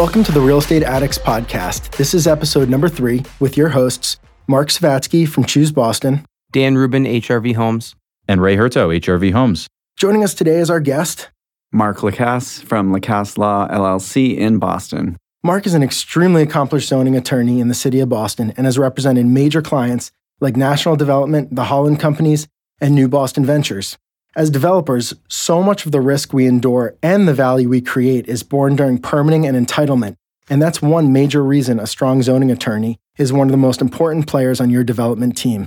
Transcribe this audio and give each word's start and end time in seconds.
Welcome 0.00 0.24
to 0.24 0.32
the 0.32 0.40
Real 0.40 0.56
Estate 0.56 0.82
Addicts 0.82 1.18
Podcast. 1.18 1.94
This 1.98 2.14
is 2.14 2.26
episode 2.26 2.70
number 2.70 2.88
three 2.88 3.22
with 3.38 3.58
your 3.58 3.68
hosts, 3.68 4.16
Mark 4.46 4.68
Savatsky 4.68 5.28
from 5.28 5.44
Choose 5.44 5.72
Boston, 5.72 6.24
Dan 6.52 6.74
Rubin, 6.74 7.04
HRV 7.04 7.54
Homes, 7.54 7.94
and 8.26 8.40
Ray 8.40 8.56
Herto, 8.56 8.98
HRV 8.98 9.32
Homes. 9.32 9.66
Joining 9.98 10.24
us 10.24 10.32
today 10.32 10.56
is 10.56 10.70
our 10.70 10.80
guest, 10.80 11.28
Mark 11.70 11.98
Lacasse 11.98 12.62
from 12.62 12.94
Lacasse 12.94 13.36
Law 13.36 13.68
LLC 13.68 14.38
in 14.38 14.58
Boston. 14.58 15.18
Mark 15.42 15.66
is 15.66 15.74
an 15.74 15.82
extremely 15.82 16.40
accomplished 16.40 16.88
zoning 16.88 17.14
attorney 17.14 17.60
in 17.60 17.68
the 17.68 17.74
city 17.74 18.00
of 18.00 18.08
Boston 18.08 18.54
and 18.56 18.64
has 18.64 18.78
represented 18.78 19.26
major 19.26 19.60
clients 19.60 20.12
like 20.40 20.56
National 20.56 20.96
Development, 20.96 21.54
the 21.54 21.64
Holland 21.64 22.00
Companies, 22.00 22.48
and 22.80 22.94
New 22.94 23.06
Boston 23.06 23.44
Ventures. 23.44 23.98
As 24.36 24.48
developers, 24.48 25.12
so 25.28 25.60
much 25.60 25.86
of 25.86 25.92
the 25.92 26.00
risk 26.00 26.32
we 26.32 26.46
endure 26.46 26.94
and 27.02 27.26
the 27.26 27.34
value 27.34 27.68
we 27.68 27.80
create 27.80 28.28
is 28.28 28.44
born 28.44 28.76
during 28.76 28.98
permitting 28.98 29.44
and 29.44 29.56
entitlement. 29.56 30.14
And 30.48 30.62
that's 30.62 30.80
one 30.80 31.12
major 31.12 31.42
reason 31.42 31.80
a 31.80 31.86
strong 31.86 32.22
zoning 32.22 32.50
attorney 32.50 33.00
is 33.18 33.32
one 33.32 33.48
of 33.48 33.50
the 33.50 33.56
most 33.56 33.80
important 33.80 34.28
players 34.28 34.60
on 34.60 34.70
your 34.70 34.84
development 34.84 35.36
team. 35.36 35.66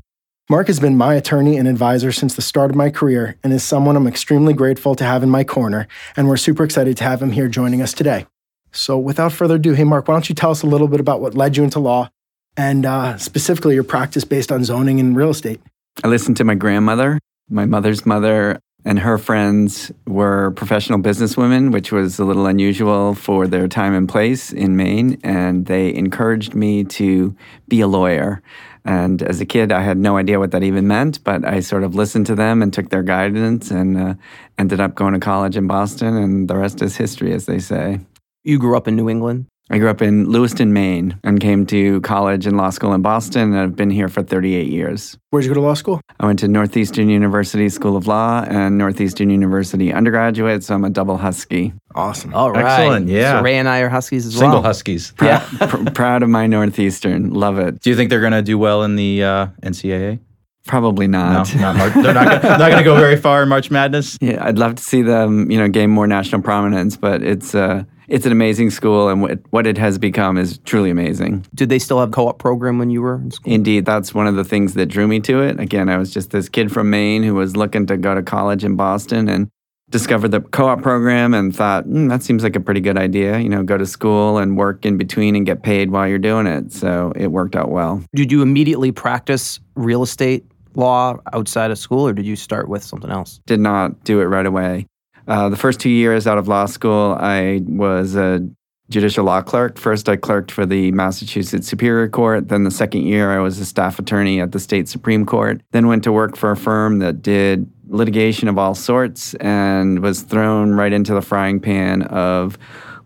Mark 0.49 0.67
has 0.67 0.79
been 0.79 0.95
my 0.95 1.15
attorney 1.15 1.57
and 1.57 1.67
advisor 1.67 2.13
since 2.13 2.35
the 2.35 2.41
start 2.41 2.69
of 2.69 2.77
my 2.77 2.89
career 2.89 3.37
and 3.43 3.51
is 3.51 3.65
someone 3.65 3.97
I'm 3.97 4.07
extremely 4.07 4.53
grateful 4.53 4.95
to 4.95 5.03
have 5.03 5.23
in 5.23 5.29
my 5.29 5.43
corner, 5.43 5.85
and 6.15 6.29
we're 6.29 6.37
super 6.37 6.63
excited 6.63 6.95
to 6.97 7.03
have 7.03 7.21
him 7.21 7.31
here 7.31 7.49
joining 7.49 7.81
us 7.81 7.93
today. 7.93 8.27
So, 8.71 8.97
without 8.97 9.33
further 9.33 9.55
ado, 9.55 9.73
hey, 9.73 9.83
Mark, 9.83 10.07
why 10.07 10.15
don't 10.15 10.29
you 10.29 10.35
tell 10.35 10.51
us 10.51 10.63
a 10.63 10.67
little 10.67 10.87
bit 10.87 10.99
about 10.99 11.21
what 11.21 11.35
led 11.35 11.57
you 11.57 11.63
into 11.63 11.79
law 11.79 12.09
and 12.57 12.85
uh, 12.85 13.17
specifically 13.17 13.73
your 13.75 13.83
practice 13.83 14.23
based 14.23 14.51
on 14.51 14.63
zoning 14.63 14.99
and 14.99 15.15
real 15.15 15.29
estate? 15.29 15.61
I 16.03 16.07
listened 16.07 16.37
to 16.37 16.43
my 16.43 16.55
grandmother 16.55 17.19
my 17.49 17.65
mother's 17.65 18.05
mother 18.05 18.59
and 18.85 18.99
her 18.99 19.17
friends 19.17 19.91
were 20.05 20.51
professional 20.51 20.99
businesswomen, 20.99 21.71
which 21.71 21.91
was 21.91 22.19
a 22.19 22.25
little 22.25 22.45
unusual 22.47 23.13
for 23.13 23.47
their 23.47 23.67
time 23.67 23.93
and 23.93 24.09
place 24.09 24.51
in 24.51 24.75
Maine. 24.75 25.19
And 25.23 25.65
they 25.67 25.93
encouraged 25.93 26.53
me 26.53 26.83
to 26.85 27.35
be 27.67 27.79
a 27.81 27.87
lawyer. 27.87 28.41
And 28.85 29.23
as 29.23 29.39
a 29.39 29.45
kid, 29.45 29.71
I 29.71 29.81
had 29.81 29.97
no 29.97 30.17
idea 30.17 30.39
what 30.39 30.51
that 30.51 30.63
even 30.63 30.87
meant, 30.87 31.23
but 31.23 31.45
I 31.45 31.61
sort 31.61 31.83
of 31.83 31.95
listened 31.95 32.25
to 32.25 32.35
them 32.35 32.61
and 32.61 32.73
took 32.73 32.89
their 32.89 33.03
guidance 33.03 33.71
and 33.71 33.97
uh, 33.97 34.13
ended 34.57 34.81
up 34.81 34.95
going 34.95 35.13
to 35.13 35.19
college 35.19 35.55
in 35.55 35.67
Boston. 35.67 36.17
And 36.17 36.49
the 36.49 36.57
rest 36.57 36.81
is 36.81 36.97
history, 36.97 37.33
as 37.33 37.45
they 37.45 37.59
say. 37.59 38.01
You 38.43 38.59
grew 38.59 38.75
up 38.75 38.89
in 38.89 38.97
New 38.97 39.09
England? 39.09 39.45
I 39.69 39.77
grew 39.79 39.89
up 39.89 40.01
in 40.01 40.29
Lewiston, 40.29 40.73
Maine, 40.73 41.17
and 41.23 41.39
came 41.39 41.65
to 41.67 42.01
college 42.01 42.45
and 42.45 42.57
law 42.57 42.69
school 42.69 42.93
in 42.93 43.01
Boston, 43.01 43.53
and 43.53 43.59
I've 43.59 43.75
been 43.77 43.89
here 43.89 44.09
for 44.09 44.21
38 44.21 44.67
years. 44.67 45.17
Where'd 45.29 45.45
you 45.45 45.49
go 45.49 45.55
to 45.55 45.61
law 45.61 45.73
school? 45.73 46.01
I 46.19 46.25
went 46.25 46.39
to 46.39 46.49
Northeastern 46.49 47.07
University 47.09 47.69
School 47.69 47.95
of 47.95 48.05
Law 48.05 48.43
and 48.47 48.77
Northeastern 48.77 49.29
University 49.29 49.93
undergraduate, 49.93 50.63
so 50.65 50.75
I'm 50.75 50.83
a 50.83 50.89
double 50.89 51.17
Husky. 51.17 51.73
Awesome. 51.95 52.33
All 52.33 52.51
right. 52.51 52.65
Excellent, 52.65 53.07
yeah. 53.07 53.39
So 53.39 53.43
Ray 53.43 53.57
and 53.57 53.69
I 53.69 53.79
are 53.79 53.89
Huskies 53.89 54.25
as 54.25 54.33
Single 54.33 54.61
well. 54.61 54.73
Single 54.73 54.99
Huskies. 54.99 55.13
Yeah. 55.21 55.67
pr- 55.69 55.91
proud 55.95 56.23
of 56.23 56.29
my 56.29 56.45
Northeastern. 56.45 57.31
Love 57.33 57.57
it. 57.57 57.79
Do 57.79 57.89
you 57.89 57.95
think 57.95 58.09
they're 58.09 58.19
going 58.19 58.33
to 58.33 58.41
do 58.41 58.57
well 58.57 58.83
in 58.83 58.97
the 58.97 59.23
uh, 59.23 59.47
NCAA? 59.63 60.19
Probably 60.67 61.07
No, 61.07 61.19
not. 61.19 61.55
not 61.55 61.75
Mar- 61.77 61.89
they're 61.89 62.13
not 62.13 62.41
gonna, 62.41 62.57
not 62.57 62.69
going 62.69 62.77
to 62.77 62.83
go 62.83 62.95
very 62.95 63.15
far 63.17 63.43
in 63.43 63.49
March 63.49 63.71
Madness. 63.71 64.17
Yeah, 64.21 64.45
I'd 64.45 64.57
love 64.57 64.75
to 64.75 64.83
see 64.83 65.01
them, 65.01 65.49
you 65.49 65.57
know, 65.57 65.67
gain 65.69 65.89
more 65.89 66.07
national 66.07 66.41
prominence, 66.41 66.95
but 66.97 67.21
it's 67.23 67.53
uh, 67.55 67.83
it's 68.07 68.25
an 68.25 68.31
amazing 68.31 68.69
school, 68.69 69.09
and 69.09 69.21
what 69.21 69.39
what 69.51 69.67
it 69.67 69.77
has 69.77 69.97
become 69.97 70.37
is 70.37 70.57
truly 70.59 70.89
amazing. 70.89 71.45
Did 71.53 71.69
they 71.69 71.79
still 71.79 71.99
have 71.99 72.11
co-op 72.11 72.39
program 72.39 72.77
when 72.77 72.89
you 72.89 73.01
were 73.01 73.15
in 73.15 73.31
school? 73.31 73.51
Indeed, 73.51 73.85
that's 73.85 74.13
one 74.13 74.27
of 74.27 74.35
the 74.35 74.43
things 74.43 74.73
that 74.75 74.87
drew 74.87 75.07
me 75.07 75.19
to 75.21 75.41
it. 75.41 75.59
Again, 75.59 75.89
I 75.89 75.97
was 75.97 76.13
just 76.13 76.31
this 76.31 76.49
kid 76.49 76.71
from 76.71 76.89
Maine 76.89 77.23
who 77.23 77.35
was 77.35 77.55
looking 77.55 77.85
to 77.87 77.97
go 77.97 78.15
to 78.15 78.23
college 78.23 78.63
in 78.63 78.75
Boston 78.75 79.29
and 79.29 79.49
discovered 79.89 80.29
the 80.29 80.41
co-op 80.41 80.81
program 80.81 81.33
and 81.33 81.55
thought 81.55 81.85
mm, 81.85 82.09
that 82.09 82.23
seems 82.23 82.43
like 82.43 82.55
a 82.55 82.59
pretty 82.59 82.81
good 82.81 82.97
idea. 82.97 83.39
You 83.39 83.49
know, 83.49 83.63
go 83.63 83.77
to 83.77 83.85
school 83.85 84.37
and 84.39 84.57
work 84.57 84.85
in 84.85 84.97
between 84.97 85.35
and 85.35 85.45
get 85.45 85.63
paid 85.63 85.91
while 85.91 86.07
you're 86.07 86.19
doing 86.19 86.47
it. 86.47 86.73
So 86.73 87.13
it 87.15 87.27
worked 87.27 87.55
out 87.55 87.69
well. 87.69 88.03
Did 88.15 88.31
you 88.31 88.41
immediately 88.41 88.91
practice 88.91 89.59
real 89.75 90.03
estate 90.03 90.45
law 90.75 91.17
outside 91.31 91.71
of 91.71 91.77
school, 91.77 92.07
or 92.07 92.13
did 92.13 92.25
you 92.25 92.35
start 92.35 92.67
with 92.67 92.83
something 92.83 93.11
else? 93.11 93.39
Did 93.45 93.59
not 93.59 94.03
do 94.03 94.19
it 94.19 94.25
right 94.25 94.45
away. 94.45 94.87
Uh, 95.27 95.49
the 95.49 95.55
first 95.55 95.79
two 95.79 95.89
years 95.89 96.27
out 96.27 96.37
of 96.37 96.47
law 96.47 96.65
school, 96.65 97.15
I 97.19 97.61
was 97.65 98.15
a 98.15 98.47
judicial 98.89 99.25
law 99.25 99.41
clerk. 99.41 99.77
First, 99.77 100.09
I 100.09 100.15
clerked 100.15 100.51
for 100.51 100.65
the 100.65 100.91
Massachusetts 100.91 101.67
Superior 101.67 102.09
Court. 102.09 102.49
Then, 102.49 102.63
the 102.63 102.71
second 102.71 103.03
year, 103.03 103.31
I 103.31 103.39
was 103.39 103.59
a 103.59 103.65
staff 103.65 103.99
attorney 103.99 104.41
at 104.41 104.51
the 104.51 104.59
state 104.59 104.89
Supreme 104.89 105.25
Court. 105.25 105.61
Then, 105.71 105.87
went 105.87 106.03
to 106.03 106.11
work 106.11 106.35
for 106.35 106.51
a 106.51 106.57
firm 106.57 106.99
that 106.99 107.21
did 107.21 107.69
litigation 107.87 108.47
of 108.47 108.57
all 108.57 108.75
sorts 108.75 109.33
and 109.35 109.99
was 109.99 110.21
thrown 110.21 110.73
right 110.73 110.91
into 110.91 111.13
the 111.13 111.21
frying 111.21 111.59
pan 111.59 112.03
of 112.03 112.57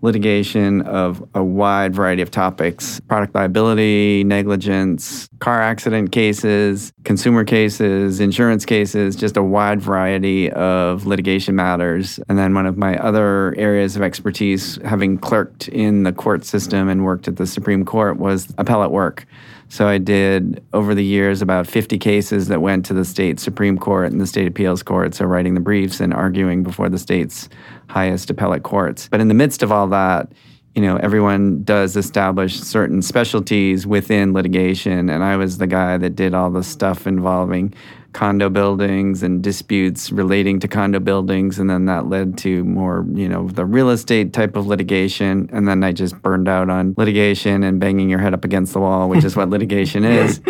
litigation 0.02 0.82
of 0.82 1.28
a 1.34 1.44
wide 1.44 1.94
variety 1.94 2.22
of 2.22 2.32
topics 2.32 3.00
product 3.02 3.34
liability, 3.34 4.24
negligence, 4.24 5.28
car 5.40 5.62
accident 5.62 6.12
cases, 6.12 6.92
consumer 7.04 7.44
cases, 7.44 8.20
insurance 8.20 8.66
cases, 8.66 9.16
just 9.16 9.38
a 9.38 9.44
wide 9.44 9.82
variety 9.82 10.52
of 10.52 11.06
litigation 11.06 11.56
matters. 11.56 12.20
And 12.30 12.38
then 12.38 12.54
one 12.54 12.66
of 12.66 12.78
my 12.78 12.98
other 12.98 13.56
areas 13.58 13.96
of 13.96 14.02
expertise, 14.02 14.80
having 14.84 15.18
clerked 15.18 15.68
in 15.70 16.04
the 16.04 16.14
court 16.14 16.46
system 16.46 16.90
and 16.90 17.04
worked 17.04 17.28
at 17.28 17.38
the 17.38 17.48
Supreme 17.48 17.86
Court, 17.86 18.18
was 18.18 18.54
appellate 18.58 18.92
work. 18.92 19.26
So 19.70 19.88
I 19.88 19.98
did 19.98 20.64
over 20.74 20.96
the 20.96 21.04
years 21.04 21.42
about 21.42 21.68
50 21.68 21.98
cases 21.98 22.48
that 22.48 22.62
went 22.62 22.86
to 22.86 22.94
the 22.94 23.04
state 23.04 23.40
Supreme 23.40 23.78
Court 23.78 24.12
and 24.12 24.22
the 24.22 24.28
state 24.28 24.48
appeals 24.48 24.82
court. 24.82 25.14
So 25.16 25.26
writing 25.26 25.56
the 25.56 25.60
briefs 25.60 26.00
and 26.00 26.14
arguing 26.14 26.64
before 26.64 26.90
the 26.90 26.98
state's 26.98 27.50
highest 27.90 28.30
appellate 28.30 28.64
courts. 28.64 29.08
But 29.10 29.20
in 29.20 29.28
the 29.28 29.34
midst 29.34 29.64
of 29.64 29.72
all 29.72 29.88
that, 29.88 30.32
you 30.76 30.82
know, 30.82 30.98
everyone 30.98 31.64
does 31.64 31.98
establish 31.98 32.60
certain 32.60 33.02
specialties 33.02 33.88
within 33.88 34.32
litigation. 34.32 35.10
And 35.10 35.24
I 35.24 35.36
was 35.36 35.58
the 35.58 35.68
guy 35.68 35.98
that 35.98 36.16
did 36.16 36.34
all 36.34 36.52
the 36.52 36.64
stuff 36.64 37.08
involving 37.08 37.74
condo 38.14 38.50
buildings 38.50 39.24
and 39.24 39.44
disputes 39.44 40.12
relating 40.12 40.60
to 40.60 40.68
condo 40.68 41.00
buildings. 41.00 41.60
And 41.60 41.70
then 41.70 41.86
that 41.86 42.08
led 42.08 42.38
to 42.40 42.64
more, 42.64 43.06
you 43.14 43.30
know, 43.30 43.48
the 43.48 43.66
real 43.66 43.90
estate 43.90 44.34
type 44.34 44.56
of 44.56 44.68
litigation. 44.68 45.50
And 45.52 45.68
then 45.68 45.84
I 45.84 45.92
just 45.92 46.20
burned 46.22 46.48
out 46.48 46.70
on 46.70 46.96
litigation 46.98 47.64
and 47.64 47.80
banging 47.80 48.10
your 48.10 48.20
head 48.20 48.34
up 48.34 48.44
against 48.44 48.74
the 48.74 48.80
wall, 48.80 49.10
which 49.10 49.24
is 49.24 49.36
what 49.36 49.50
litigation 49.50 50.04
is. 50.06 50.42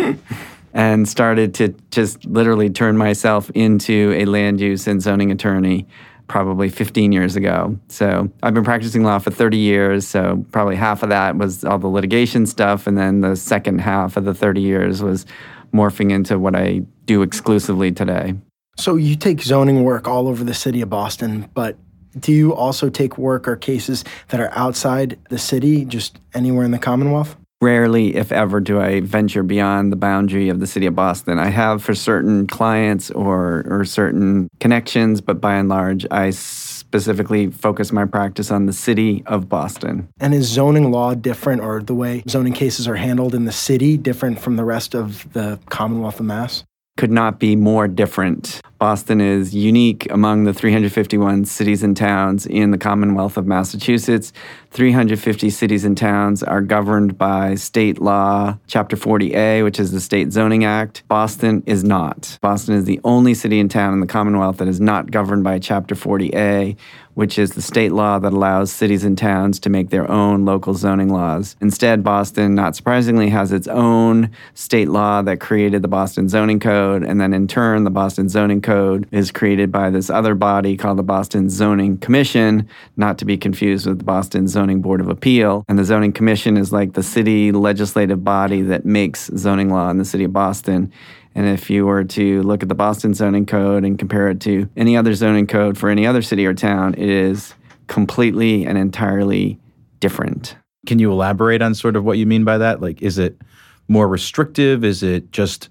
And 0.72 1.08
started 1.08 1.54
to 1.54 1.74
just 1.90 2.24
literally 2.24 2.70
turn 2.70 2.96
myself 2.96 3.50
into 3.50 4.12
a 4.16 4.24
land 4.24 4.60
use 4.60 4.86
and 4.86 5.02
zoning 5.02 5.30
attorney 5.30 5.86
probably 6.28 6.68
15 6.68 7.10
years 7.10 7.36
ago. 7.36 7.78
So 7.88 8.30
I've 8.42 8.54
been 8.54 8.64
practicing 8.64 9.02
law 9.02 9.18
for 9.18 9.30
30 9.30 9.56
years. 9.56 10.06
So 10.06 10.44
probably 10.52 10.76
half 10.76 11.02
of 11.02 11.08
that 11.08 11.36
was 11.36 11.64
all 11.64 11.78
the 11.78 11.88
litigation 11.88 12.46
stuff. 12.46 12.86
And 12.86 12.96
then 12.96 13.22
the 13.22 13.34
second 13.34 13.80
half 13.80 14.16
of 14.16 14.24
the 14.24 14.34
30 14.34 14.60
years 14.60 15.02
was 15.02 15.26
morphing 15.72 16.12
into 16.12 16.38
what 16.38 16.54
I 16.54 16.82
do 17.08 17.22
exclusively 17.22 17.90
today. 17.90 18.34
So, 18.76 18.94
you 18.94 19.16
take 19.16 19.42
zoning 19.42 19.82
work 19.82 20.06
all 20.06 20.28
over 20.28 20.44
the 20.44 20.54
city 20.54 20.80
of 20.82 20.88
Boston, 20.88 21.48
but 21.52 21.76
do 22.18 22.32
you 22.32 22.54
also 22.54 22.88
take 22.88 23.18
work 23.18 23.48
or 23.48 23.56
cases 23.56 24.04
that 24.28 24.40
are 24.40 24.50
outside 24.52 25.18
the 25.30 25.38
city, 25.38 25.84
just 25.84 26.20
anywhere 26.32 26.64
in 26.64 26.70
the 26.70 26.78
Commonwealth? 26.78 27.36
Rarely, 27.60 28.14
if 28.14 28.30
ever, 28.30 28.60
do 28.60 28.80
I 28.80 29.00
venture 29.00 29.42
beyond 29.42 29.90
the 29.90 29.96
boundary 29.96 30.48
of 30.48 30.60
the 30.60 30.66
city 30.66 30.86
of 30.86 30.94
Boston. 30.94 31.40
I 31.40 31.48
have 31.48 31.82
for 31.82 31.92
certain 31.92 32.46
clients 32.46 33.10
or, 33.10 33.64
or 33.68 33.84
certain 33.84 34.48
connections, 34.60 35.20
but 35.20 35.40
by 35.40 35.56
and 35.56 35.68
large, 35.68 36.06
I 36.08 36.30
specifically 36.30 37.50
focus 37.50 37.90
my 37.90 38.04
practice 38.04 38.52
on 38.52 38.66
the 38.66 38.72
city 38.72 39.24
of 39.26 39.48
Boston. 39.48 40.08
And 40.20 40.34
is 40.34 40.46
zoning 40.46 40.92
law 40.92 41.14
different 41.14 41.62
or 41.62 41.82
the 41.82 41.94
way 41.94 42.22
zoning 42.28 42.52
cases 42.52 42.86
are 42.86 42.94
handled 42.94 43.34
in 43.34 43.44
the 43.44 43.52
city 43.52 43.96
different 43.96 44.38
from 44.38 44.54
the 44.54 44.64
rest 44.64 44.94
of 44.94 45.30
the 45.32 45.58
Commonwealth 45.68 46.20
of 46.20 46.26
Mass? 46.26 46.62
Could 46.98 47.12
not 47.12 47.38
be 47.38 47.54
more 47.54 47.86
different. 47.86 48.60
Boston 48.80 49.20
is 49.20 49.54
unique 49.54 50.10
among 50.10 50.42
the 50.42 50.52
351 50.52 51.44
cities 51.44 51.84
and 51.84 51.96
towns 51.96 52.44
in 52.44 52.72
the 52.72 52.76
Commonwealth 52.76 53.36
of 53.36 53.46
Massachusetts. 53.46 54.32
350 54.70 55.50
cities 55.50 55.84
and 55.84 55.96
towns 55.96 56.42
are 56.42 56.60
governed 56.60 57.16
by 57.16 57.54
state 57.54 58.00
law, 58.00 58.58
Chapter 58.66 58.96
40A, 58.96 59.64
which 59.64 59.80
is 59.80 59.92
the 59.92 60.00
State 60.00 60.32
Zoning 60.32 60.64
Act. 60.64 61.02
Boston 61.08 61.62
is 61.66 61.82
not. 61.82 62.38
Boston 62.42 62.74
is 62.74 62.84
the 62.84 63.00
only 63.02 63.34
city 63.34 63.60
and 63.60 63.70
town 63.70 63.94
in 63.94 64.00
the 64.00 64.06
Commonwealth 64.06 64.58
that 64.58 64.68
is 64.68 64.80
not 64.80 65.10
governed 65.10 65.42
by 65.42 65.58
Chapter 65.58 65.94
40A, 65.94 66.76
which 67.14 67.36
is 67.36 67.52
the 67.52 67.62
state 67.62 67.90
law 67.90 68.16
that 68.20 68.32
allows 68.32 68.70
cities 68.70 69.02
and 69.02 69.18
towns 69.18 69.58
to 69.58 69.68
make 69.68 69.90
their 69.90 70.08
own 70.08 70.44
local 70.44 70.74
zoning 70.74 71.08
laws. 71.08 71.56
Instead, 71.60 72.04
Boston, 72.04 72.54
not 72.54 72.76
surprisingly, 72.76 73.28
has 73.28 73.50
its 73.50 73.66
own 73.66 74.30
state 74.54 74.88
law 74.88 75.20
that 75.22 75.40
created 75.40 75.82
the 75.82 75.88
Boston 75.88 76.28
Zoning 76.28 76.60
Code, 76.60 77.02
and 77.02 77.20
then 77.20 77.34
in 77.34 77.48
turn, 77.48 77.82
the 77.82 77.90
Boston 77.90 78.28
Zoning 78.28 78.62
Code 78.62 79.08
is 79.10 79.32
created 79.32 79.72
by 79.72 79.90
this 79.90 80.10
other 80.10 80.36
body 80.36 80.76
called 80.76 80.98
the 80.98 81.02
Boston 81.02 81.50
Zoning 81.50 81.98
Commission, 81.98 82.68
not 82.96 83.18
to 83.18 83.24
be 83.24 83.36
confused 83.36 83.86
with 83.86 83.98
the 83.98 84.04
Boston 84.04 84.46
Zoning 84.46 84.57
Board 84.66 85.00
of 85.00 85.08
Appeal. 85.08 85.64
And 85.68 85.78
the 85.78 85.84
Zoning 85.84 86.12
Commission 86.12 86.56
is 86.56 86.72
like 86.72 86.94
the 86.94 87.02
city 87.02 87.52
legislative 87.52 88.24
body 88.24 88.62
that 88.62 88.84
makes 88.84 89.30
zoning 89.36 89.70
law 89.70 89.88
in 89.90 89.98
the 89.98 90.04
city 90.04 90.24
of 90.24 90.32
Boston. 90.32 90.92
And 91.34 91.46
if 91.46 91.70
you 91.70 91.86
were 91.86 92.04
to 92.04 92.42
look 92.42 92.62
at 92.62 92.68
the 92.68 92.74
Boston 92.74 93.14
zoning 93.14 93.46
code 93.46 93.84
and 93.84 93.98
compare 93.98 94.28
it 94.28 94.40
to 94.40 94.68
any 94.76 94.96
other 94.96 95.14
zoning 95.14 95.46
code 95.46 95.78
for 95.78 95.88
any 95.88 96.06
other 96.06 96.22
city 96.22 96.44
or 96.44 96.54
town, 96.54 96.94
it 96.94 97.08
is 97.08 97.54
completely 97.86 98.66
and 98.66 98.76
entirely 98.76 99.58
different. 100.00 100.56
Can 100.86 100.98
you 100.98 101.12
elaborate 101.12 101.62
on 101.62 101.74
sort 101.74 101.96
of 101.96 102.04
what 102.04 102.18
you 102.18 102.26
mean 102.26 102.44
by 102.44 102.58
that? 102.58 102.80
Like, 102.80 103.02
is 103.02 103.18
it 103.18 103.40
more 103.86 104.08
restrictive? 104.08 104.84
Is 104.84 105.02
it 105.02 105.30
just 105.32 105.68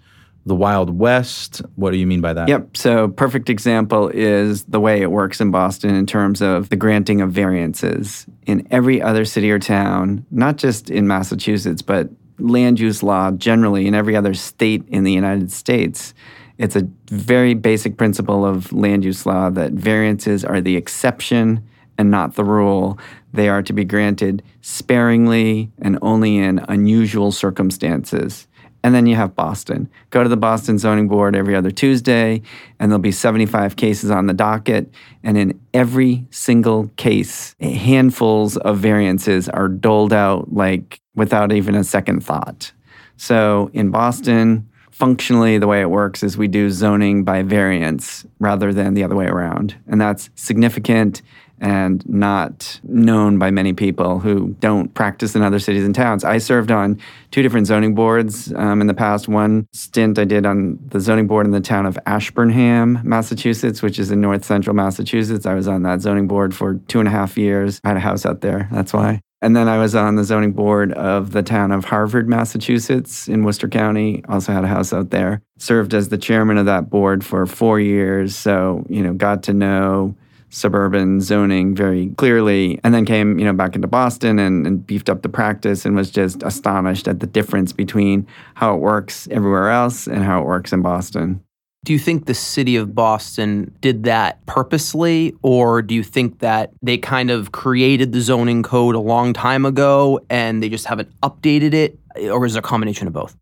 the 0.47 0.55
Wild 0.55 0.97
West? 0.97 1.61
What 1.75 1.91
do 1.91 1.97
you 1.97 2.07
mean 2.07 2.21
by 2.21 2.33
that? 2.33 2.47
Yep. 2.47 2.77
So, 2.77 3.09
perfect 3.09 3.49
example 3.49 4.09
is 4.09 4.63
the 4.63 4.79
way 4.79 5.01
it 5.01 5.11
works 5.11 5.41
in 5.41 5.51
Boston 5.51 5.93
in 5.93 6.05
terms 6.05 6.41
of 6.41 6.69
the 6.69 6.75
granting 6.75 7.21
of 7.21 7.31
variances. 7.31 8.25
In 8.45 8.67
every 8.71 9.01
other 9.01 9.25
city 9.25 9.51
or 9.51 9.59
town, 9.59 10.25
not 10.31 10.57
just 10.57 10.89
in 10.89 11.07
Massachusetts, 11.07 11.81
but 11.81 12.09
land 12.39 12.79
use 12.79 13.03
law 13.03 13.31
generally 13.31 13.87
in 13.87 13.95
every 13.95 14.15
other 14.15 14.33
state 14.33 14.83
in 14.87 15.03
the 15.03 15.13
United 15.13 15.51
States, 15.51 16.13
it's 16.57 16.75
a 16.75 16.87
very 17.09 17.53
basic 17.53 17.97
principle 17.97 18.45
of 18.45 18.71
land 18.73 19.03
use 19.03 19.25
law 19.25 19.49
that 19.49 19.73
variances 19.73 20.43
are 20.43 20.61
the 20.61 20.75
exception 20.75 21.67
and 21.97 22.09
not 22.09 22.35
the 22.35 22.43
rule. 22.43 22.97
They 23.33 23.49
are 23.49 23.61
to 23.63 23.73
be 23.73 23.85
granted 23.85 24.43
sparingly 24.61 25.71
and 25.79 25.99
only 26.01 26.37
in 26.37 26.59
unusual 26.67 27.31
circumstances. 27.31 28.47
And 28.87 28.95
then 28.95 29.05
you 29.05 29.17
have 29.17 29.35
Boston. 29.35 29.89
Go 30.11 30.23
to 30.23 30.29
the 30.29 30.37
Boston 30.37 30.77
Zoning 30.77 31.09
Board 31.09 31.35
every 31.35 31.57
other 31.57 31.71
Tuesday, 31.71 32.41
and 32.79 32.89
there'll 32.89 33.01
be 33.01 33.11
75 33.11 33.75
cases 33.75 34.09
on 34.09 34.27
the 34.27 34.33
docket. 34.33 34.89
And 35.23 35.37
in 35.37 35.59
every 35.73 36.25
single 36.29 36.89
case, 36.95 37.53
handfuls 37.59 38.55
of 38.55 38.77
variances 38.77 39.49
are 39.49 39.67
doled 39.67 40.13
out 40.13 40.53
like 40.53 41.01
without 41.15 41.51
even 41.51 41.75
a 41.75 41.83
second 41.83 42.23
thought. 42.23 42.71
So 43.17 43.69
in 43.73 43.91
Boston, 43.91 44.69
functionally 44.89 45.57
the 45.57 45.67
way 45.67 45.81
it 45.81 45.89
works 45.89 46.23
is 46.23 46.37
we 46.37 46.47
do 46.47 46.69
zoning 46.69 47.25
by 47.25 47.41
variance 47.41 48.25
rather 48.39 48.71
than 48.71 48.93
the 48.93 49.03
other 49.03 49.17
way 49.17 49.25
around. 49.25 49.75
And 49.87 49.99
that's 49.99 50.29
significant 50.35 51.21
and 51.59 52.07
not 52.07 52.79
known 52.83 53.37
by 53.37 53.51
many 53.51 53.73
people 53.73 54.19
who 54.19 54.55
don't 54.59 54.93
practice 54.93 55.35
in 55.35 55.41
other 55.41 55.59
cities 55.59 55.83
and 55.83 55.95
towns. 55.95 56.23
I 56.23 56.37
served 56.37 56.71
on 56.71 56.99
two 57.31 57.41
different 57.41 57.67
zoning 57.67 57.95
boards 57.95 58.53
um, 58.53 58.81
in 58.81 58.87
the 58.87 58.93
past. 58.93 59.27
One 59.27 59.67
stint 59.73 60.19
I 60.19 60.25
did 60.25 60.45
on 60.45 60.79
the 60.89 60.99
zoning 60.99 61.27
board 61.27 61.45
in 61.45 61.51
the 61.51 61.61
town 61.61 61.85
of 61.85 61.97
Ashburnham, 62.05 62.99
Massachusetts, 63.03 63.81
which 63.81 63.99
is 63.99 64.11
in 64.11 64.21
north 64.21 64.45
central 64.45 64.75
Massachusetts. 64.75 65.45
I 65.45 65.53
was 65.53 65.67
on 65.67 65.83
that 65.83 66.01
zoning 66.01 66.27
board 66.27 66.55
for 66.55 66.75
two 66.87 66.99
and 66.99 67.07
a 67.07 67.11
half 67.11 67.37
years. 67.37 67.81
I 67.83 67.89
had 67.89 67.97
a 67.97 68.01
house 68.01 68.25
out 68.25 68.41
there. 68.41 68.67
That's 68.71 68.93
why. 68.93 69.21
And 69.41 69.55
then 69.55 69.67
I 69.67 69.77
was 69.77 69.93
on 69.93 70.15
the 70.15 70.23
zoning 70.23 70.53
board 70.53 70.91
of 70.93 71.31
the 71.31 71.43
town 71.43 71.71
of 71.71 71.85
Harvard, 71.85 72.27
Massachusetts 72.27 73.27
in 73.27 73.43
Worcester 73.43 73.67
County. 73.67 74.23
Also 74.27 74.51
had 74.51 74.63
a 74.63 74.67
house 74.67 74.91
out 74.93 75.11
there. 75.11 75.43
Served 75.59 75.93
as 75.93 76.09
the 76.09 76.17
chairman 76.17 76.57
of 76.57 76.65
that 76.65 76.89
board 76.89 77.23
for 77.23 77.45
four 77.45 77.79
years. 77.79 78.35
So, 78.35 78.83
you 78.89 79.03
know, 79.03 79.13
got 79.13 79.43
to 79.43 79.53
know 79.53 80.15
suburban 80.49 81.19
zoning 81.21 81.75
very 81.75 82.09
clearly 82.17 82.79
and 82.83 82.93
then 82.93 83.05
came 83.05 83.37
you 83.37 83.45
know 83.45 83.53
back 83.53 83.75
into 83.75 83.87
boston 83.87 84.39
and, 84.39 84.65
and, 84.65 84.87
beefed 84.87 85.09
up 85.09 85.21
the 85.21 85.29
practice 85.29 85.85
and 85.85 85.95
was 85.95 86.09
just 86.09 86.41
astonished 86.43 87.07
at 87.07 87.19
the 87.19 87.27
difference 87.27 87.73
between 87.73 88.25
how 88.55 88.73
it 88.73 88.77
works 88.79 89.27
everywhere 89.29 89.69
else 89.69 90.07
and 90.07 90.23
how 90.23 90.41
it 90.41 90.45
works 90.45 90.71
in 90.71 90.81
boston 90.81 91.41
do 91.87 91.93
you 91.93 91.99
think 91.99 92.25
the 92.25 92.33
city 92.33 92.75
of 92.75 92.93
Boston 92.93 93.73
did 93.79 94.03
that 94.03 94.45
purposely, 94.45 95.33
or 95.41 95.81
do 95.81 95.95
you 95.95 96.03
think 96.03 96.39
that 96.39 96.73
they 96.81 96.97
kind 96.97 97.31
of 97.31 97.53
created 97.53 98.11
the 98.11 98.19
zoning 98.19 98.61
code 98.61 98.93
a 98.93 98.99
long 98.99 99.31
time 99.31 99.65
ago 99.65 100.19
and 100.29 100.61
they 100.61 100.67
just 100.67 100.85
haven't 100.85 101.09
updated 101.21 101.73
it, 101.73 101.97
or 102.29 102.45
is 102.45 102.57
it 102.57 102.59
a 102.59 102.61
combination 102.61 103.07
of 103.07 103.13
both? 103.13 103.37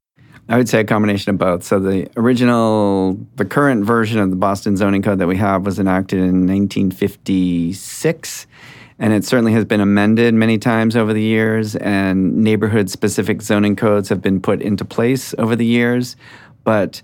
I 0.47 0.57
would 0.57 0.69
say 0.69 0.81
a 0.81 0.83
combination 0.83 1.31
of 1.31 1.39
both. 1.39 1.63
So 1.63 1.79
the 1.79 2.07
original, 2.17 3.17
the 3.35 3.45
current 3.45 3.83
version 3.83 4.19
of 4.19 4.29
the 4.29 4.35
Boston 4.35 4.77
zoning 4.77 5.01
code 5.01 5.17
that 5.19 5.27
we 5.27 5.37
have 5.37 5.65
was 5.65 5.79
enacted 5.79 6.19
in 6.19 6.45
1956. 6.45 8.47
And 8.99 9.11
it 9.11 9.25
certainly 9.25 9.53
has 9.53 9.65
been 9.65 9.81
amended 9.81 10.33
many 10.33 10.57
times 10.57 10.95
over 10.95 11.13
the 11.13 11.21
years, 11.21 11.75
and 11.75 12.37
neighborhood 12.37 12.89
specific 12.89 13.41
zoning 13.41 13.75
codes 13.75 14.07
have 14.07 14.21
been 14.21 14.39
put 14.39 14.61
into 14.61 14.85
place 14.85 15.33
over 15.37 15.55
the 15.55 15.65
years. 15.65 16.15
But 16.63 17.01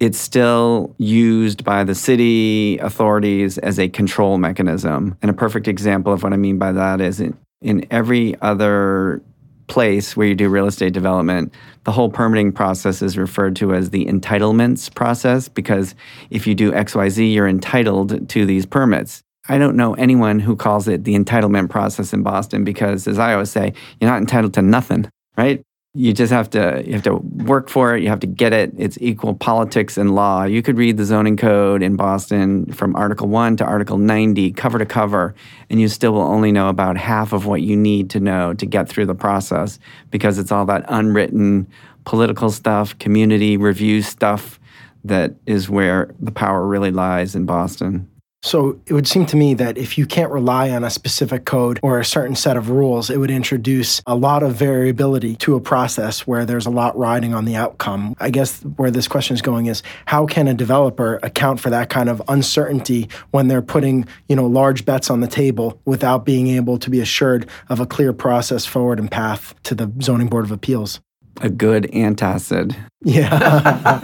it's 0.00 0.18
still 0.18 0.94
used 0.98 1.64
by 1.64 1.84
the 1.84 1.94
city 1.94 2.78
authorities 2.78 3.58
as 3.58 3.78
a 3.78 3.88
control 3.88 4.38
mechanism. 4.38 5.16
And 5.20 5.30
a 5.30 5.34
perfect 5.34 5.66
example 5.66 6.12
of 6.12 6.22
what 6.22 6.32
I 6.32 6.36
mean 6.36 6.58
by 6.58 6.72
that 6.72 7.00
is 7.00 7.20
in, 7.20 7.36
in 7.60 7.86
every 7.90 8.40
other 8.40 9.20
place 9.68 10.16
where 10.16 10.26
you 10.26 10.34
do 10.34 10.48
real 10.48 10.66
estate 10.66 10.92
development, 10.92 11.52
the 11.84 11.92
whole 11.92 12.10
permitting 12.10 12.52
process 12.52 13.00
is 13.02 13.16
referred 13.16 13.56
to 13.56 13.72
as 13.74 13.90
the 13.90 14.06
entitlements 14.06 14.92
process 14.92 15.48
because 15.48 15.94
if 16.30 16.46
you 16.46 16.54
do 16.54 16.72
XYZ, 16.72 17.32
you're 17.32 17.48
entitled 17.48 18.28
to 18.30 18.44
these 18.44 18.66
permits. 18.66 19.22
I 19.48 19.56
don't 19.58 19.76
know 19.76 19.94
anyone 19.94 20.40
who 20.40 20.56
calls 20.56 20.88
it 20.88 21.04
the 21.04 21.14
entitlement 21.14 21.70
process 21.70 22.12
in 22.12 22.22
Boston 22.22 22.64
because, 22.64 23.06
as 23.06 23.18
I 23.18 23.32
always 23.32 23.50
say, 23.50 23.72
you're 24.00 24.10
not 24.10 24.20
entitled 24.20 24.54
to 24.54 24.62
nothing, 24.62 25.08
right? 25.36 25.62
You 25.98 26.12
just 26.12 26.32
have 26.32 26.48
to 26.50 26.80
you 26.86 26.92
have 26.92 27.02
to 27.02 27.16
work 27.16 27.68
for 27.68 27.96
it. 27.96 28.04
You 28.04 28.08
have 28.08 28.20
to 28.20 28.28
get 28.28 28.52
it. 28.52 28.72
It's 28.78 28.96
equal 29.00 29.34
politics 29.34 29.98
and 29.98 30.14
law. 30.14 30.44
You 30.44 30.62
could 30.62 30.78
read 30.78 30.96
the 30.96 31.04
zoning 31.04 31.36
code 31.36 31.82
in 31.82 31.96
boston 31.96 32.72
from 32.72 32.94
article 32.94 33.26
1 33.26 33.56
to 33.56 33.64
article 33.64 33.98
90 33.98 34.52
cover 34.52 34.78
to 34.78 34.86
cover 34.86 35.34
and 35.68 35.80
you 35.80 35.88
still 35.88 36.12
will 36.12 36.22
only 36.22 36.52
know 36.52 36.68
about 36.68 36.96
half 36.96 37.32
of 37.32 37.46
what 37.46 37.62
you 37.62 37.76
need 37.76 38.10
to 38.10 38.20
know 38.20 38.54
to 38.54 38.64
get 38.64 38.88
through 38.88 39.06
the 39.06 39.14
process 39.14 39.80
because 40.10 40.38
it's 40.38 40.52
all 40.52 40.64
that 40.66 40.84
unwritten 40.88 41.66
political 42.04 42.48
stuff 42.50 42.96
community 43.00 43.56
review 43.56 44.00
stuff 44.00 44.60
that 45.02 45.32
is 45.46 45.68
where 45.68 46.14
the 46.20 46.30
power 46.30 46.64
really 46.64 46.92
lies 46.92 47.34
in 47.34 47.44
boston 47.44 48.08
so 48.42 48.80
it 48.86 48.92
would 48.92 49.08
seem 49.08 49.26
to 49.26 49.36
me 49.36 49.54
that 49.54 49.76
if 49.76 49.98
you 49.98 50.06
can't 50.06 50.30
rely 50.30 50.70
on 50.70 50.84
a 50.84 50.90
specific 50.90 51.44
code 51.44 51.80
or 51.82 51.98
a 51.98 52.04
certain 52.04 52.36
set 52.36 52.56
of 52.56 52.70
rules, 52.70 53.10
it 53.10 53.18
would 53.18 53.32
introduce 53.32 54.00
a 54.06 54.14
lot 54.14 54.44
of 54.44 54.54
variability 54.54 55.34
to 55.36 55.56
a 55.56 55.60
process 55.60 56.26
where 56.26 56.46
there's 56.46 56.66
a 56.66 56.70
lot 56.70 56.96
riding 56.96 57.34
on 57.34 57.44
the 57.46 57.56
outcome. 57.56 58.14
I 58.20 58.30
guess 58.30 58.60
where 58.76 58.92
this 58.92 59.08
question 59.08 59.34
is 59.34 59.42
going 59.42 59.66
is 59.66 59.82
how 60.06 60.24
can 60.26 60.46
a 60.46 60.54
developer 60.54 61.18
account 61.22 61.58
for 61.58 61.70
that 61.70 61.90
kind 61.90 62.08
of 62.08 62.22
uncertainty 62.28 63.08
when 63.32 63.48
they're 63.48 63.60
putting, 63.60 64.06
you 64.28 64.36
know, 64.36 64.46
large 64.46 64.84
bets 64.84 65.10
on 65.10 65.20
the 65.20 65.28
table 65.28 65.80
without 65.84 66.24
being 66.24 66.46
able 66.48 66.78
to 66.78 66.90
be 66.90 67.00
assured 67.00 67.48
of 67.68 67.80
a 67.80 67.86
clear 67.86 68.12
process 68.12 68.64
forward 68.64 69.00
and 69.00 69.10
path 69.10 69.54
to 69.64 69.74
the 69.74 69.92
zoning 70.00 70.28
board 70.28 70.44
of 70.44 70.52
appeals? 70.52 71.00
A 71.40 71.48
good 71.48 71.84
antacid. 71.92 72.76
Yeah. 73.02 74.00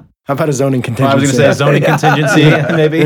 How 0.30 0.34
about 0.34 0.48
a 0.48 0.52
zoning 0.52 0.80
contingency? 0.80 1.02
Well, 1.02 1.12
I 1.12 1.20
was 1.20 1.32
going 1.32 1.36
to 1.36 1.42
say 1.42 1.48
a 1.50 1.54
zoning 1.54 1.82
contingency, 2.30 2.44
maybe. 2.76 3.00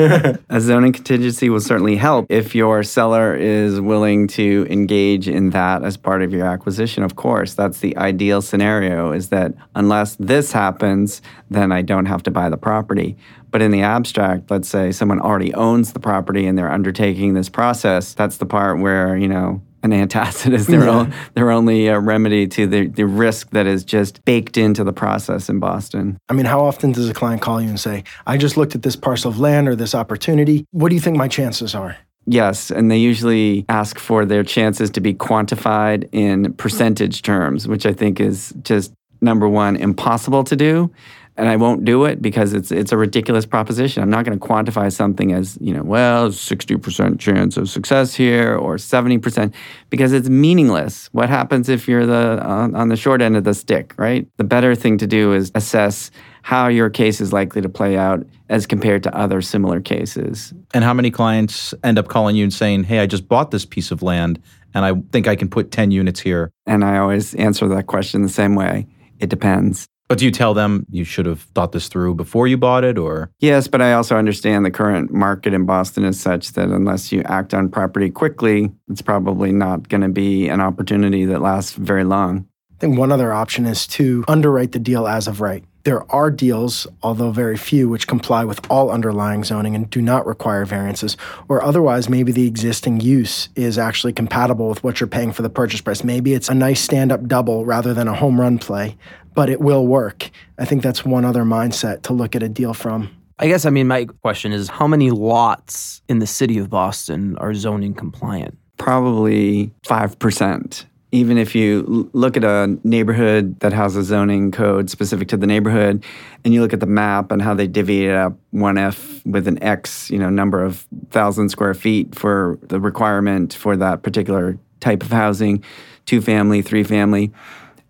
a 0.50 0.60
zoning 0.60 0.92
contingency 0.92 1.48
will 1.48 1.58
certainly 1.58 1.96
help 1.96 2.26
if 2.28 2.54
your 2.54 2.82
seller 2.82 3.34
is 3.34 3.80
willing 3.80 4.26
to 4.28 4.66
engage 4.68 5.26
in 5.26 5.48
that 5.50 5.84
as 5.84 5.96
part 5.96 6.20
of 6.20 6.34
your 6.34 6.44
acquisition. 6.44 7.02
Of 7.02 7.16
course, 7.16 7.54
that's 7.54 7.80
the 7.80 7.96
ideal 7.96 8.42
scenario. 8.42 9.12
Is 9.12 9.30
that 9.30 9.54
unless 9.74 10.16
this 10.16 10.52
happens, 10.52 11.22
then 11.48 11.72
I 11.72 11.80
don't 11.80 12.04
have 12.06 12.22
to 12.24 12.30
buy 12.30 12.50
the 12.50 12.58
property. 12.58 13.16
But 13.50 13.62
in 13.62 13.70
the 13.70 13.80
abstract, 13.80 14.50
let's 14.50 14.68
say 14.68 14.92
someone 14.92 15.20
already 15.20 15.54
owns 15.54 15.94
the 15.94 16.00
property 16.00 16.46
and 16.46 16.58
they're 16.58 16.70
undertaking 16.70 17.32
this 17.32 17.48
process. 17.48 18.12
That's 18.12 18.36
the 18.36 18.46
part 18.46 18.80
where 18.80 19.16
you 19.16 19.28
know 19.28 19.62
an 19.84 19.90
antacid 19.90 20.52
is 20.54 20.66
their, 20.66 20.84
yeah. 20.86 21.12
their 21.34 21.50
only 21.50 21.88
uh, 21.88 21.98
remedy 21.98 22.48
to 22.48 22.66
the, 22.66 22.88
the 22.88 23.06
risk 23.06 23.50
that 23.50 23.66
is 23.66 23.84
just 23.84 24.24
baked 24.24 24.56
into 24.56 24.82
the 24.82 24.92
process 24.92 25.48
in 25.48 25.60
Boston. 25.60 26.18
I 26.28 26.32
mean, 26.32 26.46
how 26.46 26.64
often 26.64 26.92
does 26.92 27.08
a 27.08 27.14
client 27.14 27.42
call 27.42 27.60
you 27.60 27.68
and 27.68 27.78
say, 27.78 28.02
I 28.26 28.38
just 28.38 28.56
looked 28.56 28.74
at 28.74 28.82
this 28.82 28.96
parcel 28.96 29.30
of 29.30 29.38
land 29.38 29.68
or 29.68 29.76
this 29.76 29.94
opportunity? 29.94 30.66
What 30.70 30.88
do 30.88 30.94
you 30.94 31.00
think 31.00 31.16
my 31.16 31.28
chances 31.28 31.74
are? 31.74 31.96
Yes, 32.26 32.70
and 32.70 32.90
they 32.90 32.96
usually 32.96 33.66
ask 33.68 33.98
for 33.98 34.24
their 34.24 34.42
chances 34.42 34.88
to 34.90 35.00
be 35.00 35.12
quantified 35.12 36.08
in 36.12 36.54
percentage 36.54 37.20
terms, 37.20 37.68
which 37.68 37.84
I 37.84 37.92
think 37.92 38.18
is 38.18 38.54
just 38.62 38.94
number 39.20 39.48
one, 39.48 39.76
impossible 39.76 40.44
to 40.44 40.56
do 40.56 40.90
and 41.36 41.48
I 41.48 41.56
won't 41.56 41.84
do 41.84 42.04
it 42.04 42.22
because 42.22 42.52
it's 42.52 42.70
it's 42.70 42.92
a 42.92 42.96
ridiculous 42.96 43.44
proposition. 43.44 44.02
I'm 44.02 44.10
not 44.10 44.24
going 44.24 44.38
to 44.38 44.44
quantify 44.44 44.92
something 44.92 45.32
as 45.32 45.58
you 45.60 45.74
know, 45.74 45.82
well, 45.82 46.28
60% 46.28 47.18
chance 47.18 47.56
of 47.56 47.68
success 47.68 48.14
here 48.14 48.54
or 48.56 48.76
70% 48.76 49.52
because 49.90 50.12
it's 50.12 50.28
meaningless. 50.28 51.08
What 51.12 51.28
happens 51.28 51.68
if 51.68 51.88
you're 51.88 52.06
the 52.06 52.40
on, 52.44 52.74
on 52.76 52.88
the 52.88 52.96
short 52.96 53.20
end 53.20 53.36
of 53.36 53.44
the 53.44 53.54
stick, 53.54 53.94
right? 53.96 54.28
The 54.36 54.44
better 54.44 54.74
thing 54.74 54.98
to 54.98 55.06
do 55.06 55.32
is 55.32 55.50
assess 55.54 56.10
how 56.42 56.68
your 56.68 56.90
case 56.90 57.20
is 57.20 57.32
likely 57.32 57.62
to 57.62 57.68
play 57.68 57.96
out 57.96 58.24
as 58.48 58.66
compared 58.66 59.02
to 59.02 59.16
other 59.16 59.40
similar 59.40 59.80
cases. 59.80 60.52
And 60.72 60.84
how 60.84 60.94
many 60.94 61.10
clients 61.10 61.74
end 61.82 61.98
up 61.98 62.08
calling 62.08 62.36
you 62.36 62.44
and 62.44 62.52
saying, 62.52 62.84
"Hey, 62.84 63.00
I 63.00 63.06
just 63.06 63.28
bought 63.28 63.50
this 63.50 63.64
piece 63.64 63.90
of 63.90 64.02
land 64.02 64.40
and 64.72 64.84
I 64.84 64.94
think 65.10 65.26
I 65.26 65.36
can 65.36 65.48
put 65.48 65.72
10 65.72 65.90
units 65.90 66.20
here." 66.20 66.52
And 66.66 66.84
I 66.84 66.98
always 66.98 67.34
answer 67.34 67.66
that 67.68 67.86
question 67.86 68.22
the 68.22 68.28
same 68.28 68.54
way. 68.54 68.86
It 69.18 69.30
depends. 69.30 69.88
But 70.08 70.18
do 70.18 70.26
you 70.26 70.30
tell 70.30 70.52
them 70.52 70.86
you 70.90 71.04
should 71.04 71.26
have 71.26 71.42
thought 71.54 71.72
this 71.72 71.88
through 71.88 72.14
before 72.14 72.46
you 72.46 72.58
bought 72.58 72.84
it 72.84 72.98
or? 72.98 73.30
Yes, 73.38 73.66
but 73.68 73.80
I 73.80 73.94
also 73.94 74.16
understand 74.16 74.64
the 74.64 74.70
current 74.70 75.12
market 75.12 75.54
in 75.54 75.64
Boston 75.64 76.04
is 76.04 76.20
such 76.20 76.52
that 76.52 76.68
unless 76.68 77.10
you 77.10 77.22
act 77.22 77.54
on 77.54 77.70
property 77.70 78.10
quickly, 78.10 78.70
it's 78.88 79.02
probably 79.02 79.50
not 79.50 79.88
going 79.88 80.02
to 80.02 80.10
be 80.10 80.48
an 80.48 80.60
opportunity 80.60 81.24
that 81.24 81.40
lasts 81.40 81.72
very 81.72 82.04
long. 82.04 82.46
I 82.76 82.80
think 82.80 82.98
one 82.98 83.12
other 83.12 83.32
option 83.32 83.66
is 83.66 83.86
to 83.88 84.24
underwrite 84.26 84.72
the 84.72 84.78
deal 84.78 85.06
as 85.06 85.28
of 85.28 85.40
right. 85.40 85.64
There 85.84 86.10
are 86.10 86.30
deals, 86.30 86.86
although 87.02 87.30
very 87.30 87.56
few, 87.56 87.88
which 87.88 88.06
comply 88.06 88.44
with 88.44 88.68
all 88.70 88.90
underlying 88.90 89.44
zoning 89.44 89.74
and 89.74 89.88
do 89.90 90.00
not 90.00 90.26
require 90.26 90.64
variances, 90.64 91.16
or 91.48 91.62
otherwise, 91.62 92.08
maybe 92.08 92.32
the 92.32 92.46
existing 92.46 93.00
use 93.00 93.50
is 93.54 93.78
actually 93.78 94.14
compatible 94.14 94.68
with 94.68 94.82
what 94.82 94.98
you're 94.98 95.06
paying 95.06 95.30
for 95.30 95.42
the 95.42 95.50
purchase 95.50 95.82
price. 95.82 96.02
Maybe 96.02 96.32
it's 96.32 96.48
a 96.48 96.54
nice 96.54 96.80
stand 96.80 97.12
up 97.12 97.28
double 97.28 97.64
rather 97.64 97.94
than 97.94 98.08
a 98.08 98.14
home 98.14 98.40
run 98.40 98.58
play, 98.58 98.96
but 99.34 99.50
it 99.50 99.60
will 99.60 99.86
work. 99.86 100.30
I 100.58 100.64
think 100.64 100.82
that's 100.82 101.04
one 101.04 101.24
other 101.24 101.44
mindset 101.44 102.02
to 102.02 102.14
look 102.14 102.34
at 102.34 102.42
a 102.42 102.48
deal 102.48 102.72
from. 102.72 103.14
I 103.38 103.46
guess, 103.46 103.66
I 103.66 103.70
mean, 103.70 103.86
my 103.86 104.06
question 104.06 104.52
is 104.52 104.68
how 104.68 104.86
many 104.86 105.10
lots 105.10 106.02
in 106.08 106.18
the 106.18 106.26
city 106.26 106.56
of 106.58 106.70
Boston 106.70 107.36
are 107.38 107.52
zoning 107.52 107.94
compliant? 107.94 108.56
Probably 108.78 109.70
5% 109.86 110.86
even 111.14 111.38
if 111.38 111.54
you 111.54 112.10
look 112.12 112.36
at 112.36 112.42
a 112.42 112.76
neighborhood 112.82 113.60
that 113.60 113.72
has 113.72 113.94
a 113.94 114.02
zoning 114.02 114.50
code 114.50 114.90
specific 114.90 115.28
to 115.28 115.36
the 115.36 115.46
neighborhood 115.46 116.02
and 116.44 116.52
you 116.52 116.60
look 116.60 116.72
at 116.72 116.80
the 116.80 116.86
map 116.86 117.30
and 117.30 117.40
how 117.40 117.54
they 117.54 117.68
divvy 117.68 118.06
it 118.06 118.14
up 118.16 118.36
1f 118.52 119.24
with 119.24 119.46
an 119.46 119.62
x 119.62 120.10
you 120.10 120.18
know 120.18 120.28
number 120.28 120.62
of 120.62 120.88
thousand 121.10 121.50
square 121.50 121.72
feet 121.72 122.16
for 122.16 122.58
the 122.62 122.80
requirement 122.80 123.54
for 123.54 123.76
that 123.76 124.02
particular 124.02 124.58
type 124.80 125.04
of 125.04 125.12
housing 125.12 125.62
two 126.04 126.20
family 126.20 126.60
three 126.62 126.82
family 126.82 127.32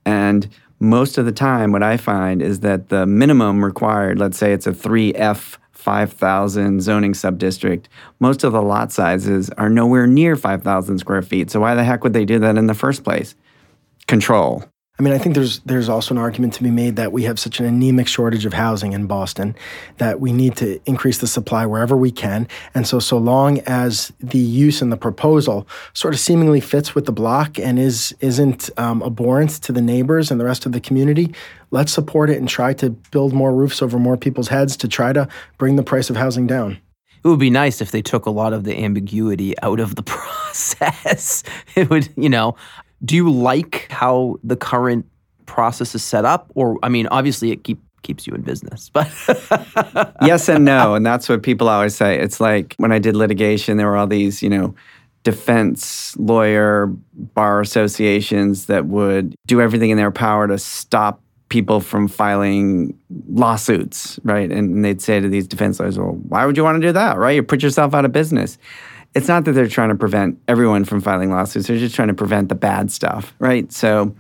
and 0.05 0.47
most 0.79 1.17
of 1.17 1.25
the 1.25 1.33
time 1.33 1.73
what 1.73 1.83
i 1.83 1.97
find 1.97 2.43
is 2.43 2.61
that 2.61 2.91
the 2.91 3.07
minimum 3.07 3.65
required 3.65 4.19
let's 4.19 4.37
say 4.37 4.53
it's 4.53 4.67
a 4.67 4.73
3f 4.73 5.57
5,000 5.85 6.81
zoning 6.81 7.13
subdistrict, 7.13 7.85
most 8.19 8.43
of 8.43 8.53
the 8.53 8.63
lot 8.63 8.91
sizes 8.91 9.51
are 9.51 9.69
nowhere 9.69 10.07
near 10.07 10.35
5,000 10.35 10.99
square 10.99 11.21
feet. 11.21 11.51
So 11.51 11.61
why 11.61 11.75
the 11.75 11.85
heck 11.85 12.03
would 12.03 12.15
they 12.15 12.25
do 12.25 12.39
that 12.39 12.57
in 12.57 12.69
the 12.69 12.75
first 12.75 13.05
place? 13.05 13.35
Control. 14.07 14.65
I 14.97 15.03
mean, 15.03 15.13
I 15.13 15.19
think 15.19 15.35
there's 15.35 15.59
there's 15.61 15.89
also 15.89 16.15
an 16.15 16.19
argument 16.19 16.55
to 16.55 16.63
be 16.63 16.71
made 16.71 16.95
that 16.95 17.11
we 17.11 17.25
have 17.25 17.41
such 17.41 17.59
an 17.59 17.67
anemic 17.67 18.07
shortage 18.07 18.47
of 18.47 18.53
housing 18.53 18.93
in 18.93 19.07
Boston 19.07 19.57
that 19.99 20.21
we 20.21 20.33
need 20.33 20.55
to 20.59 20.81
increase 20.87 21.19
the 21.19 21.27
supply 21.27 21.67
wherever 21.67 21.97
we 21.97 22.13
can. 22.13 22.47
And 22.77 22.87
so, 22.87 23.01
so 23.01 23.19
long 23.19 23.59
as 23.67 24.13
the 24.21 24.39
use 24.39 24.81
in 24.81 24.91
the 24.91 24.97
proposal 24.97 25.67
sort 25.95 26.15
of 26.15 26.21
seemingly 26.21 26.61
fits 26.61 26.95
with 26.95 27.07
the 27.07 27.13
block 27.13 27.59
and 27.59 27.77
is 27.77 28.15
isn't 28.21 28.71
um, 28.79 29.03
abhorrent 29.03 29.51
to 29.63 29.73
the 29.73 29.83
neighbors 29.83 30.31
and 30.31 30.41
the 30.41 30.45
rest 30.45 30.65
of 30.65 30.71
the 30.71 30.81
community, 30.81 31.35
let's 31.73 31.93
support 31.93 32.31
it 32.31 32.39
and 32.39 32.49
try 32.49 32.73
to 32.75 32.91
build 32.91 33.33
more 33.33 33.53
roofs 33.53 33.83
over 33.83 33.99
more 33.99 34.17
people's 34.17 34.49
heads 34.49 34.77
to 34.77 34.87
try 34.87 35.13
to 35.13 35.27
bring 35.59 35.75
the 35.75 35.83
price 35.83 36.09
of 36.09 36.15
housing 36.15 36.47
down 36.47 36.79
it 37.25 37.29
would 37.29 37.39
be 37.39 37.51
nice 37.51 37.81
if 37.81 37.91
they 37.91 38.03
took 38.03 38.27
a 38.27 38.31
lot 38.31 38.53
of 38.53 38.65
the 38.65 38.79
ambiguity 38.85 39.59
out 39.63 39.81
of 39.81 39.95
the 39.95 40.03
process. 40.55 41.43
it 41.75 41.89
would, 41.89 42.11
you 42.17 42.29
know, 42.29 42.55
do 43.05 43.17
you 43.17 43.31
like 43.31 43.87
how 43.91 44.39
the 44.43 44.57
current 44.57 45.07
process 45.47 45.95
is 45.95 46.03
set 46.03 46.25
up? 46.25 46.51
Or, 46.55 46.79
I 46.83 46.89
mean, 46.89 47.07
obviously 47.09 47.51
it 47.51 47.65
keep, 47.65 47.81
keeps 48.03 48.27
you 48.27 48.35
in 48.35 48.43
business, 48.43 48.89
but. 48.93 49.09
yes 50.23 50.49
and 50.49 50.65
no. 50.65 50.95
And 50.95 51.05
that's 51.05 51.29
what 51.29 51.43
people 51.43 51.69
always 51.69 51.95
say. 51.95 52.19
It's 52.19 52.41
like 52.41 52.75
when 52.77 52.93
I 52.93 52.99
did 52.99 53.17
litigation, 53.17 53.77
there 53.77 53.87
were 53.87 53.97
all 53.97 54.07
these, 54.07 54.43
you 54.43 54.51
know, 54.51 54.75
defense 55.23 56.17
lawyer 56.19 56.87
bar 57.15 57.61
associations 57.61 58.67
that 58.67 58.87
would 58.87 59.35
do 59.47 59.61
everything 59.61 59.91
in 59.91 59.97
their 59.97 60.11
power 60.11 60.47
to 60.47 60.59
stop 60.59 61.21
people 61.49 61.81
from 61.81 62.09
filing 62.09 62.99
lawsuits, 63.29 64.19
right? 64.23 64.51
And 64.51 64.85
they'd 64.85 65.01
say 65.01 65.21
to 65.21 65.29
these 65.29 65.47
defense 65.47 65.81
lawyers, 65.81 65.99
well, 65.99 66.19
why 66.29 66.45
would 66.45 66.57
you 66.57 66.65
want 66.65 66.81
to 66.81 66.87
do 66.87 66.93
that, 66.93 67.17
right? 67.17 67.37
You 67.37 67.43
put 67.43 67.63
yourself 67.63 67.95
out 67.95 68.05
of 68.05 68.13
business 68.13 68.59
it's 69.15 69.29
not 69.29 69.45
that 69.45 69.53
they're 69.53 69.69
trying 69.69 69.91
to 69.91 69.95
prevent 69.95 70.41
everyone 70.49 70.85
from 70.85 71.01
filing 71.01 71.31
lawsuits. 71.31 71.69
They're 71.69 71.79
just 71.79 71.95
trying 71.95 72.09
to 72.09 72.15
prevent 72.15 72.49
the 72.49 72.55
bad 72.55 72.91
stuff, 72.91 73.35
right? 73.39 73.73
So, 73.73 74.15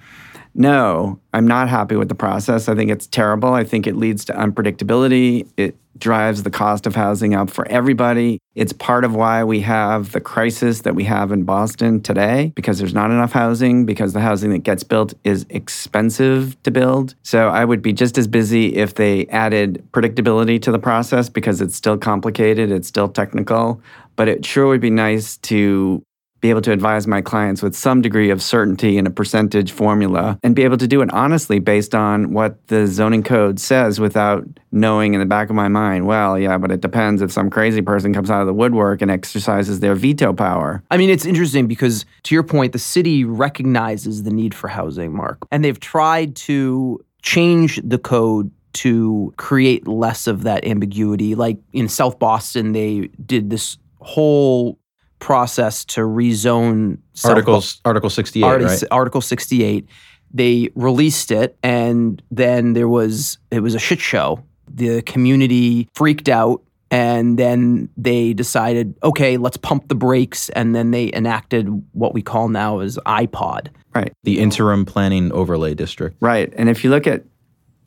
no, 0.54 1.18
I'm 1.32 1.46
not 1.46 1.68
happy 1.68 1.96
with 1.96 2.08
the 2.08 2.14
process. 2.14 2.68
I 2.68 2.74
think 2.74 2.90
it's 2.90 3.06
terrible. 3.06 3.52
I 3.52 3.64
think 3.64 3.86
it 3.86 3.96
leads 3.96 4.24
to 4.26 4.32
unpredictability. 4.32 5.48
It 5.56 5.76
drives 5.96 6.42
the 6.42 6.50
cost 6.50 6.86
of 6.86 6.94
housing 6.94 7.34
up 7.34 7.50
for 7.50 7.66
everybody. 7.68 8.40
It's 8.54 8.72
part 8.72 9.04
of 9.04 9.14
why 9.14 9.44
we 9.44 9.60
have 9.60 10.12
the 10.12 10.20
crisis 10.20 10.80
that 10.82 10.94
we 10.94 11.04
have 11.04 11.30
in 11.30 11.44
Boston 11.44 12.00
today 12.00 12.52
because 12.56 12.78
there's 12.78 12.94
not 12.94 13.10
enough 13.10 13.32
housing, 13.32 13.86
because 13.86 14.12
the 14.12 14.20
housing 14.20 14.50
that 14.50 14.60
gets 14.60 14.82
built 14.82 15.14
is 15.22 15.46
expensive 15.50 16.60
to 16.64 16.70
build. 16.70 17.14
So 17.22 17.48
I 17.48 17.64
would 17.64 17.80
be 17.80 17.92
just 17.92 18.18
as 18.18 18.26
busy 18.26 18.74
if 18.74 18.94
they 18.94 19.26
added 19.26 19.86
predictability 19.92 20.60
to 20.62 20.72
the 20.72 20.80
process 20.80 21.28
because 21.28 21.60
it's 21.60 21.76
still 21.76 21.96
complicated, 21.96 22.72
it's 22.72 22.88
still 22.88 23.08
technical 23.08 23.80
but 24.16 24.28
it 24.28 24.44
sure 24.44 24.66
would 24.66 24.80
be 24.80 24.90
nice 24.90 25.36
to 25.38 26.02
be 26.44 26.50
able 26.50 26.60
to 26.60 26.72
advise 26.72 27.06
my 27.06 27.22
clients 27.22 27.62
with 27.62 27.74
some 27.74 28.02
degree 28.02 28.28
of 28.28 28.42
certainty 28.42 28.98
in 28.98 29.06
a 29.06 29.10
percentage 29.10 29.72
formula 29.72 30.38
and 30.42 30.54
be 30.54 30.62
able 30.62 30.76
to 30.76 30.86
do 30.86 31.00
it 31.00 31.10
honestly 31.10 31.58
based 31.58 31.94
on 31.94 32.34
what 32.34 32.66
the 32.66 32.86
zoning 32.86 33.22
code 33.22 33.58
says 33.58 33.98
without 33.98 34.46
knowing 34.70 35.14
in 35.14 35.20
the 35.20 35.24
back 35.26 35.48
of 35.48 35.56
my 35.56 35.68
mind, 35.68 36.06
well, 36.06 36.38
yeah, 36.38 36.58
but 36.58 36.70
it 36.70 36.82
depends 36.82 37.22
if 37.22 37.32
some 37.32 37.48
crazy 37.48 37.80
person 37.80 38.12
comes 38.12 38.30
out 38.30 38.42
of 38.42 38.46
the 38.46 38.52
woodwork 38.52 39.00
and 39.00 39.10
exercises 39.10 39.80
their 39.80 39.94
veto 39.94 40.34
power. 40.34 40.84
I 40.90 40.98
mean, 40.98 41.08
it's 41.08 41.24
interesting 41.24 41.66
because 41.66 42.04
to 42.24 42.34
your 42.34 42.42
point, 42.42 42.74
the 42.74 42.78
city 42.78 43.24
recognizes 43.24 44.24
the 44.24 44.30
need 44.30 44.54
for 44.54 44.68
housing, 44.68 45.16
Mark, 45.16 45.38
and 45.50 45.64
they've 45.64 45.80
tried 45.80 46.36
to 46.36 47.02
change 47.22 47.80
the 47.82 47.98
code 47.98 48.50
to 48.74 49.32
create 49.38 49.88
less 49.88 50.26
of 50.26 50.42
that 50.42 50.66
ambiguity. 50.66 51.34
Like 51.34 51.56
in 51.72 51.88
South 51.88 52.18
Boston, 52.18 52.72
they 52.72 53.08
did 53.24 53.48
this 53.48 53.78
whole 54.00 54.78
process 55.24 55.86
to 55.86 56.02
rezone 56.02 56.98
articles 57.24 57.80
article 57.86 58.10
68 58.10 58.46
right? 58.46 58.82
article 58.90 59.22
68 59.22 59.88
they 60.34 60.68
released 60.74 61.30
it 61.30 61.56
and 61.62 62.20
then 62.30 62.74
there 62.74 62.88
was 62.88 63.38
it 63.50 63.60
was 63.60 63.74
a 63.74 63.78
shit 63.78 64.00
show. 64.00 64.44
The 64.68 65.00
community 65.00 65.88
freaked 65.94 66.28
out 66.28 66.62
and 66.90 67.38
then 67.38 67.88
they 67.96 68.34
decided 68.34 68.98
okay 69.02 69.38
let's 69.38 69.56
pump 69.56 69.88
the 69.88 69.94
brakes 69.94 70.50
and 70.50 70.74
then 70.74 70.90
they 70.90 71.10
enacted 71.14 71.68
what 71.92 72.12
we 72.12 72.20
call 72.20 72.48
now 72.48 72.80
as 72.80 72.98
IPOD. 73.06 73.68
Right. 73.94 74.12
The 74.24 74.40
interim 74.40 74.84
planning 74.84 75.32
overlay 75.32 75.72
district. 75.72 76.16
Right. 76.20 76.52
And 76.54 76.68
if 76.68 76.84
you 76.84 76.90
look 76.90 77.06
at 77.06 77.24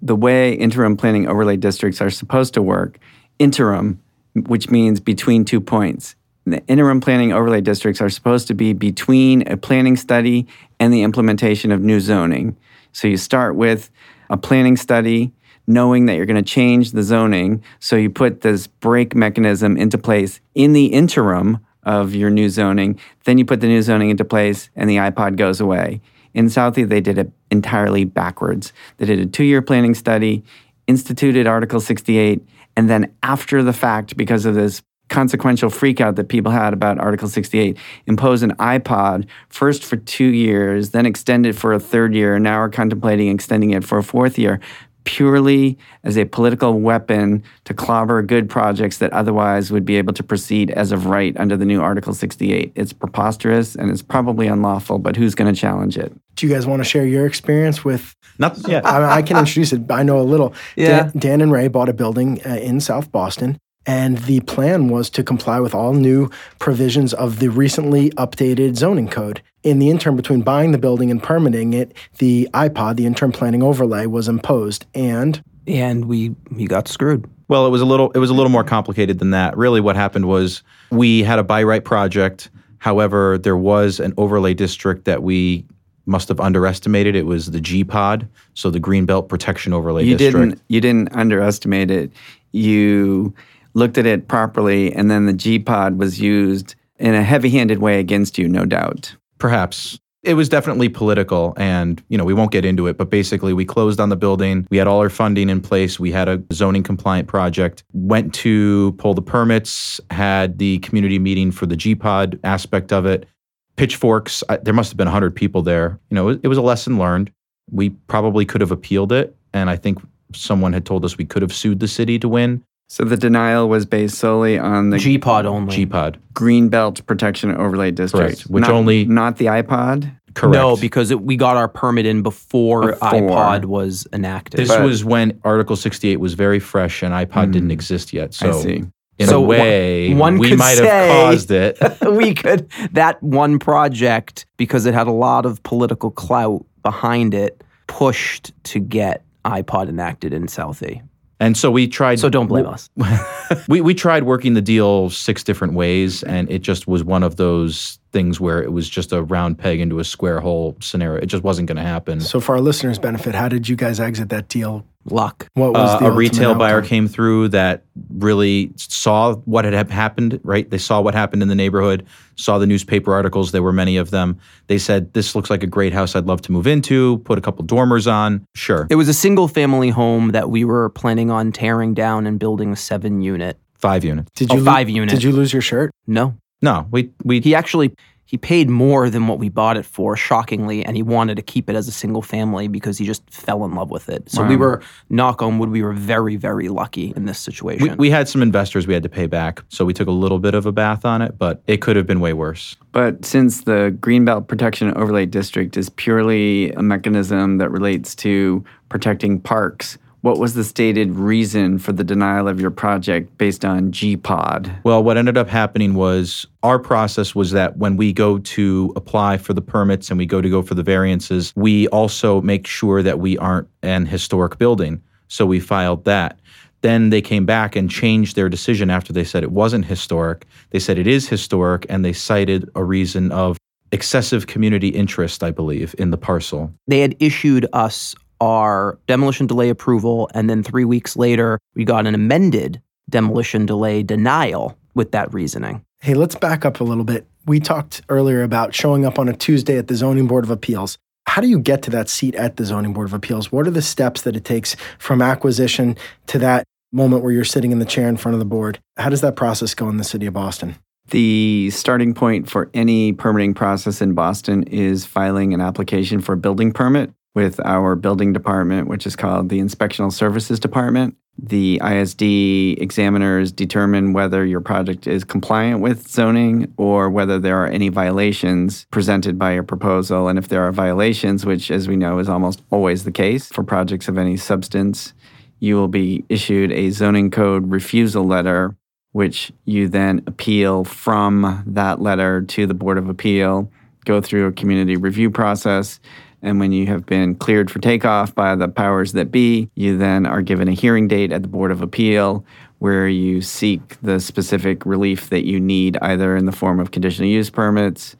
the 0.02 0.16
way 0.16 0.54
interim 0.54 0.98
planning 0.98 1.28
overlay 1.28 1.58
districts 1.58 2.02
are 2.02 2.10
supposed 2.10 2.56
to 2.56 2.64
work 2.64 2.98
interim 3.38 4.02
which 4.46 4.70
means 4.70 5.00
between 5.00 5.46
two 5.46 5.60
points. 5.60 6.16
The 6.48 6.66
interim 6.68 7.02
planning 7.02 7.34
overlay 7.34 7.60
districts 7.60 8.00
are 8.00 8.10
supposed 8.10 8.48
to 8.48 8.54
be 8.54 8.72
between 8.72 9.46
a 9.50 9.58
planning 9.58 9.98
study 9.98 10.48
and 10.80 10.94
the 10.94 11.04
implementation 11.04 11.74
of 11.74 11.82
new 11.82 12.00
zoning. 12.00 12.56
So 12.94 13.10
you 13.10 13.18
start 13.18 13.58
with 13.58 13.90
a 14.30 14.38
planning 14.38 14.78
study, 14.78 15.34
knowing 15.68 16.06
that 16.06 16.16
you're 16.16 16.26
going 16.26 16.42
to 16.42 16.50
change 16.50 16.94
the 16.94 17.04
zoning. 17.04 17.62
So 17.80 17.98
you 17.98 18.10
put 18.10 18.42
this 18.42 18.66
brake 18.66 19.14
mechanism 19.14 19.76
into 19.76 19.98
place 19.98 20.40
in 20.56 20.72
the 20.72 20.86
interim 20.86 21.60
of 21.84 22.16
your 22.16 22.30
new 22.30 22.50
zoning. 22.50 22.98
Then 23.26 23.38
you 23.38 23.44
put 23.44 23.60
the 23.60 23.68
new 23.68 23.82
zoning 23.82 24.10
into 24.10 24.24
place 24.24 24.70
and 24.74 24.90
the 24.90 24.96
IPOD 24.96 25.36
goes 25.36 25.60
away. 25.60 26.00
In 26.34 26.46
Southie, 26.46 26.88
they 26.88 27.02
did 27.02 27.18
it 27.18 27.30
entirely 27.52 28.06
backwards. 28.06 28.72
They 29.00 29.06
did 29.06 29.20
a 29.20 29.26
two 29.26 29.44
year 29.44 29.62
planning 29.62 29.94
study, 29.94 30.46
instituted 30.88 31.46
Article 31.46 31.82
68, 31.82 32.42
and 32.78 32.90
then 32.90 33.14
after 33.22 33.64
the 33.64 33.74
fact, 33.74 34.16
because 34.16 34.46
of 34.46 34.56
this 34.56 34.82
consequential 35.10 35.70
freakout 35.70 36.16
that 36.16 36.28
people 36.28 36.52
had 36.52 36.74
about 36.74 37.00
Article 37.00 37.28
68, 37.28 37.78
impose 38.08 38.44
an 38.44 38.52
IPOD 38.56 39.26
first 39.50 39.84
for 39.86 39.98
two 39.98 40.28
years, 40.28 40.92
then 40.92 41.06
extend 41.06 41.46
it 41.46 41.54
for 41.54 41.74
a 41.74 41.80
third 41.80 42.14
year, 42.14 42.36
and 42.36 42.44
now 42.44 42.60
are 42.60 42.70
contemplating 42.70 43.30
extending 43.30 43.72
it 43.72 43.84
for 43.84 43.98
a 43.98 44.04
fourth 44.04 44.38
year 44.38 44.60
purely 45.08 45.78
as 46.04 46.18
a 46.18 46.26
political 46.26 46.82
weapon 46.82 47.42
to 47.64 47.74
clobber 47.74 48.22
good 48.22 48.50
projects 48.50 48.98
that 48.98 49.12
otherwise 49.14 49.72
would 49.72 49.86
be 49.86 49.96
able 49.96 50.12
to 50.12 50.22
proceed 50.22 50.70
as 50.72 50.92
of 50.92 51.06
right 51.06 51.36
under 51.38 51.56
the 51.56 51.64
new 51.64 51.82
Article 51.82 52.14
68. 52.14 52.74
It's 52.76 52.92
preposterous 52.92 53.74
and 53.74 53.90
it's 53.90 54.02
probably 54.02 54.48
unlawful, 54.48 55.00
but 55.00 55.16
who's 55.16 55.34
going 55.34 55.52
to 55.52 55.58
challenge 55.58 55.98
it? 55.98 56.12
Do 56.36 56.46
you 56.46 56.54
guys 56.54 56.68
want 56.68 56.82
to 56.82 56.84
share 56.84 57.06
your 57.06 57.26
experience 57.26 57.86
with? 57.86 58.14
Not 58.38 58.58
yet. 58.68 58.86
I, 58.86 59.20
I 59.20 59.22
can 59.22 59.38
introduce 59.38 59.72
it. 59.72 59.90
I 59.90 60.04
know 60.04 60.20
a 60.20 60.28
little. 60.28 60.54
Yeah. 60.76 61.04
Dan, 61.04 61.12
Dan 61.18 61.42
and 61.42 61.52
Ray 61.54 61.70
bought 61.70 61.88
a 61.88 61.94
building 61.94 62.42
uh, 62.46 62.56
in 62.56 62.82
South 62.82 63.10
Boston 63.10 63.58
and 63.88 64.18
the 64.20 64.42
plan 64.42 64.90
was 64.90 65.10
to 65.10 65.24
comply 65.24 65.60
with 65.62 65.74
all 65.74 65.94
new 65.94 66.30
provisions 66.60 67.14
of 67.14 67.40
the 67.40 67.48
recently 67.48 68.10
updated 68.12 68.76
zoning 68.76 69.08
code. 69.08 69.42
In 69.64 69.80
the 69.80 69.90
interim 69.90 70.16
between 70.16 70.42
buying 70.42 70.74
the 70.74 70.78
building 70.78 71.10
and 71.10 71.24
permitting 71.24 71.74
it, 71.74 71.94
the 72.20 72.48
IPOD, 72.54 72.98
the 72.98 73.06
interim 73.06 73.32
planning 73.32 73.64
overlay, 73.64 74.06
was 74.06 74.28
imposed, 74.28 74.86
and 74.94 75.42
and 75.66 76.06
we 76.06 76.36
we 76.52 76.68
got 76.68 76.88
screwed. 76.88 77.30
Well, 77.48 77.66
it 77.66 77.70
was 77.70 77.82
a 77.82 77.86
little 77.86 78.12
it 78.12 78.20
was 78.20 78.30
a 78.30 78.34
little 78.34 78.52
more 78.52 78.64
complicated 78.64 79.20
than 79.20 79.32
that. 79.32 79.58
Really, 79.58 79.82
what 79.82 79.96
happened 79.96 80.28
was 80.28 80.64
we 80.92 81.24
had 81.24 81.40
a 81.40 81.44
by 81.44 81.64
right 81.64 81.84
project. 81.84 82.50
However, 82.80 83.38
there 83.38 83.58
was 83.58 84.00
an 84.00 84.14
overlay 84.18 84.54
district 84.54 85.06
that 85.06 85.24
we 85.24 85.66
must 86.06 86.30
have 86.30 86.40
underestimated. 86.40 87.16
It 87.16 87.26
was 87.26 87.52
the 87.52 87.60
G 87.60 87.84
pod, 87.84 88.28
so 88.54 88.70
the 88.70 88.80
Greenbelt 88.80 89.28
Protection 89.28 89.74
Overlay 89.74 90.06
you 90.06 90.18
District. 90.18 90.50
Didn't, 90.52 90.62
you 90.70 90.80
didn't 90.80 91.14
underestimate 91.16 91.92
it. 91.92 92.12
You 92.52 93.34
looked 93.78 94.00
at 94.00 94.08
it 94.08 94.28
properly, 94.28 94.92
and 94.92 95.10
then 95.10 95.28
the 95.28 95.34
G 95.34 95.60
pod 95.60 96.00
was 96.00 96.20
used 96.20 96.76
in 96.98 97.14
a 97.14 97.24
heavy 97.24 97.52
handed 97.52 97.78
way 97.78 98.00
against 98.00 98.38
you, 98.38 98.50
no 98.50 98.66
doubt. 98.66 99.16
Perhaps. 99.38 100.00
it 100.24 100.34
was 100.34 100.50
definitely 100.50 100.90
political 100.90 101.54
and 101.58 102.04
you 102.10 102.18
know 102.18 102.26
we 102.26 102.34
won't 102.34 102.52
get 102.52 102.66
into 102.66 102.88
it 102.88 102.98
but 102.98 103.08
basically 103.12 103.54
we 103.54 103.64
closed 103.64 104.00
on 104.00 104.10
the 104.10 104.16
building. 104.16 104.68
We 104.72 104.78
had 104.78 104.88
all 104.88 105.00
our 105.00 105.12
funding 105.12 105.48
in 105.48 105.62
place. 105.62 106.00
We 106.00 106.12
had 106.12 106.28
a 106.28 106.42
zoning 106.52 106.82
compliant 106.82 107.28
project. 107.28 107.84
Went 107.94 108.34
to 108.36 108.94
pull 108.94 109.14
the 109.14 109.22
permits 109.22 110.02
had 110.10 110.58
the 110.58 110.80
community 110.80 111.20
meeting 111.20 111.52
for 111.52 111.68
the 111.68 111.76
G 111.76 111.94
Pod 111.94 112.40
aspect 112.44 112.92
of 112.92 113.06
it. 113.06 113.28
Pitchforks 113.76 114.44
I, 114.50 114.58
there 114.58 114.74
must 114.74 114.90
have 114.90 114.98
been 114.98 115.06
100 115.06 115.36
people 115.36 115.62
there. 115.62 116.00
You 116.10 116.16
know 116.16 116.30
it, 116.30 116.40
it 116.42 116.48
was 116.48 116.58
a 116.58 116.64
lesson 116.64 116.98
learned. 116.98 117.32
We 117.70 117.92
probably 117.92 118.44
could 118.44 118.62
have 118.62 118.72
appealed 118.72 119.12
it 119.12 119.36
and 119.54 119.70
i 119.70 119.76
think 119.76 120.00
someone 120.34 120.74
had 120.74 120.86
told 120.86 121.06
us 121.06 121.18
we 121.18 121.26
could 121.26 121.42
have 121.42 121.54
sued 121.54 121.80
the 121.80 121.88
city 121.88 122.20
to 122.20 122.28
win 122.28 122.64
So 122.90 123.04
the 123.04 123.18
denial 123.18 123.68
was 123.68 123.86
based 123.86 124.16
solely 124.18 124.58
on 124.58 124.92
the 124.92 124.98
G-Pod 124.98 125.46
only. 125.46 125.86
gpod 125.86 126.16
Greenbelt 126.34 127.06
Protection 127.06 127.54
Overlay 127.56 127.92
District. 127.92 128.26
Correct, 128.38 128.42
which 128.44 128.62
Not- 128.62 128.72
only- 128.72 129.06
not 129.06 129.38
the 129.38 129.46
IPOD. 129.48 130.10
correct 130.34 130.54
No, 130.54 130.78
because 130.78 131.12
it, 131.12 131.22
we 131.22 131.36
got 131.36 131.58
our 131.58 131.68
permit 131.68 132.06
in 132.06 132.22
before, 132.22 132.92
Before. 132.94 133.12
IPOD 133.12 133.66
was 133.66 134.08
enacted. 134.14 134.60
this 134.60 134.70
but- 134.70 134.84
was 134.84 135.04
when 135.04 135.38
article 135.44 135.76
68 135.76 136.18
was 136.20 136.34
very 136.34 136.60
fresh 136.60 137.04
and 137.04 137.14
IPOD 137.14 137.46
hmm. 137.46 137.52
didn't 137.52 137.72
exist 137.72 138.14
yet 138.14 138.34
so 138.34 138.50
I 138.50 138.62
see. 138.62 138.84
in 139.18 139.28
So 139.28 139.40
a 139.44 139.46
way 139.46 140.14
one 140.14 140.38
we 140.38 140.50
could 140.50 140.60
might 140.60 140.76
say- 140.76 140.86
have 140.86 141.10
caused 141.32 141.52
it 141.52 141.78
we 142.12 142.34
could 142.34 142.70
that 142.94 143.22
one 143.22 143.60
project 143.60 144.46
because 144.58 144.86
it 144.86 144.94
had 144.94 145.08
a 145.08 145.12
lot 145.12 145.46
of 145.46 145.62
political 145.64 146.10
clout 146.12 146.64
behind 146.84 147.34
it 147.34 147.64
pushed 147.88 148.54
to 148.66 148.80
get 148.80 149.24
IPOD 149.44 149.90
enacted 149.90 150.34
in 150.34 150.44
Southie. 150.48 151.02
And 151.40 151.56
so 151.56 151.70
we 151.70 151.88
tried. 151.88 152.20
So 152.20 152.30
don't 152.30 152.48
blame 152.48 152.66
us. 152.66 152.90
we 153.68 153.80
we 153.80 153.94
tried 153.94 154.24
working 154.24 154.54
the 154.54 154.62
deal 154.62 155.10
six 155.10 155.44
different 155.44 155.74
ways, 155.74 156.24
and 156.24 156.50
it 156.50 156.60
just 156.60 156.88
was 156.88 157.04
one 157.04 157.22
of 157.22 157.36
those 157.36 158.00
things 158.12 158.40
where 158.40 158.64
it 158.64 158.72
was 158.72 158.90
just 158.90 159.12
a 159.12 159.22
round 159.22 159.60
peg 159.60 159.80
into 159.80 160.00
a 160.00 160.04
square 160.04 160.40
hole 160.40 160.76
scenario. 160.82 161.22
It 161.22 161.28
just 161.28 161.44
wasn't 161.44 161.68
going 161.68 161.78
to 161.78 161.84
happen. 161.84 162.22
So, 162.22 162.40
for 162.40 162.56
our 162.56 162.62
listeners' 162.62 162.98
benefit, 162.98 163.36
how 163.36 163.48
did 163.48 163.70
you 163.70 163.76
guys 163.76 164.00
exit 164.00 164.30
that 164.30 164.48
deal? 164.48 164.86
Luck. 165.10 165.48
What 165.54 165.74
was 165.74 165.82
Uh, 165.82 165.86
the 165.86 165.90
a 166.06 166.08
ultimate 166.10 166.18
retail 166.18 166.56
buyer 166.56 166.82
came 166.82 167.08
through 167.08 167.50
that 167.50 167.84
really 168.18 168.72
saw 168.76 169.36
what 169.46 169.66
had 169.66 169.74
happened. 169.92 170.40
Right, 170.44 170.70
they 170.70 170.78
saw 170.78 171.02
what 171.02 171.14
happened 171.16 171.42
in 171.42 171.48
the 171.48 171.56
neighborhood, 171.56 172.06
saw 172.36 172.58
the 172.58 172.68
newspaper 172.68 173.14
articles. 173.14 173.52
There 173.52 173.64
were 173.64 173.74
many 173.74 173.98
of 173.98 174.10
them. 174.12 174.38
They 174.68 174.78
said, 174.78 175.14
"This 175.14 175.36
looks 175.36 175.50
like 175.50 175.64
a 175.64 175.68
great 175.68 175.94
house. 175.94 176.16
I'd 176.16 176.26
love 176.26 176.42
to 176.44 176.52
move 176.52 176.68
into. 176.68 177.20
Put 177.20 177.38
a 177.38 177.42
couple 177.42 177.64
dormers 177.66 178.08
on. 178.08 178.46
Sure, 178.56 178.88
It 178.90 178.96
was 178.96 179.08
a 179.08 179.14
single 179.14 179.48
family 179.48 179.90
home 179.90 180.32
that 180.32 180.50
we 180.50 180.66
were 180.66 180.90
planning 180.90 181.32
on 181.32 181.52
tearing 181.52 181.94
down 181.94 182.28
and 182.28 182.38
building 182.40 182.72
a 182.72 182.76
seven 182.76 183.22
unit. 183.22 183.58
five 183.76 184.04
units. 184.04 184.32
Did 184.36 184.52
Oh, 184.52 184.56
you 184.56 184.62
lo- 184.62 184.72
five 184.72 184.90
unit. 184.90 185.10
Did 185.10 185.24
you 185.24 185.32
lose 185.32 185.54
your 185.54 185.62
shirt? 185.62 185.92
No. 186.08 186.34
No, 186.64 186.88
we 186.92 187.12
we 187.24 187.40
He 187.42 187.54
actually 187.54 187.94
he 188.28 188.38
paid 188.38 188.70
more 188.70 189.10
than 189.10 189.28
what 189.28 189.40
we 189.40 189.48
bought 189.48 189.78
it 189.78 189.86
for, 189.86 190.18
shockingly, 190.18 190.86
and 190.86 190.98
he 190.98 191.02
wanted 191.02 191.36
to 191.36 191.42
keep 191.42 191.70
it 191.70 191.76
as 191.78 191.88
a 191.88 191.94
single 191.94 192.22
family 192.22 192.68
because 192.68 192.98
he 192.98 193.06
just 193.06 193.28
fell 193.30 193.64
in 193.64 193.74
love 193.74 193.90
with 193.90 194.10
it. 194.10 194.30
So 194.30 194.44
we 194.44 194.58
were 194.58 194.82
knock 195.10 195.42
on 195.42 195.60
wood, 195.60 195.70
we 195.70 195.82
were 195.82 195.94
very, 195.94 196.36
very 196.36 196.68
lucky 196.68 197.14
in 197.16 197.24
this 197.24 197.40
situation. 197.40 197.88
we, 197.88 197.96
we 197.96 198.10
had 198.10 198.28
some 198.28 198.42
investors 198.42 198.86
we 198.86 198.94
had 198.94 199.04
to 199.04 199.10
pay 199.10 199.28
back, 199.28 199.64
so 199.70 199.86
we 199.86 199.94
took 199.94 200.10
a 200.10 200.12
little 200.12 200.40
bit 200.40 200.54
of 200.54 200.66
a 200.66 200.74
bath 200.74 201.06
on 201.06 201.22
it, 201.22 201.38
but 201.38 201.64
it 201.68 201.78
could 201.78 201.96
have 201.96 202.06
been 202.06 202.20
way 202.20 202.34
worse. 202.34 202.76
But 202.92 203.24
since 203.24 203.62
the 203.62 203.98
Greenbelt 204.02 204.48
Protection 204.48 204.94
Overlay 204.98 205.26
District 205.26 205.78
is 205.78 205.90
purely 205.90 206.72
a 206.74 206.82
mechanism 206.82 207.60
that 207.60 207.70
relates 207.70 208.14
to 208.16 208.64
protecting 208.90 209.40
parks, 209.40 209.98
what 210.28 210.40
was 210.40 210.56
the 210.56 210.64
stated 210.66 211.16
reason 211.16 211.80
for 211.80 211.94
the 211.94 212.04
denial 212.04 212.50
of 212.50 212.60
your 212.60 212.70
project 212.70 213.38
based 213.38 213.64
on 213.64 213.94
GPOD? 213.94 214.84
Well, 214.84 215.02
what 215.02 215.16
ended 215.16 215.38
up 215.38 215.48
happening 215.48 215.94
was 215.94 216.46
our 216.64 216.80
process 216.80 217.34
was 217.34 217.52
that 217.52 217.78
when 217.78 217.96
we 217.96 218.12
go 218.12 218.40
to 218.40 218.92
apply 218.98 219.38
for 219.38 219.54
the 219.54 219.62
permits 219.62 220.10
and 220.10 220.18
we 220.18 220.26
go 220.26 220.42
to 220.42 220.50
go 220.50 220.62
for 220.62 220.76
the 220.76 220.84
variances, 220.84 221.54
we 221.56 221.88
also 221.88 222.42
make 222.42 222.68
sure 222.68 223.02
that 223.02 223.20
we 223.20 223.38
aren't 223.38 223.70
an 223.84 224.06
historic 224.06 224.58
building. 224.58 225.02
So 225.30 225.46
we 225.46 225.62
filed 225.62 226.04
that. 226.04 226.38
Then 226.82 227.10
they 227.10 227.22
came 227.22 227.46
back 227.46 227.78
and 227.78 227.90
changed 227.90 228.36
their 228.36 228.50
decision 228.50 228.90
after 228.90 229.14
they 229.14 229.24
said 229.24 229.44
it 229.44 229.54
wasn't 229.54 229.86
historic. 229.86 230.46
They 230.72 230.80
said 230.80 230.98
it 230.98 231.08
is 231.08 231.30
historic 231.30 231.86
and 231.88 232.04
they 232.04 232.12
cited 232.12 232.70
a 232.76 232.84
reason 232.84 233.32
of 233.32 233.58
excessive 233.94 234.48
community 234.48 234.90
interest, 234.90 235.42
I 235.42 235.52
believe, 235.52 235.96
in 235.98 236.12
the 236.12 236.18
parcel. 236.18 236.74
they 236.86 237.00
had 237.00 237.16
issued 237.22 237.66
us 237.72 238.14
our 238.42 238.98
demolition 239.08 239.48
delay 239.48 239.70
approval, 239.70 240.30
and 240.34 240.50
then 240.50 240.64
three 240.64 240.86
weeks 240.86 241.16
later, 241.16 241.60
we 241.76 241.86
got 241.86 242.08
an 242.08 242.16
amended 242.16 242.82
demolition 243.10 243.66
delay 243.66 244.04
denial 244.04 244.78
with 244.94 245.12
that 245.12 245.34
reasoning. 245.34 245.84
Hey, 246.02 246.14
let's 246.14 246.36
back 246.36 246.66
up 246.66 246.80
a 246.80 246.84
little 246.84 247.04
bit. 247.04 247.26
We 247.46 247.60
talked 247.60 248.02
earlier 248.10 248.44
about 248.44 248.76
showing 248.76 249.06
up 249.06 249.18
on 249.18 249.30
a 249.30 249.34
Tuesday 249.36 249.78
at 249.78 249.88
the 249.88 249.96
Zoning 249.96 250.28
Board 250.28 250.44
of 250.44 250.52
Appeals. 250.52 250.98
How 251.26 251.42
do 251.42 251.48
you 251.48 251.60
get 251.60 251.82
to 251.84 251.92
that 251.92 252.10
seat 252.10 252.36
at 252.36 252.58
the 252.58 252.66
Zoning 252.66 252.94
Board 252.94 253.08
of 253.08 253.14
Appeals? 253.14 253.52
What 253.52 253.68
are 253.68 253.72
the 253.72 253.82
steps 253.82 254.22
that 254.24 254.36
it 254.36 254.46
takes 254.46 254.76
from 255.00 255.22
acquisition 255.22 255.98
to 256.28 256.40
that 256.40 256.66
moment 256.92 257.24
where 257.24 257.32
you're 257.32 257.44
sitting 257.44 257.72
in 257.72 257.80
the 257.80 257.86
chair 257.86 258.08
in 258.08 258.18
front 258.18 258.34
of 258.34 258.40
the 258.40 258.46
board? 258.46 258.80
How 258.98 259.10
does 259.10 259.22
that 259.22 259.36
process 259.36 259.74
go 259.74 259.90
in 259.90 259.98
the 259.98 260.04
city 260.04 260.26
of 260.26 260.34
Boston? 260.34 260.76
The 261.10 261.70
starting 261.72 262.14
point 262.14 262.50
for 262.50 262.70
any 262.74 263.14
permitting 263.14 263.54
process 263.54 264.02
in 264.02 264.14
Boston 264.14 264.64
is 264.64 265.06
filing 265.06 265.54
an 265.54 265.62
application 265.62 266.22
for 266.22 266.34
a 266.34 266.38
building 266.38 266.74
permit 266.74 267.12
with 267.38 267.60
our 267.64 267.94
building 267.94 268.34
department, 268.34 268.88
which 268.88 269.06
is 269.06 269.16
called 269.16 269.50
the 269.50 269.60
Inspectional 269.60 270.12
Services 270.12 270.60
Department. 270.60 271.16
The 271.38 271.80
ISD 271.86 272.82
examiners 272.82 273.52
determine 273.52 274.14
whether 274.14 274.44
your 274.44 274.60
project 274.60 275.06
is 275.06 275.24
compliant 275.24 275.82
with 275.82 276.08
zoning 276.08 276.74
or 276.78 277.12
whether 277.12 277.38
there 277.38 277.62
are 277.64 277.68
any 277.68 277.90
violations 277.90 278.88
presented 278.90 279.38
by 279.38 279.54
your 279.54 279.62
proposal. 279.62 280.28
And 280.28 280.40
if 280.40 280.48
there 280.48 280.64
are 280.64 280.72
violations, 280.72 281.46
which, 281.46 281.70
as 281.70 281.88
we 281.88 281.96
know, 281.96 282.18
is 282.18 282.28
almost 282.28 282.64
always 282.72 283.04
the 283.04 283.12
case 283.12 283.50
for 283.50 283.64
projects 283.64 284.08
of 284.08 284.18
any 284.18 284.36
substance, 284.36 285.14
you 285.60 285.76
will 285.76 285.90
be 285.90 286.26
issued 286.30 286.72
a 286.72 286.90
zoning 286.90 287.30
code 287.30 287.70
refusal 287.70 288.24
letter 288.26 288.76
which 289.12 289.52
you 289.66 289.88
then 289.88 290.24
appeal 290.26 290.84
from 290.84 291.64
that 291.68 292.02
letter 292.02 292.42
to 292.42 292.66
the 292.66 292.74
Board 292.74 292.98
of 292.98 293.10
Appeal, 293.10 293.72
go 294.06 294.22
through 294.22 294.48
a 294.48 294.52
community 294.52 294.96
review 294.96 295.30
process. 295.30 296.00
And 296.42 296.60
when 296.60 296.72
you 296.72 296.86
have 296.88 297.06
been 297.06 297.36
cleared 297.36 297.72
for 297.72 297.80
takeoff 297.80 298.36
by 298.36 298.56
the 298.56 298.68
powers 298.68 299.14
that 299.14 299.32
be, 299.32 299.70
you 299.76 299.98
then 299.98 300.26
are 300.26 300.42
given 300.42 300.68
a 300.68 300.74
hearing 300.74 301.08
date 301.08 301.32
at 301.32 301.42
the 301.42 301.48
Board 301.48 301.72
of 301.72 301.82
Appeal 301.82 302.46
where 302.80 303.08
you 303.08 303.42
seek 303.42 304.00
the 304.02 304.20
specific 304.20 304.86
relief 304.86 305.30
that 305.30 305.46
you 305.46 305.60
need, 305.60 305.98
either 306.02 306.36
in 306.36 306.46
the 306.46 306.52
form 306.52 306.80
of 306.80 306.92
conditional 306.92 307.28
use 307.28 307.50
permits, 307.50 308.16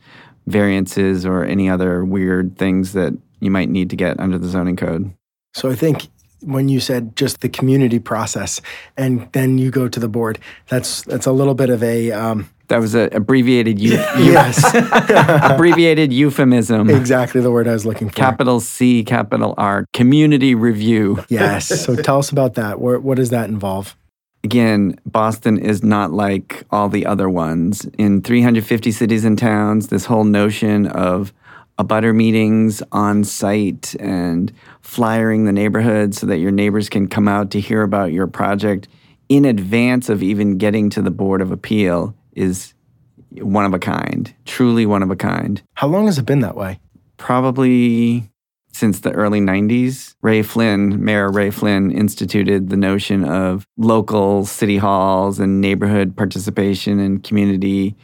variances, 0.48 1.26
or 1.26 1.44
any 1.44 1.70
other 1.70 2.04
weird 2.04 2.58
things 2.58 2.94
that 2.94 3.14
you 3.40 3.52
might 3.52 3.70
need 3.70 3.90
to 3.92 3.96
get 3.96 4.20
under 4.20 4.40
the 4.40 4.48
zoning 4.48 4.76
code. 4.76 5.14
So 5.54 5.70
I 5.70 5.76
think 5.76 6.08
when 6.42 6.70
you 6.70 6.80
said 6.80 7.16
just 7.16 7.42
the 7.42 7.50
community 7.50 8.00
process 8.00 8.62
and 8.96 9.28
then 9.34 9.58
you 9.58 9.72
go 9.72 9.88
to 9.88 10.00
the 10.00 10.08
board, 10.08 10.40
that's 10.70 11.02
that's 11.04 11.26
a 11.26 11.32
little 11.32 11.56
bit 11.56 11.70
of 11.70 11.82
a 11.84 12.12
um, 12.12 12.50
That 12.68 12.80
was 12.80 12.94
an 12.96 13.10
abbreviated, 13.14 13.80
eu- 13.80 13.92
yes, 14.20 14.62
abbreviated 15.52 16.12
euphemism. 16.14 16.90
exactly 16.90 17.42
the 17.42 17.52
word 17.52 17.68
I 17.68 17.74
was 17.74 17.86
looking 17.86 18.10
for. 18.10 18.16
Capital 18.16 18.60
C, 18.60 19.04
capital 19.04 19.54
R, 19.58 19.86
community 19.94 20.56
review. 20.56 21.24
yes. 21.30 21.68
So 21.88 21.96
tell 21.96 22.20
us 22.20 22.30
about 22.32 22.56
that. 22.56 22.80
What, 22.82 23.04
what 23.04 23.16
does 23.18 23.30
that 23.30 23.50
involve? 23.50 23.96
Again, 24.44 25.00
Boston 25.06 25.58
is 25.58 25.84
not 25.84 26.12
like 26.12 26.64
all 26.72 26.90
the 26.90 27.06
other 27.06 27.30
ones. 27.30 27.86
In 27.98 28.22
350 28.22 28.92
cities 28.92 29.26
and 29.26 29.38
towns, 29.38 29.88
this 29.88 30.06
whole 30.06 30.24
notion 30.24 30.88
of 30.88 31.34
abutter 31.80 32.16
meetings 32.16 32.82
on 32.92 33.24
site 33.24 33.96
and 34.00 34.52
flyering 34.82 35.46
the 35.46 35.52
neighborhood 35.52 36.16
so 36.16 36.26
that 36.26 36.38
your 36.38 36.52
neighbors 36.52 36.90
can 36.90 37.08
come 37.08 37.28
out 37.28 37.52
to 37.52 37.60
hear 37.60 37.84
about 37.84 38.12
your 38.12 38.28
project 38.28 38.88
in 39.30 39.46
advance 39.46 40.10
of 40.10 40.24
even 40.24 40.58
getting 40.58 40.90
to 40.90 41.02
the 41.02 41.12
Board 41.12 41.42
of 41.42 41.52
Appeal 41.52 42.16
is 42.34 42.74
one 43.32 43.66
of 43.66 43.74
a 43.74 43.80
kind, 43.80 44.34
truly 44.46 44.86
one 44.86 45.04
of 45.04 45.12
a 45.12 45.16
kind. 45.16 45.62
How 45.74 45.88
long 45.88 46.06
has 46.06 46.18
it 46.18 46.26
been 46.26 46.40
that 46.40 46.56
way? 46.56 46.80
probably 47.18 48.30
since 48.72 49.00
the 49.00 49.12
early 49.12 49.42
90s. 49.42 50.14
Ray 50.22 50.44
Flynn, 50.44 51.04
Mayor 51.04 51.32
Ray 51.32 51.50
Flynn, 51.50 51.92
instituted 51.92 52.70
the 52.70 52.78
notion 52.78 53.24
of 53.24 53.66
local 53.76 54.46
city 54.46 54.78
halls 54.78 55.40
and 55.40 55.60
neighborhood 55.60 56.16
participation 56.16 57.00
and 57.00 57.24
community 57.24 57.96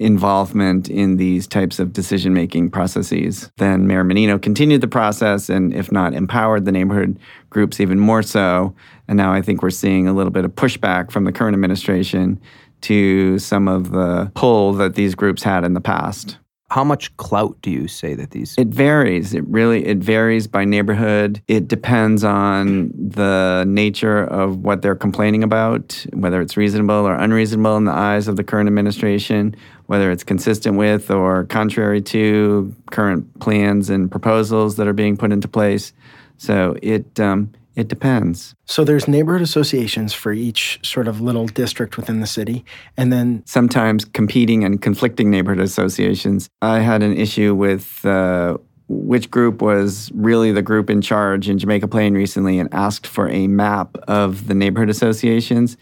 involvement 0.00 0.88
in 0.88 1.18
these 1.18 1.46
types 1.46 1.78
of 1.78 1.92
decision 1.92 2.32
making 2.32 2.70
processes. 2.70 3.52
Then 3.58 3.86
Mayor 3.86 4.02
Menino 4.02 4.38
continued 4.38 4.80
the 4.80 4.88
process 4.88 5.50
and, 5.50 5.74
if 5.74 5.92
not 5.92 6.14
empowered 6.14 6.64
the 6.64 6.72
neighborhood 6.72 7.18
groups 7.50 7.80
even 7.80 8.00
more 8.00 8.22
so. 8.22 8.74
And 9.06 9.18
now 9.18 9.32
I 9.32 9.42
think 9.42 9.62
we're 9.62 9.70
seeing 9.70 10.08
a 10.08 10.14
little 10.14 10.32
bit 10.32 10.46
of 10.46 10.52
pushback 10.52 11.10
from 11.10 11.24
the 11.24 11.32
current 11.32 11.54
administration 11.54 12.40
to 12.80 13.38
some 13.38 13.68
of 13.68 13.90
the 13.90 14.32
pull 14.34 14.72
that 14.74 14.94
these 14.94 15.14
groups 15.14 15.42
had 15.42 15.64
in 15.64 15.74
the 15.74 15.82
past. 15.82 16.38
How 16.70 16.84
much 16.84 17.14
clout 17.16 17.60
do 17.62 17.70
you 17.70 17.88
say 17.88 18.14
that 18.14 18.30
these? 18.30 18.54
It 18.56 18.68
varies. 18.68 19.34
It 19.34 19.44
really 19.48 19.84
it 19.84 19.98
varies 19.98 20.46
by 20.46 20.64
neighborhood. 20.64 21.42
It 21.48 21.66
depends 21.66 22.22
on 22.22 22.92
the 22.94 23.64
nature 23.66 24.22
of 24.22 24.58
what 24.58 24.80
they're 24.80 24.94
complaining 24.94 25.42
about, 25.42 26.06
whether 26.12 26.40
it's 26.40 26.56
reasonable 26.56 27.08
or 27.08 27.14
unreasonable 27.14 27.76
in 27.76 27.86
the 27.86 27.92
eyes 27.92 28.28
of 28.28 28.36
the 28.36 28.44
current 28.44 28.68
administration, 28.68 29.56
whether 29.90 30.12
it's 30.12 30.22
consistent 30.22 30.76
with 30.76 31.10
or 31.10 31.42
contrary 31.46 32.00
to 32.00 32.72
current 32.92 33.40
plans 33.40 33.90
and 33.90 34.08
proposals 34.08 34.76
that 34.76 34.86
are 34.86 34.92
being 34.92 35.16
put 35.16 35.32
into 35.32 35.48
place. 35.48 35.92
So 36.36 36.76
it 36.80 37.18
um, 37.18 37.50
it 37.74 37.88
depends. 37.88 38.54
So 38.66 38.84
there's 38.84 39.08
neighborhood 39.08 39.42
associations 39.42 40.14
for 40.14 40.32
each 40.32 40.78
sort 40.84 41.08
of 41.08 41.20
little 41.20 41.48
district 41.48 41.96
within 41.96 42.20
the 42.20 42.28
city. 42.28 42.64
And 42.96 43.12
then 43.12 43.42
Sometimes 43.46 44.04
competing 44.04 44.62
and 44.62 44.80
conflicting 44.80 45.28
neighborhood 45.28 45.64
associations. 45.64 46.48
I 46.62 46.78
had 46.78 47.02
an 47.02 47.16
issue 47.16 47.56
with 47.56 48.06
uh, 48.06 48.58
which 48.86 49.28
group 49.28 49.60
was 49.60 50.12
really 50.14 50.52
the 50.52 50.62
group 50.62 50.88
in 50.88 51.00
charge 51.02 51.48
in 51.48 51.58
Jamaica 51.58 51.88
Plain 51.88 52.14
recently 52.14 52.60
and 52.60 52.72
asked 52.72 53.08
for 53.08 53.28
a 53.28 53.48
map 53.48 53.96
of 54.06 54.46
the 54.46 54.54
neighborhood 54.54 54.88
associations 54.88 55.76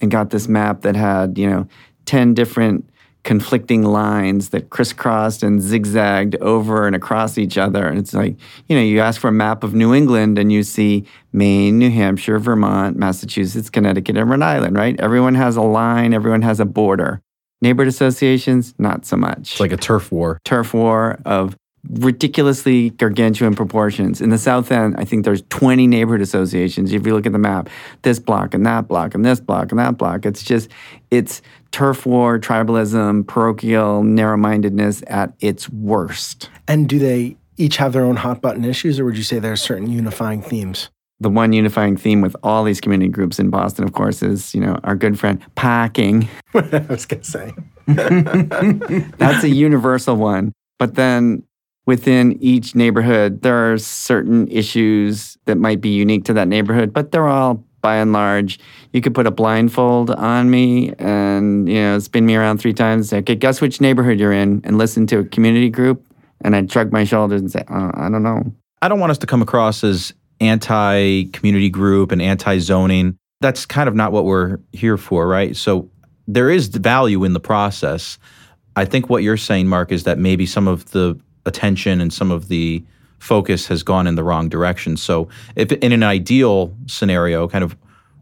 and 0.00 0.10
got 0.10 0.30
this 0.30 0.48
map 0.48 0.80
that 0.80 0.96
had, 0.96 1.36
you 1.36 1.50
know, 1.50 1.68
10 2.06 2.32
different 2.32 2.89
conflicting 3.22 3.82
lines 3.82 4.48
that 4.50 4.70
crisscrossed 4.70 5.42
and 5.42 5.60
zigzagged 5.60 6.36
over 6.36 6.86
and 6.86 6.96
across 6.96 7.36
each 7.36 7.58
other. 7.58 7.86
And 7.86 7.98
it's 7.98 8.14
like, 8.14 8.36
you 8.68 8.76
know, 8.76 8.82
you 8.82 9.00
ask 9.00 9.20
for 9.20 9.28
a 9.28 9.32
map 9.32 9.62
of 9.62 9.74
New 9.74 9.94
England 9.94 10.38
and 10.38 10.50
you 10.50 10.62
see 10.62 11.04
Maine, 11.32 11.78
New 11.78 11.90
Hampshire, 11.90 12.38
Vermont, 12.38 12.96
Massachusetts, 12.96 13.68
Connecticut, 13.68 14.16
and 14.16 14.30
Rhode 14.30 14.42
Island, 14.42 14.76
right? 14.76 14.98
Everyone 14.98 15.34
has 15.34 15.56
a 15.56 15.62
line, 15.62 16.14
everyone 16.14 16.42
has 16.42 16.60
a 16.60 16.64
border. 16.64 17.20
Neighborhood 17.62 17.88
associations, 17.88 18.74
not 18.78 19.04
so 19.04 19.16
much. 19.16 19.52
It's 19.52 19.60
like 19.60 19.72
a 19.72 19.76
turf 19.76 20.10
war. 20.10 20.40
turf 20.44 20.72
war 20.72 21.18
of 21.26 21.54
ridiculously 21.88 22.90
gargantuan 22.90 23.54
proportions. 23.54 24.20
In 24.20 24.30
the 24.30 24.38
South 24.38 24.70
End, 24.70 24.94
I 24.98 25.04
think 25.04 25.24
there's 25.24 25.42
20 25.48 25.86
neighborhood 25.86 26.20
associations. 26.20 26.92
If 26.92 27.06
you 27.06 27.14
look 27.14 27.26
at 27.26 27.32
the 27.32 27.38
map, 27.38 27.68
this 28.02 28.18
block 28.18 28.54
and 28.54 28.64
that 28.66 28.86
block 28.86 29.14
and 29.14 29.24
this 29.24 29.40
block 29.40 29.72
and 29.72 29.78
that 29.78 29.96
block, 29.96 30.26
it's 30.26 30.42
just, 30.42 30.70
it's 31.10 31.40
turf 31.70 32.06
war, 32.06 32.38
tribalism, 32.38 33.26
parochial 33.26 34.02
narrow-mindedness 34.02 35.02
at 35.06 35.32
its 35.40 35.68
worst. 35.70 36.50
and 36.68 36.88
do 36.88 36.98
they 36.98 37.36
each 37.56 37.76
have 37.76 37.92
their 37.92 38.04
own 38.04 38.16
hot 38.16 38.40
button 38.40 38.64
issues 38.64 38.98
or 38.98 39.04
would 39.04 39.16
you 39.16 39.22
say 39.22 39.38
there's 39.38 39.60
certain 39.60 39.90
unifying 39.90 40.40
themes? 40.40 40.88
The 41.22 41.28
one 41.28 41.52
unifying 41.52 41.98
theme 41.98 42.22
with 42.22 42.34
all 42.42 42.64
these 42.64 42.80
community 42.80 43.10
groups 43.10 43.38
in 43.38 43.50
Boston, 43.50 43.84
of 43.84 43.92
course, 43.92 44.22
is, 44.22 44.54
you 44.54 44.60
know, 44.62 44.80
our 44.84 44.96
good 44.96 45.18
friend 45.18 45.38
parking. 45.54 46.26
I 46.54 46.86
was 46.88 47.04
going 47.04 47.22
to 47.22 47.30
say. 47.30 47.52
That's 49.18 49.44
a 49.44 49.50
universal 49.50 50.16
one. 50.16 50.52
But 50.78 50.94
then 50.94 51.42
within 51.84 52.42
each 52.42 52.74
neighborhood, 52.74 53.42
there 53.42 53.72
are 53.72 53.76
certain 53.76 54.48
issues 54.48 55.36
that 55.44 55.56
might 55.56 55.82
be 55.82 55.90
unique 55.90 56.24
to 56.24 56.32
that 56.32 56.48
neighborhood, 56.48 56.94
but 56.94 57.12
they're 57.12 57.28
all 57.28 57.62
by 57.80 57.96
and 57.96 58.12
large. 58.12 58.58
You 58.92 59.00
could 59.00 59.14
put 59.14 59.26
a 59.26 59.30
blindfold 59.30 60.10
on 60.10 60.50
me 60.50 60.92
and, 60.98 61.68
you 61.68 61.80
know, 61.80 61.98
spin 61.98 62.26
me 62.26 62.36
around 62.36 62.58
three 62.58 62.72
times 62.72 63.08
say, 63.08 63.18
okay, 63.18 63.34
guess 63.34 63.60
which 63.60 63.80
neighborhood 63.80 64.18
you're 64.18 64.32
in 64.32 64.60
and 64.64 64.78
listen 64.78 65.06
to 65.08 65.18
a 65.18 65.24
community 65.24 65.70
group. 65.70 66.06
And 66.42 66.56
I'd 66.56 66.70
shrug 66.70 66.92
my 66.92 67.04
shoulders 67.04 67.40
and 67.40 67.50
say, 67.50 67.64
oh, 67.68 67.90
I 67.94 68.08
don't 68.08 68.22
know. 68.22 68.52
I 68.82 68.88
don't 68.88 69.00
want 69.00 69.10
us 69.10 69.18
to 69.18 69.26
come 69.26 69.42
across 69.42 69.84
as 69.84 70.14
anti 70.40 71.24
community 71.26 71.68
group 71.68 72.12
and 72.12 72.22
anti 72.22 72.58
zoning. 72.58 73.16
That's 73.40 73.66
kind 73.66 73.88
of 73.88 73.94
not 73.94 74.12
what 74.12 74.24
we're 74.24 74.58
here 74.72 74.96
for, 74.96 75.26
right? 75.26 75.56
So 75.56 75.90
there 76.26 76.50
is 76.50 76.68
value 76.68 77.24
in 77.24 77.32
the 77.32 77.40
process. 77.40 78.18
I 78.76 78.84
think 78.84 79.10
what 79.10 79.22
you're 79.22 79.36
saying, 79.36 79.66
Mark, 79.66 79.92
is 79.92 80.04
that 80.04 80.18
maybe 80.18 80.46
some 80.46 80.68
of 80.68 80.90
the 80.92 81.18
attention 81.46 82.00
and 82.00 82.12
some 82.12 82.30
of 82.30 82.48
the 82.48 82.82
focus 83.20 83.68
has 83.68 83.84
gone 83.84 84.06
in 84.06 84.16
the 84.16 84.24
wrong 84.24 84.48
direction. 84.48 84.96
So, 84.96 85.28
if 85.54 85.70
in 85.70 85.92
an 85.92 86.02
ideal 86.02 86.74
scenario, 86.86 87.46
kind 87.46 87.62
of 87.62 87.76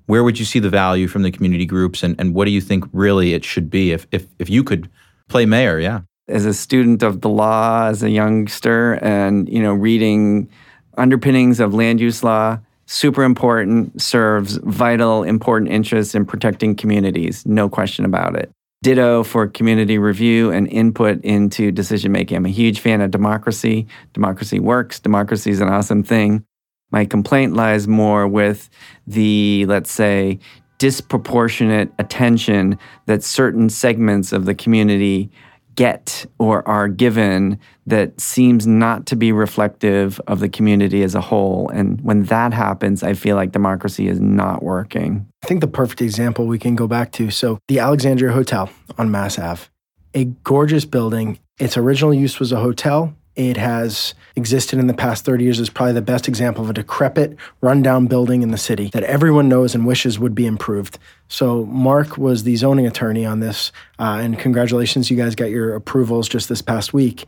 where 0.07 0.25
would 0.25 0.39
you 0.39 0.45
see 0.45 0.59
the 0.59 0.71
value 0.71 1.07
from 1.07 1.23
the 1.23 1.31
community 1.31 1.67
groups 1.67 2.03
and, 2.03 2.19
and 2.19 2.35
what 2.35 2.47
do 2.47 2.51
you 2.51 2.61
think 2.61 2.85
really 2.93 3.35
it 3.35 3.45
should 3.45 3.71
be 3.71 3.93
if, 3.93 4.07
if, 4.11 4.27
if 4.39 4.51
you 4.51 4.65
could 4.65 4.91
play 5.29 5.47
mayor? 5.47 5.79
Yeah. 5.79 6.01
as 6.29 6.45
a 6.45 6.55
student 6.55 7.03
of 7.03 7.21
the 7.21 7.29
law 7.29 7.87
as 7.89 8.03
a 8.03 8.11
youngster 8.11 8.95
and 8.95 9.49
you 9.49 9.63
know 9.63 9.73
reading 9.73 10.49
underpinnings 10.97 11.61
of 11.61 11.75
land 11.75 12.01
use 12.01 12.23
law 12.23 12.59
super 12.87 13.23
important 13.23 14.01
serves 14.01 14.57
vital 14.65 15.23
important 15.23 15.71
interests 15.71 16.15
in 16.15 16.25
protecting 16.25 16.75
communities 16.75 17.45
no 17.47 17.69
question 17.69 18.05
about 18.05 18.35
it 18.35 18.51
ditto 18.83 19.25
for 19.25 19.47
community 19.49 19.99
review 19.99 20.51
and 20.51 20.69
input 20.69 21.21
into 21.25 21.73
decision 21.73 22.13
making 22.13 22.37
i'm 22.37 22.47
a 22.47 22.51
huge 22.51 22.81
fan 22.81 23.01
of 23.01 23.11
democracy. 23.11 23.87
Democracy 24.13 24.61
works. 24.61 25.01
Democracy 25.01 25.51
is 25.51 25.61
an 25.61 25.69
awesome 25.69 26.03
thing. 26.03 26.45
My 26.91 27.05
complaint 27.05 27.55
lies 27.55 27.87
more 27.89 28.27
with 28.27 28.71
the 29.07 29.67
let's 29.67 29.91
say 29.91 30.39
disproportionate 30.79 31.93
attention 31.99 32.79
that 33.07 33.25
certain 33.25 33.69
segments 33.69 34.33
of 34.33 34.45
the 34.45 34.55
community 34.55 35.31
get 35.79 36.27
or 36.41 36.67
are 36.67 36.89
given 36.89 37.57
that 37.87 38.21
seems 38.21 38.67
not 38.67 39.07
to 39.07 39.15
be 39.15 39.31
reflective 39.31 40.21
of 40.27 40.41
the 40.41 40.49
community 40.49 41.05
as 41.05 41.15
a 41.15 41.21
whole. 41.21 41.69
And 41.69 42.01
when 42.01 42.25
that 42.25 42.53
happens, 42.53 43.05
I 43.05 43.15
feel 43.15 43.37
like 43.37 43.53
democracy 43.53 44.09
is 44.09 44.21
not 44.21 44.65
working. 44.65 45.29
I 45.45 45.47
think 45.47 45.61
the 45.61 45.69
perfect 45.69 46.03
example 46.03 46.49
we 46.49 46.59
can 46.59 46.75
go 46.75 46.89
back 46.89 47.13
to. 47.13 47.31
So, 47.31 47.61
the 47.69 47.79
Alexandria 47.79 48.33
Hotel 48.33 48.69
on 48.99 49.13
Mass 49.13 49.39
Ave, 49.39 49.69
a 50.15 50.25
gorgeous 50.25 50.85
building. 50.85 51.39
Its 51.61 51.77
original 51.77 52.13
use 52.13 52.41
was 52.41 52.51
a 52.51 52.59
hotel. 52.59 53.15
It 53.39 53.57
has 53.57 54.15
existed 54.35 54.81
in 54.81 54.89
the 54.89 54.95
past 54.95 55.25
30 55.25 55.45
years 55.45 55.61
as 55.61 55.71
probably 55.71 55.93
the 55.93 56.03
best 56.03 56.27
example 56.27 56.65
of 56.65 56.71
a 56.71 56.73
decrepit, 56.73 57.37
rundown 57.61 58.09
building 58.09 58.43
in 58.43 58.51
the 58.51 58.59
city 58.59 58.91
that 58.93 59.05
everyone 59.05 59.49
knows 59.49 59.77
and 59.77 59.87
wishes 59.87 60.19
would 60.19 60.35
be 60.35 60.45
improved. 60.45 60.99
So, 61.29 61.65
Mark 61.67 62.19
was 62.19 62.43
the 62.43 62.57
zoning 62.57 62.85
attorney 62.85 63.25
on 63.25 63.39
this, 63.39 63.71
uh, 64.01 64.19
and 64.21 64.37
congratulations, 64.37 65.09
you 65.09 65.17
guys 65.17 65.37
got 65.37 65.51
your 65.51 65.77
approvals 65.77 66.29
just 66.29 66.49
this 66.49 66.61
past 66.61 66.93
week. 66.93 67.27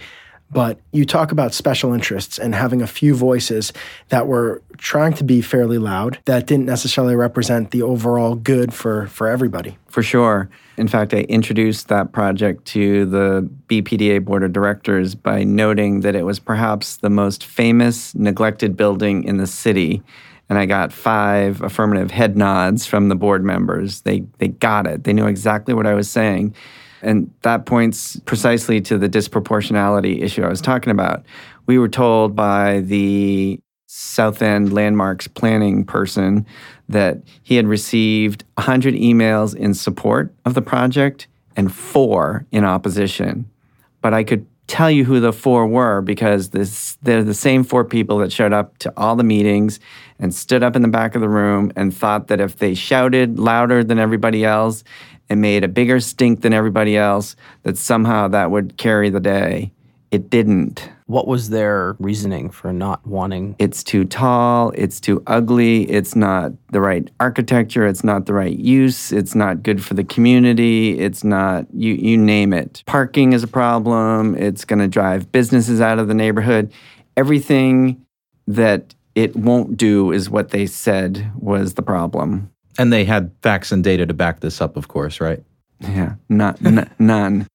But 0.53 0.81
you 0.93 1.05
talk 1.05 1.31
about 1.31 1.55
special 1.55 1.93
interests 1.93 2.39
and 2.39 2.55
having 2.55 2.83
a 2.83 2.87
few 2.87 3.15
voices 3.15 3.73
that 4.09 4.27
were 4.27 4.63
trying 4.79 5.13
to 5.15 5.25
be 5.25 5.43
fairly 5.43 5.79
loud 5.79 6.19
that 6.25 6.47
didn't 6.47 6.67
necessarily 6.67 7.15
represent 7.15 7.71
the 7.71 7.83
overall 7.83 8.35
good 8.35 8.75
for, 8.75 9.07
for 9.07 9.29
everybody. 9.29 9.79
For 9.87 10.03
sure. 10.03 10.51
In 10.77 10.89
fact, 10.89 11.15
I 11.15 11.19
introduced 11.23 11.89
that 11.89 12.13
project 12.13 12.65
to 12.67 13.07
the 13.07 13.49
BPDA 13.69 14.25
Board 14.25 14.43
of 14.43 14.53
Directors 14.53 15.15
by 15.15 15.45
noting 15.45 16.01
that 16.01 16.17
it 16.17 16.25
was 16.25 16.41
perhaps 16.41 16.97
the 16.97 17.11
most 17.11 17.45
famous 17.45 18.15
neglected 18.15 18.77
building 18.77 19.25
in 19.25 19.37
the 19.37 19.47
city. 19.47 20.03
And 20.49 20.59
I 20.59 20.67
got 20.67 20.93
five 20.93 21.63
affirmative 21.63 22.11
head 22.11 22.37
nods 22.37 22.87
from 22.87 23.09
the 23.09 23.15
board 23.15 23.45
members. 23.45 24.01
They, 24.01 24.25
they 24.39 24.49
got 24.49 24.87
it, 24.87 25.05
they 25.05 25.13
knew 25.13 25.27
exactly 25.27 25.75
what 25.75 25.87
I 25.87 25.95
was 25.95 26.11
saying. 26.11 26.55
And 27.03 27.33
that 27.43 27.67
points 27.67 28.21
precisely 28.21 28.81
to 28.83 28.99
the 28.99 29.09
disproportionality 29.09 30.23
issue 30.23 30.43
I 30.43 30.49
was 30.49 30.61
talking 30.61 30.91
about. 30.91 31.25
We 31.67 31.79
were 31.79 31.89
told 31.89 32.35
by 32.35 32.81
the 32.81 33.61
South 33.87 34.43
End 34.43 34.73
Landmarks 34.73 35.27
planning 35.27 35.85
person 35.85 36.47
that 36.89 37.19
he 37.43 37.57
had 37.57 37.67
received 37.67 38.45
100 38.55 38.95
emails 38.95 39.55
in 39.55 39.75
support 39.75 40.33
of 40.45 40.55
the 40.55 40.63
project 40.63 41.27
and 41.57 41.75
four 41.75 42.47
in 42.53 42.65
opposition. 42.65 43.51
But 44.01 44.15
I 44.15 44.25
could 44.25 44.47
tell 44.71 44.91
you 44.91 45.05
who 45.05 45.19
the 45.19 45.33
four 45.33 45.67
were 45.67 46.01
because 46.01 46.51
this, 46.51 46.97
they're 47.03 47.25
the 47.25 47.35
same 47.35 47.65
four 47.65 47.85
people 47.85 48.19
that 48.19 48.31
showed 48.31 48.53
up 48.53 48.79
to 48.79 48.93
all 48.97 49.17
the 49.17 49.25
meetings 49.25 49.81
and 50.21 50.33
stood 50.33 50.63
up 50.63 50.77
in 50.77 50.83
the 50.83 50.89
back 50.89 51.17
of 51.17 51.21
the 51.21 51.29
room 51.29 51.73
and 51.75 51.93
thought 51.93 52.29
that 52.29 52.41
if 52.41 52.59
they 52.59 52.75
shouted 52.75 53.41
louder 53.41 53.83
than 53.83 53.99
everybody 53.99 54.45
else 54.45 54.85
and 55.31 55.41
made 55.41 55.65
a 55.65 55.69
bigger 55.69 56.01
stink 56.01 56.43
than 56.43 56.53
everybody 56.53 56.97
else, 56.97 57.37
that 57.63 57.79
somehow 57.79 58.29
that 58.29 58.51
would 58.51 58.77
carry 58.77 59.09
the 59.09 59.21
day. 59.21 59.73
It 60.11 60.29
didn't. 60.29 60.91
What 61.07 61.29
was 61.29 61.51
their 61.51 61.97
reasoning 62.01 62.51
for 62.51 62.73
not 62.73 63.07
wanting? 63.07 63.55
It's 63.61 63.85
too 63.85 64.05
tall, 64.05 64.73
it's 64.75 64.99
too 64.99 65.23
ugly, 65.29 65.89
it's 65.89 66.17
not 66.17 66.53
the 66.73 66.81
right 66.81 67.09
architecture, 67.21 67.87
it's 67.87 68.03
not 68.03 68.27
the 68.27 68.35
right 68.35 68.57
use, 68.57 69.13
it's 69.13 69.37
not 69.37 69.63
good 69.63 69.85
for 69.85 69.95
the 69.95 70.03
community, 70.03 70.99
it's 70.99 71.23
not 71.23 71.67
you 71.73 71.95
you 71.95 72.17
name 72.17 72.53
it. 72.53 72.83
Parking 72.87 73.33
is 73.33 73.45
a 73.45 73.49
problem, 73.49 74.35
it's 74.35 74.65
going 74.65 74.81
to 74.81 74.89
drive 74.89 75.31
businesses 75.31 75.81
out 75.81 76.01
of 76.01 76.09
the 76.09 76.15
neighborhood. 76.15 76.73
Everything 77.17 78.05
that 78.49 78.95
it 79.15 79.37
won't 79.37 79.77
do 79.77 80.11
is 80.11 80.29
what 80.29 80.51
they 80.51 80.67
said 80.67 81.31
was 81.37 81.75
the 81.75 81.83
problem. 81.83 82.51
And 82.79 82.93
they 82.93 83.05
had 83.05 83.33
facts 83.43 83.73
and 83.73 83.83
data 83.85 84.07
to 84.07 84.15
back 84.15 84.41
this 84.41 84.61
up, 84.61 84.77
of 84.77 84.89
course, 84.89 85.21
right? 85.21 85.43
Yeah, 85.81 86.15
not 86.29 86.65
n- 86.65 86.91
none. 86.99 87.47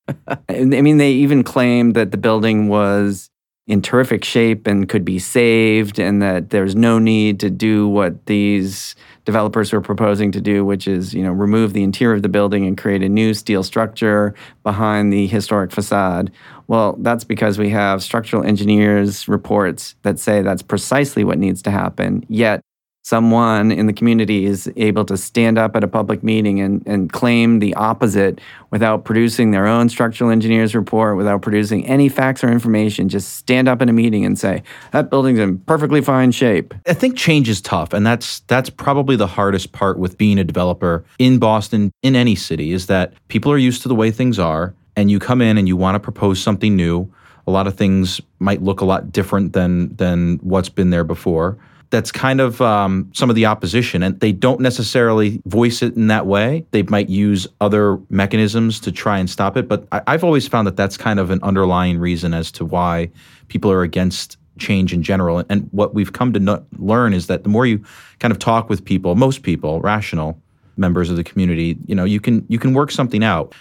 I 0.49 0.63
mean, 0.63 0.97
they 0.97 1.11
even 1.11 1.43
claimed 1.43 1.95
that 1.95 2.11
the 2.11 2.17
building 2.17 2.67
was 2.67 3.29
in 3.67 3.81
terrific 3.81 4.23
shape 4.23 4.67
and 4.67 4.87
could 4.87 5.03
be 5.03 5.17
saved, 5.17 5.99
and 5.99 6.21
that 6.21 6.49
there's 6.51 6.75
no 6.75 6.99
need 6.99 7.39
to 7.39 7.49
do 7.49 7.87
what 7.87 8.25
these 8.27 8.95
developers 9.25 9.73
were 9.73 9.81
proposing 9.81 10.31
to 10.31 10.41
do, 10.41 10.63
which 10.63 10.87
is 10.87 11.13
you 11.13 11.23
know 11.23 11.31
remove 11.31 11.73
the 11.73 11.83
interior 11.83 12.15
of 12.15 12.21
the 12.21 12.29
building 12.29 12.65
and 12.65 12.77
create 12.77 13.01
a 13.01 13.09
new 13.09 13.33
steel 13.33 13.63
structure 13.63 14.33
behind 14.63 15.11
the 15.11 15.27
historic 15.27 15.71
facade. 15.71 16.31
Well, 16.67 16.95
that's 16.99 17.23
because 17.23 17.57
we 17.59 17.69
have 17.69 18.01
structural 18.03 18.43
engineers 18.43 19.27
reports 19.27 19.95
that 20.03 20.19
say 20.19 20.41
that's 20.41 20.63
precisely 20.63 21.23
what 21.23 21.37
needs 21.37 21.61
to 21.63 21.71
happen. 21.71 22.25
Yet 22.27 22.61
someone 23.05 23.71
in 23.71 23.85
the 23.85 23.93
community 23.93 24.47
is 24.47 24.67
able 24.77 25.05
to 25.05 25.15
stand 25.15 25.59
up 25.59 25.75
at 25.75 25.83
a 25.83 25.87
public 25.87 26.23
meeting 26.23 26.59
and, 26.59 26.81
and 26.87 27.13
claim 27.13 27.59
the 27.59 27.71
opposite 27.75 28.41
without 28.71 29.05
producing 29.05 29.51
their 29.51 29.67
own 29.67 29.87
structural 29.89 30.31
engineer's 30.31 30.73
report, 30.73 31.15
without 31.15 31.39
producing 31.43 31.85
any 31.85 32.09
facts 32.09 32.43
or 32.43 32.51
information, 32.51 33.07
just 33.07 33.35
stand 33.35 33.67
up 33.67 33.79
in 33.79 33.89
a 33.89 33.93
meeting 33.93 34.25
and 34.25 34.39
say, 34.39 34.63
that 34.91 35.11
building's 35.11 35.37
in 35.37 35.59
perfectly 35.59 36.01
fine 36.01 36.31
shape. 36.31 36.73
I 36.87 36.95
think 36.95 37.15
change 37.15 37.47
is 37.47 37.61
tough, 37.61 37.93
and 37.93 38.03
that's 38.03 38.39
that's 38.47 38.71
probably 38.71 39.15
the 39.15 39.27
hardest 39.27 39.71
part 39.71 39.99
with 39.99 40.17
being 40.17 40.39
a 40.39 40.43
developer 40.43 41.05
in 41.19 41.37
Boston, 41.37 41.91
in 42.01 42.15
any 42.15 42.33
city, 42.33 42.71
is 42.71 42.87
that 42.87 43.13
people 43.27 43.51
are 43.51 43.57
used 43.59 43.83
to 43.83 43.87
the 43.87 43.95
way 43.95 44.09
things 44.09 44.39
are, 44.39 44.73
and 44.95 45.11
you 45.11 45.19
come 45.19 45.43
in 45.43 45.59
and 45.59 45.67
you 45.67 45.77
want 45.77 45.93
to 45.93 45.99
propose 45.99 46.41
something 46.41 46.75
new. 46.75 47.13
A 47.45 47.51
lot 47.51 47.67
of 47.67 47.75
things 47.75 48.19
might 48.39 48.63
look 48.63 48.81
a 48.81 48.85
lot 48.85 49.11
different 49.11 49.53
than 49.53 49.95
than 49.95 50.37
what's 50.37 50.69
been 50.69 50.89
there 50.89 51.03
before 51.03 51.59
that's 51.89 52.11
kind 52.11 52.41
of 52.41 52.61
um, 52.61 53.09
some 53.13 53.29
of 53.29 53.35
the 53.35 53.45
opposition, 53.45 54.03
and 54.03 54.19
they 54.19 54.31
don't 54.31 54.59
necessarily 54.59 55.41
voice 55.45 55.81
it 55.81 55.95
in 55.95 56.07
that 56.07 56.25
way. 56.25 56.65
They 56.71 56.83
might 56.83 57.09
use 57.09 57.47
other 57.61 57.99
mechanisms 58.09 58.79
to 58.81 58.91
try 58.91 59.19
and 59.19 59.29
stop 59.29 59.57
it, 59.57 59.67
but 59.67 59.87
I, 59.91 60.01
I've 60.07 60.23
always 60.23 60.47
found 60.47 60.67
that 60.67 60.75
that's 60.75 60.97
kind 60.97 61.19
of 61.19 61.29
an 61.29 61.39
underlying 61.43 61.99
reason 61.99 62.33
as 62.33 62.51
to 62.53 62.65
why 62.65 63.09
people 63.47 63.71
are 63.71 63.83
against 63.83 64.37
change 64.57 64.93
in 64.93 65.03
general. 65.03 65.43
And 65.49 65.67
what 65.71 65.93
we've 65.93 66.13
come 66.13 66.33
to 66.33 66.39
no- 66.39 66.65
learn 66.77 67.13
is 67.13 67.27
that 67.27 67.43
the 67.43 67.49
more 67.49 67.65
you 67.65 67.83
kind 68.19 68.31
of 68.31 68.39
talk 68.39 68.69
with 68.69 68.83
people, 68.83 69.15
most 69.15 69.43
people, 69.43 69.81
rational 69.81 70.39
members 70.77 71.09
of 71.09 71.17
the 71.17 71.23
community, 71.23 71.77
you 71.85 71.95
know, 71.95 72.05
you 72.05 72.19
can 72.19 72.45
you 72.49 72.59
can 72.59 72.73
work 72.73 72.91
something 72.91 73.23
out. 73.23 73.53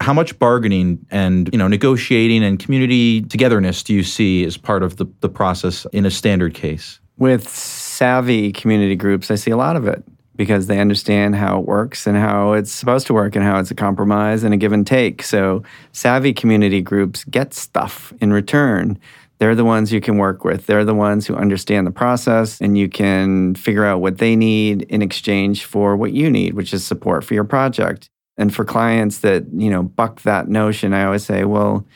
How 0.00 0.12
much 0.12 0.38
bargaining 0.38 1.04
and 1.10 1.48
you 1.52 1.58
know 1.58 1.68
negotiating 1.68 2.42
and 2.42 2.58
community 2.58 3.22
togetherness 3.22 3.82
do 3.82 3.94
you 3.94 4.02
see 4.02 4.44
as 4.44 4.56
part 4.56 4.82
of 4.82 4.96
the, 4.96 5.06
the 5.20 5.28
process 5.28 5.86
in 5.92 6.04
a 6.04 6.10
standard 6.10 6.54
case? 6.54 6.98
With 7.22 7.48
savvy 7.48 8.50
community 8.50 8.96
groups, 8.96 9.30
I 9.30 9.36
see 9.36 9.52
a 9.52 9.56
lot 9.56 9.76
of 9.76 9.86
it 9.86 10.02
because 10.34 10.66
they 10.66 10.80
understand 10.80 11.36
how 11.36 11.60
it 11.60 11.66
works 11.66 12.04
and 12.04 12.16
how 12.16 12.54
it's 12.54 12.72
supposed 12.72 13.06
to 13.06 13.14
work 13.14 13.36
and 13.36 13.44
how 13.44 13.60
it's 13.60 13.70
a 13.70 13.76
compromise 13.76 14.42
and 14.42 14.52
a 14.52 14.56
give 14.56 14.72
and 14.72 14.84
take. 14.84 15.22
So, 15.22 15.62
savvy 15.92 16.32
community 16.32 16.80
groups 16.80 17.22
get 17.22 17.54
stuff 17.54 18.12
in 18.20 18.32
return. 18.32 18.98
They're 19.38 19.54
the 19.54 19.64
ones 19.64 19.92
you 19.92 20.00
can 20.00 20.16
work 20.16 20.44
with. 20.44 20.66
They're 20.66 20.84
the 20.84 20.96
ones 20.96 21.24
who 21.24 21.36
understand 21.36 21.86
the 21.86 21.92
process 21.92 22.60
and 22.60 22.76
you 22.76 22.88
can 22.88 23.54
figure 23.54 23.84
out 23.84 24.00
what 24.00 24.18
they 24.18 24.34
need 24.34 24.82
in 24.90 25.00
exchange 25.00 25.64
for 25.64 25.96
what 25.96 26.12
you 26.12 26.28
need, 26.28 26.54
which 26.54 26.74
is 26.74 26.84
support 26.84 27.22
for 27.22 27.34
your 27.34 27.44
project. 27.44 28.10
And 28.36 28.52
for 28.52 28.64
clients 28.64 29.18
that, 29.18 29.44
you 29.52 29.70
know, 29.70 29.84
buck 29.84 30.22
that 30.22 30.48
notion, 30.48 30.92
I 30.92 31.04
always 31.04 31.24
say, 31.24 31.44
well, 31.44 31.86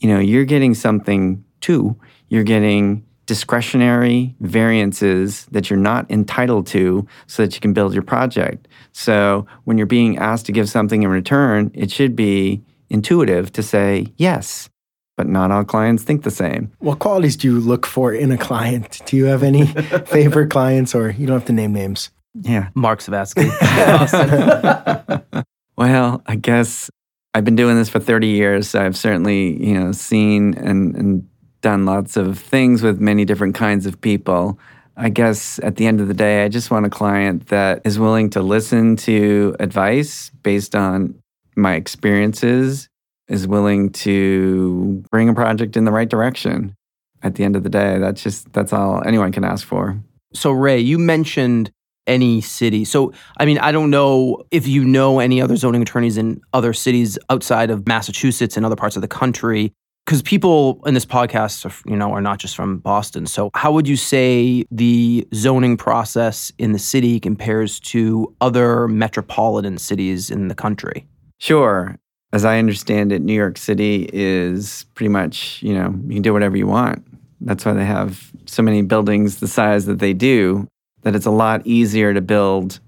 you 0.00 0.10
know, 0.10 0.20
you're 0.20 0.44
getting 0.44 0.74
something 0.74 1.42
too. 1.62 1.96
You're 2.28 2.44
getting 2.44 3.06
discretionary 3.26 4.34
variances 4.40 5.46
that 5.46 5.70
you're 5.70 5.78
not 5.78 6.10
entitled 6.10 6.66
to 6.68 7.06
so 7.26 7.44
that 7.44 7.54
you 7.54 7.60
can 7.60 7.72
build 7.72 7.94
your 7.94 8.02
project. 8.02 8.68
So 8.92 9.46
when 9.64 9.78
you're 9.78 9.86
being 9.86 10.18
asked 10.18 10.46
to 10.46 10.52
give 10.52 10.68
something 10.68 11.02
in 11.02 11.10
return, 11.10 11.70
it 11.74 11.90
should 11.90 12.14
be 12.14 12.62
intuitive 12.90 13.52
to 13.52 13.62
say 13.62 14.06
yes. 14.16 14.68
But 15.16 15.28
not 15.28 15.52
all 15.52 15.64
clients 15.64 16.02
think 16.02 16.24
the 16.24 16.30
same. 16.30 16.72
What 16.78 16.98
qualities 16.98 17.36
do 17.36 17.46
you 17.46 17.60
look 17.60 17.86
for 17.86 18.12
in 18.12 18.32
a 18.32 18.38
client? 18.38 19.00
Do 19.06 19.16
you 19.16 19.26
have 19.26 19.44
any 19.44 19.66
favorite 20.06 20.50
clients, 20.50 20.92
or 20.92 21.10
you 21.10 21.26
don't 21.26 21.38
have 21.38 21.46
to 21.46 21.52
name 21.52 21.72
names? 21.72 22.10
Yeah. 22.34 22.70
Mark 22.74 22.98
Savatsky. 22.98 23.48
well, 25.76 26.20
I 26.26 26.34
guess 26.34 26.90
I've 27.32 27.44
been 27.44 27.56
doing 27.56 27.76
this 27.76 27.88
for 27.88 28.00
30 28.00 28.26
years. 28.26 28.68
So 28.68 28.84
I've 28.84 28.96
certainly, 28.96 29.64
you 29.64 29.78
know, 29.78 29.92
seen 29.92 30.54
and, 30.54 30.96
and 30.96 31.28
done 31.64 31.86
lots 31.86 32.18
of 32.18 32.38
things 32.38 32.82
with 32.82 33.00
many 33.00 33.24
different 33.24 33.54
kinds 33.54 33.86
of 33.86 33.98
people. 34.02 34.58
I 34.98 35.08
guess 35.08 35.58
at 35.62 35.76
the 35.76 35.86
end 35.86 35.98
of 35.98 36.08
the 36.08 36.14
day, 36.14 36.44
I 36.44 36.48
just 36.48 36.70
want 36.70 36.84
a 36.84 36.90
client 36.90 37.46
that 37.46 37.80
is 37.86 37.98
willing 37.98 38.28
to 38.30 38.42
listen 38.42 38.96
to 38.96 39.56
advice 39.58 40.30
based 40.42 40.76
on 40.76 41.18
my 41.56 41.74
experiences, 41.74 42.90
is 43.28 43.48
willing 43.48 43.90
to 44.04 45.02
bring 45.10 45.30
a 45.30 45.34
project 45.34 45.78
in 45.78 45.86
the 45.86 45.90
right 45.90 46.08
direction. 46.08 46.74
At 47.22 47.36
the 47.36 47.44
end 47.44 47.56
of 47.56 47.62
the 47.62 47.70
day, 47.70 47.96
that's 47.98 48.22
just 48.22 48.52
that's 48.52 48.74
all 48.74 49.02
anyone 49.06 49.32
can 49.32 49.42
ask 49.42 49.66
for. 49.66 49.98
So 50.34 50.50
Ray, 50.50 50.80
you 50.80 50.98
mentioned 50.98 51.70
any 52.06 52.42
city. 52.42 52.84
So, 52.84 53.14
I 53.38 53.46
mean, 53.46 53.56
I 53.58 53.72
don't 53.72 53.88
know 53.88 54.42
if 54.50 54.68
you 54.68 54.84
know 54.84 55.18
any 55.18 55.40
other 55.40 55.56
zoning 55.56 55.80
attorneys 55.80 56.18
in 56.18 56.42
other 56.52 56.74
cities 56.74 57.18
outside 57.30 57.70
of 57.70 57.88
Massachusetts 57.88 58.58
and 58.58 58.66
other 58.66 58.76
parts 58.76 58.96
of 58.96 59.00
the 59.00 59.08
country 59.08 59.72
because 60.04 60.22
people 60.22 60.80
in 60.86 60.94
this 60.94 61.06
podcast 61.06 61.64
are, 61.64 61.90
you 61.90 61.96
know 61.96 62.12
are 62.12 62.20
not 62.20 62.38
just 62.38 62.56
from 62.56 62.78
boston. 62.78 63.26
So 63.26 63.50
how 63.54 63.72
would 63.72 63.88
you 63.88 63.96
say 63.96 64.64
the 64.70 65.26
zoning 65.34 65.76
process 65.76 66.52
in 66.58 66.72
the 66.72 66.78
city 66.78 67.20
compares 67.20 67.80
to 67.80 68.34
other 68.40 68.88
metropolitan 68.88 69.78
cities 69.78 70.30
in 70.30 70.48
the 70.48 70.54
country? 70.54 71.06
Sure. 71.38 71.96
As 72.32 72.44
i 72.44 72.58
understand 72.58 73.12
it 73.12 73.22
new 73.22 73.34
york 73.34 73.56
city 73.56 74.08
is 74.12 74.86
pretty 74.94 75.08
much 75.08 75.62
you 75.62 75.72
know 75.72 75.94
you 76.06 76.14
can 76.14 76.22
do 76.22 76.32
whatever 76.32 76.56
you 76.56 76.66
want. 76.66 77.04
That's 77.40 77.64
why 77.64 77.72
they 77.72 77.84
have 77.84 78.32
so 78.46 78.62
many 78.62 78.82
buildings 78.82 79.40
the 79.40 79.48
size 79.48 79.86
that 79.86 79.98
they 79.98 80.12
do 80.12 80.66
that 81.02 81.14
it's 81.14 81.26
a 81.26 81.30
lot 81.30 81.66
easier 81.66 82.14
to 82.14 82.20
build 82.20 82.80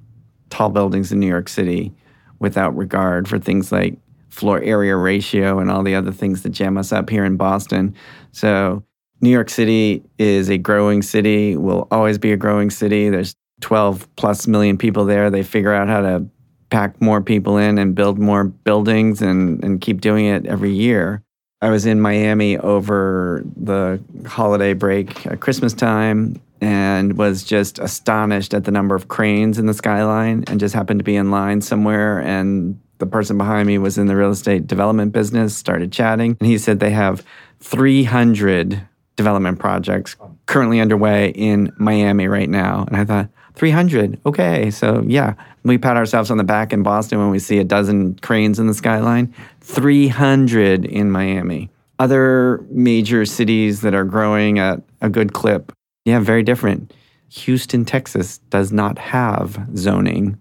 tall 0.50 0.70
buildings 0.70 1.12
in 1.12 1.20
new 1.20 1.26
york 1.26 1.48
city 1.48 1.92
without 2.38 2.76
regard 2.76 3.28
for 3.28 3.38
things 3.38 3.72
like 3.72 3.98
floor 4.36 4.60
area 4.62 4.94
ratio 4.94 5.58
and 5.58 5.70
all 5.70 5.82
the 5.82 5.94
other 5.94 6.12
things 6.12 6.42
that 6.42 6.50
jam 6.50 6.76
us 6.76 6.92
up 6.92 7.08
here 7.08 7.24
in 7.24 7.36
Boston. 7.36 7.94
So, 8.32 8.84
New 9.22 9.30
York 9.30 9.48
City 9.48 10.02
is 10.18 10.50
a 10.50 10.58
growing 10.58 11.00
city, 11.00 11.56
will 11.56 11.88
always 11.90 12.18
be 12.18 12.32
a 12.32 12.36
growing 12.36 12.70
city. 12.70 13.08
There's 13.08 13.34
12 13.62 14.14
plus 14.16 14.46
million 14.46 14.76
people 14.76 15.06
there. 15.06 15.30
They 15.30 15.42
figure 15.42 15.72
out 15.72 15.88
how 15.88 16.02
to 16.02 16.26
pack 16.68 17.00
more 17.00 17.22
people 17.22 17.56
in 17.56 17.78
and 17.78 17.94
build 17.94 18.18
more 18.18 18.44
buildings 18.44 19.22
and, 19.22 19.64
and 19.64 19.80
keep 19.80 20.02
doing 20.02 20.26
it 20.26 20.44
every 20.44 20.72
year. 20.72 21.22
I 21.62 21.70
was 21.70 21.86
in 21.86 22.02
Miami 22.02 22.58
over 22.58 23.42
the 23.56 24.02
holiday 24.26 24.74
break 24.74 25.40
Christmas 25.40 25.72
time 25.72 26.38
and 26.60 27.16
was 27.18 27.44
just 27.44 27.78
astonished 27.78 28.54
at 28.54 28.64
the 28.64 28.70
number 28.70 28.94
of 28.94 29.08
cranes 29.08 29.58
in 29.58 29.66
the 29.66 29.74
skyline 29.74 30.44
and 30.46 30.60
just 30.60 30.74
happened 30.74 31.00
to 31.00 31.04
be 31.04 31.16
in 31.16 31.30
line 31.30 31.60
somewhere 31.60 32.20
and 32.20 32.80
the 32.98 33.06
person 33.06 33.36
behind 33.36 33.66
me 33.66 33.78
was 33.78 33.98
in 33.98 34.06
the 34.06 34.16
real 34.16 34.30
estate 34.30 34.66
development 34.66 35.12
business, 35.12 35.56
started 35.56 35.92
chatting, 35.92 36.36
and 36.40 36.48
he 36.48 36.58
said 36.58 36.80
they 36.80 36.90
have 36.90 37.22
300 37.60 38.86
development 39.16 39.58
projects 39.58 40.16
currently 40.46 40.80
underway 40.80 41.30
in 41.30 41.72
Miami 41.78 42.28
right 42.28 42.48
now. 42.48 42.84
And 42.86 42.96
I 42.96 43.04
thought, 43.04 43.28
300, 43.54 44.20
okay. 44.26 44.70
So, 44.70 45.02
yeah, 45.06 45.34
we 45.64 45.78
pat 45.78 45.96
ourselves 45.96 46.30
on 46.30 46.36
the 46.36 46.44
back 46.44 46.72
in 46.72 46.82
Boston 46.82 47.18
when 47.18 47.30
we 47.30 47.38
see 47.38 47.58
a 47.58 47.64
dozen 47.64 48.14
cranes 48.16 48.58
in 48.58 48.66
the 48.66 48.74
skyline, 48.74 49.34
300 49.62 50.84
in 50.84 51.10
Miami. 51.10 51.70
Other 51.98 52.62
major 52.70 53.24
cities 53.24 53.80
that 53.80 53.94
are 53.94 54.04
growing 54.04 54.58
at 54.58 54.82
a 55.00 55.08
good 55.08 55.32
clip, 55.32 55.72
yeah, 56.06 56.20
very 56.20 56.42
different. 56.42 56.94
Houston, 57.28 57.84
Texas 57.84 58.38
does 58.48 58.72
not 58.72 58.96
have 58.96 59.58
zoning 59.76 60.38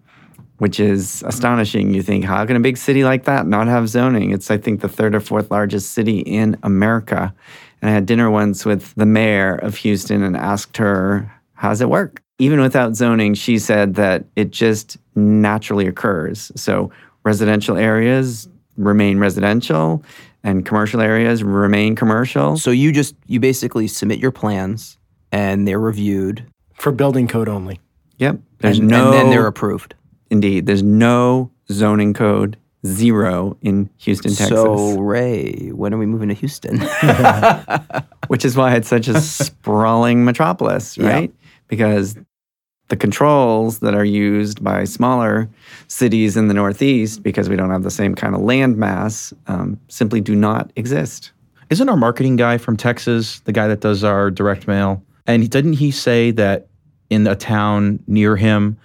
which 0.57 0.79
is 0.79 1.23
astonishing. 1.25 1.93
You 1.93 2.01
think, 2.01 2.23
how 2.23 2.45
can 2.45 2.55
a 2.55 2.61
big 2.61 2.77
city 2.77 3.03
like 3.03 3.25
that 3.25 3.45
not 3.45 3.67
have 3.67 3.89
zoning? 3.89 4.31
It's, 4.31 4.49
I 4.49 4.57
think, 4.57 4.81
the 4.81 4.89
third 4.89 5.15
or 5.15 5.19
fourth 5.19 5.51
largest 5.51 5.91
city 5.91 6.19
in 6.19 6.57
America. 6.63 7.33
And 7.81 7.89
I 7.89 7.93
had 7.93 8.05
dinner 8.05 8.31
once 8.31 8.65
with 8.65 8.93
the 8.95 9.05
mayor 9.05 9.55
of 9.55 9.75
Houston 9.77 10.23
and 10.23 10.37
asked 10.37 10.77
her, 10.77 11.31
how 11.53 11.69
does 11.69 11.81
it 11.81 11.89
work? 11.89 12.21
Even 12.39 12.61
without 12.61 12.95
zoning, 12.95 13.33
she 13.33 13.59
said 13.59 13.95
that 13.95 14.25
it 14.35 14.51
just 14.51 14.97
naturally 15.15 15.87
occurs. 15.87 16.51
So 16.55 16.91
residential 17.23 17.77
areas 17.77 18.47
remain 18.77 19.19
residential 19.19 20.03
and 20.43 20.65
commercial 20.65 21.01
areas 21.01 21.43
remain 21.43 21.95
commercial. 21.95 22.57
So 22.57 22.71
you 22.71 22.91
just, 22.91 23.15
you 23.25 23.39
basically 23.39 23.87
submit 23.87 24.19
your 24.19 24.31
plans 24.31 24.97
and 25.35 25.67
they're 25.67 25.79
reviewed. 25.79 26.45
For 26.75 26.93
building 26.93 27.27
code 27.27 27.49
only. 27.49 27.81
Yep. 28.19 28.39
There's 28.59 28.79
and, 28.79 28.87
no. 28.87 29.11
And 29.11 29.13
then 29.13 29.29
they're 29.29 29.47
approved. 29.47 29.93
Indeed. 30.29 30.65
There's 30.65 30.81
no 30.81 31.51
zoning 31.69 32.13
code, 32.13 32.57
zero 32.85 33.57
in 33.61 33.89
Houston, 33.97 34.31
Texas. 34.31 34.49
So, 34.49 34.97
Ray, 34.97 35.71
when 35.73 35.93
are 35.93 35.97
we 35.97 36.05
moving 36.05 36.29
to 36.29 36.35
Houston? 36.35 36.79
Which 38.27 38.45
is 38.45 38.55
why 38.55 38.75
it's 38.75 38.87
such 38.87 39.09
a 39.09 39.19
sprawling 39.19 40.23
metropolis, 40.23 40.97
right? 40.97 41.29
Yeah. 41.29 41.47
Because 41.67 42.15
the 42.87 42.95
controls 42.95 43.79
that 43.79 43.93
are 43.93 44.05
used 44.05 44.63
by 44.63 44.85
smaller 44.85 45.49
cities 45.87 46.37
in 46.37 46.47
the 46.47 46.53
Northeast, 46.53 47.23
because 47.23 47.49
we 47.49 47.57
don't 47.57 47.71
have 47.71 47.83
the 47.83 47.91
same 47.91 48.15
kind 48.15 48.35
of 48.35 48.41
land 48.41 48.77
mass, 48.77 49.33
um, 49.47 49.77
simply 49.89 50.21
do 50.21 50.35
not 50.35 50.71
exist. 50.77 51.31
Isn't 51.69 51.89
our 51.89 51.97
marketing 51.97 52.37
guy 52.37 52.57
from 52.57 52.77
Texas 52.77 53.41
the 53.41 53.51
guy 53.51 53.67
that 53.67 53.81
does 53.81 54.03
our 54.03 54.31
direct 54.31 54.67
mail? 54.67 55.03
And 55.27 55.49
didn't 55.49 55.73
he 55.73 55.91
say 55.91 56.31
that 56.31 56.67
in 57.09 57.25
a 57.27 57.35
town 57.35 58.03
near 58.07 58.35
him, 58.35 58.77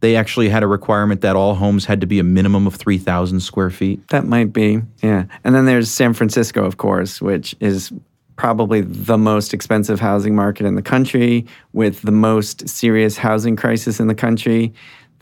they 0.00 0.16
actually 0.16 0.48
had 0.48 0.62
a 0.62 0.66
requirement 0.66 1.20
that 1.20 1.36
all 1.36 1.54
homes 1.54 1.84
had 1.84 2.00
to 2.00 2.06
be 2.06 2.18
a 2.18 2.24
minimum 2.24 2.66
of 2.66 2.74
3,000 2.74 3.40
square 3.40 3.70
feet? 3.70 4.06
That 4.08 4.26
might 4.26 4.52
be, 4.52 4.82
yeah. 5.02 5.24
And 5.44 5.54
then 5.54 5.66
there's 5.66 5.90
San 5.90 6.12
Francisco, 6.12 6.64
of 6.64 6.76
course, 6.76 7.22
which 7.22 7.54
is 7.60 7.92
probably 8.36 8.80
the 8.80 9.18
most 9.18 9.54
expensive 9.54 10.00
housing 10.00 10.34
market 10.34 10.66
in 10.66 10.74
the 10.74 10.82
country 10.82 11.46
with 11.72 12.02
the 12.02 12.10
most 12.10 12.68
serious 12.68 13.16
housing 13.16 13.54
crisis 13.54 14.00
in 14.00 14.08
the 14.08 14.14
country 14.14 14.72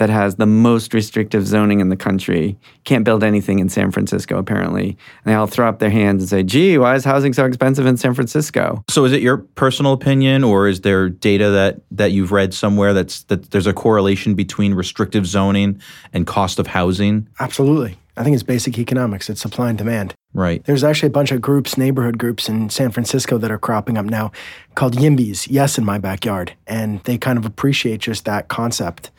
that 0.00 0.08
has 0.08 0.36
the 0.36 0.46
most 0.46 0.94
restrictive 0.94 1.46
zoning 1.46 1.80
in 1.80 1.90
the 1.90 1.96
country. 1.96 2.58
Can't 2.84 3.04
build 3.04 3.22
anything 3.22 3.58
in 3.58 3.68
San 3.68 3.90
Francisco, 3.90 4.38
apparently. 4.38 4.88
And 4.88 5.26
they 5.26 5.34
all 5.34 5.46
throw 5.46 5.68
up 5.68 5.78
their 5.78 5.90
hands 5.90 6.22
and 6.22 6.28
say, 6.30 6.42
gee, 6.42 6.78
why 6.78 6.94
is 6.94 7.04
housing 7.04 7.34
so 7.34 7.44
expensive 7.44 7.84
in 7.84 7.98
San 7.98 8.14
Francisco? 8.14 8.82
So 8.88 9.04
is 9.04 9.12
it 9.12 9.20
your 9.20 9.36
personal 9.36 9.92
opinion 9.92 10.42
or 10.42 10.68
is 10.68 10.80
there 10.80 11.10
data 11.10 11.50
that, 11.50 11.82
that 11.90 12.12
you've 12.12 12.32
read 12.32 12.54
somewhere 12.54 12.94
that's 12.94 13.24
that 13.24 13.50
there's 13.50 13.66
a 13.66 13.74
correlation 13.74 14.34
between 14.34 14.72
restrictive 14.72 15.26
zoning 15.26 15.78
and 16.14 16.26
cost 16.26 16.58
of 16.58 16.66
housing? 16.66 17.28
Absolutely. 17.38 17.98
I 18.16 18.24
think 18.24 18.32
it's 18.32 18.42
basic 18.42 18.78
economics. 18.78 19.28
It's 19.28 19.42
supply 19.42 19.68
and 19.68 19.76
demand. 19.76 20.14
Right. 20.32 20.64
There's 20.64 20.82
actually 20.82 21.08
a 21.08 21.12
bunch 21.12 21.30
of 21.30 21.42
groups, 21.42 21.76
neighborhood 21.76 22.16
groups 22.16 22.48
in 22.48 22.70
San 22.70 22.90
Francisco 22.90 23.36
that 23.36 23.50
are 23.50 23.58
cropping 23.58 23.98
up 23.98 24.06
now 24.06 24.32
called 24.74 24.94
YIMBYs, 24.96 25.48
Yes 25.50 25.76
in 25.76 25.84
My 25.84 25.98
Backyard. 25.98 26.54
And 26.66 27.04
they 27.04 27.18
kind 27.18 27.38
of 27.38 27.44
appreciate 27.44 28.00
just 28.00 28.24
that 28.24 28.48
concept 28.48 29.10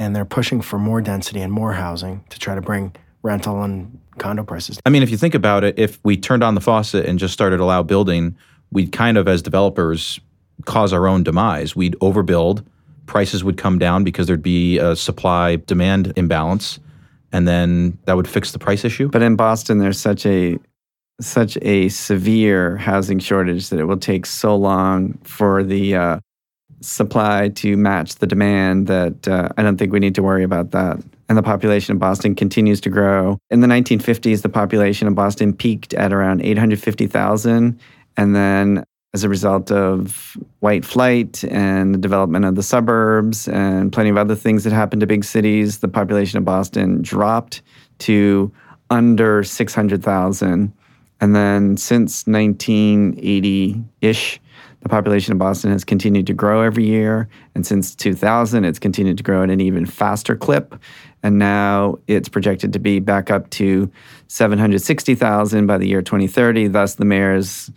and 0.00 0.16
they're 0.16 0.24
pushing 0.24 0.62
for 0.62 0.78
more 0.78 1.00
density 1.02 1.40
and 1.40 1.52
more 1.52 1.74
housing 1.74 2.24
to 2.30 2.38
try 2.38 2.54
to 2.54 2.62
bring 2.62 2.92
rental 3.22 3.62
and 3.62 4.00
condo 4.18 4.42
prices. 4.42 4.80
I 4.86 4.90
mean, 4.90 5.02
if 5.02 5.10
you 5.10 5.18
think 5.18 5.34
about 5.34 5.62
it, 5.62 5.78
if 5.78 6.00
we 6.02 6.16
turned 6.16 6.42
on 6.42 6.54
the 6.54 6.60
faucet 6.60 7.04
and 7.04 7.18
just 7.18 7.34
started 7.34 7.60
allow 7.60 7.82
building, 7.82 8.34
we'd 8.72 8.92
kind 8.92 9.18
of, 9.18 9.28
as 9.28 9.42
developers, 9.42 10.18
cause 10.64 10.94
our 10.94 11.06
own 11.06 11.22
demise. 11.22 11.76
We'd 11.76 11.96
overbuild, 12.00 12.64
prices 13.04 13.44
would 13.44 13.58
come 13.58 13.78
down 13.78 14.02
because 14.02 14.26
there'd 14.26 14.42
be 14.42 14.78
a 14.78 14.96
supply 14.96 15.56
demand 15.56 16.14
imbalance, 16.16 16.80
and 17.30 17.46
then 17.46 17.98
that 18.06 18.16
would 18.16 18.26
fix 18.26 18.52
the 18.52 18.58
price 18.58 18.86
issue. 18.86 19.08
But 19.08 19.22
in 19.22 19.36
Boston, 19.36 19.78
there's 19.78 20.00
such 20.00 20.24
a 20.24 20.58
such 21.20 21.58
a 21.60 21.90
severe 21.90 22.78
housing 22.78 23.18
shortage 23.18 23.68
that 23.68 23.78
it 23.78 23.84
will 23.84 23.98
take 23.98 24.24
so 24.24 24.56
long 24.56 25.18
for 25.24 25.62
the 25.62 25.94
uh, 25.94 26.20
supply 26.80 27.48
to 27.48 27.76
match 27.76 28.16
the 28.16 28.26
demand 28.26 28.86
that 28.86 29.28
uh, 29.28 29.48
I 29.56 29.62
don't 29.62 29.76
think 29.76 29.92
we 29.92 30.00
need 30.00 30.14
to 30.14 30.22
worry 30.22 30.42
about 30.42 30.70
that. 30.72 31.02
And 31.28 31.38
the 31.38 31.42
population 31.42 31.92
of 31.92 32.00
Boston 32.00 32.34
continues 32.34 32.80
to 32.80 32.90
grow. 32.90 33.38
In 33.50 33.60
the 33.60 33.68
1950s, 33.68 34.42
the 34.42 34.48
population 34.48 35.06
of 35.06 35.14
Boston 35.14 35.52
peaked 35.52 35.94
at 35.94 36.12
around 36.12 36.42
850,000. 36.42 37.78
And 38.16 38.34
then, 38.34 38.84
as 39.14 39.24
a 39.24 39.28
result 39.28 39.70
of 39.70 40.36
white 40.60 40.84
flight 40.84 41.44
and 41.44 41.94
the 41.94 41.98
development 41.98 42.44
of 42.44 42.54
the 42.54 42.62
suburbs 42.62 43.46
and 43.48 43.92
plenty 43.92 44.10
of 44.10 44.16
other 44.16 44.34
things 44.34 44.64
that 44.64 44.72
happened 44.72 45.00
to 45.00 45.06
big 45.06 45.24
cities, 45.24 45.78
the 45.78 45.88
population 45.88 46.38
of 46.38 46.44
Boston 46.44 47.02
dropped 47.02 47.62
to 47.98 48.50
under 48.88 49.44
600,000. 49.44 50.72
And 51.20 51.36
then, 51.36 51.76
since 51.76 52.26
1980 52.26 53.84
ish, 54.00 54.40
the 54.80 54.88
population 54.88 55.32
of 55.32 55.38
Boston 55.38 55.70
has 55.72 55.84
continued 55.84 56.26
to 56.26 56.32
grow 56.32 56.62
every 56.62 56.86
year. 56.86 57.28
And 57.54 57.66
since 57.66 57.94
2000, 57.94 58.64
it's 58.64 58.78
continued 58.78 59.18
to 59.18 59.22
grow 59.22 59.42
at 59.42 59.50
an 59.50 59.60
even 59.60 59.84
faster 59.84 60.34
clip. 60.34 60.74
And 61.22 61.38
now 61.38 61.98
it's 62.06 62.28
projected 62.28 62.72
to 62.72 62.78
be 62.78 62.98
back 62.98 63.30
up 63.30 63.50
to 63.50 63.90
760,000 64.28 65.66
by 65.66 65.76
the 65.76 65.86
year 65.86 66.00
2030. 66.00 66.68
Thus, 66.68 66.94
the 66.94 67.04
mayor's 67.04 67.70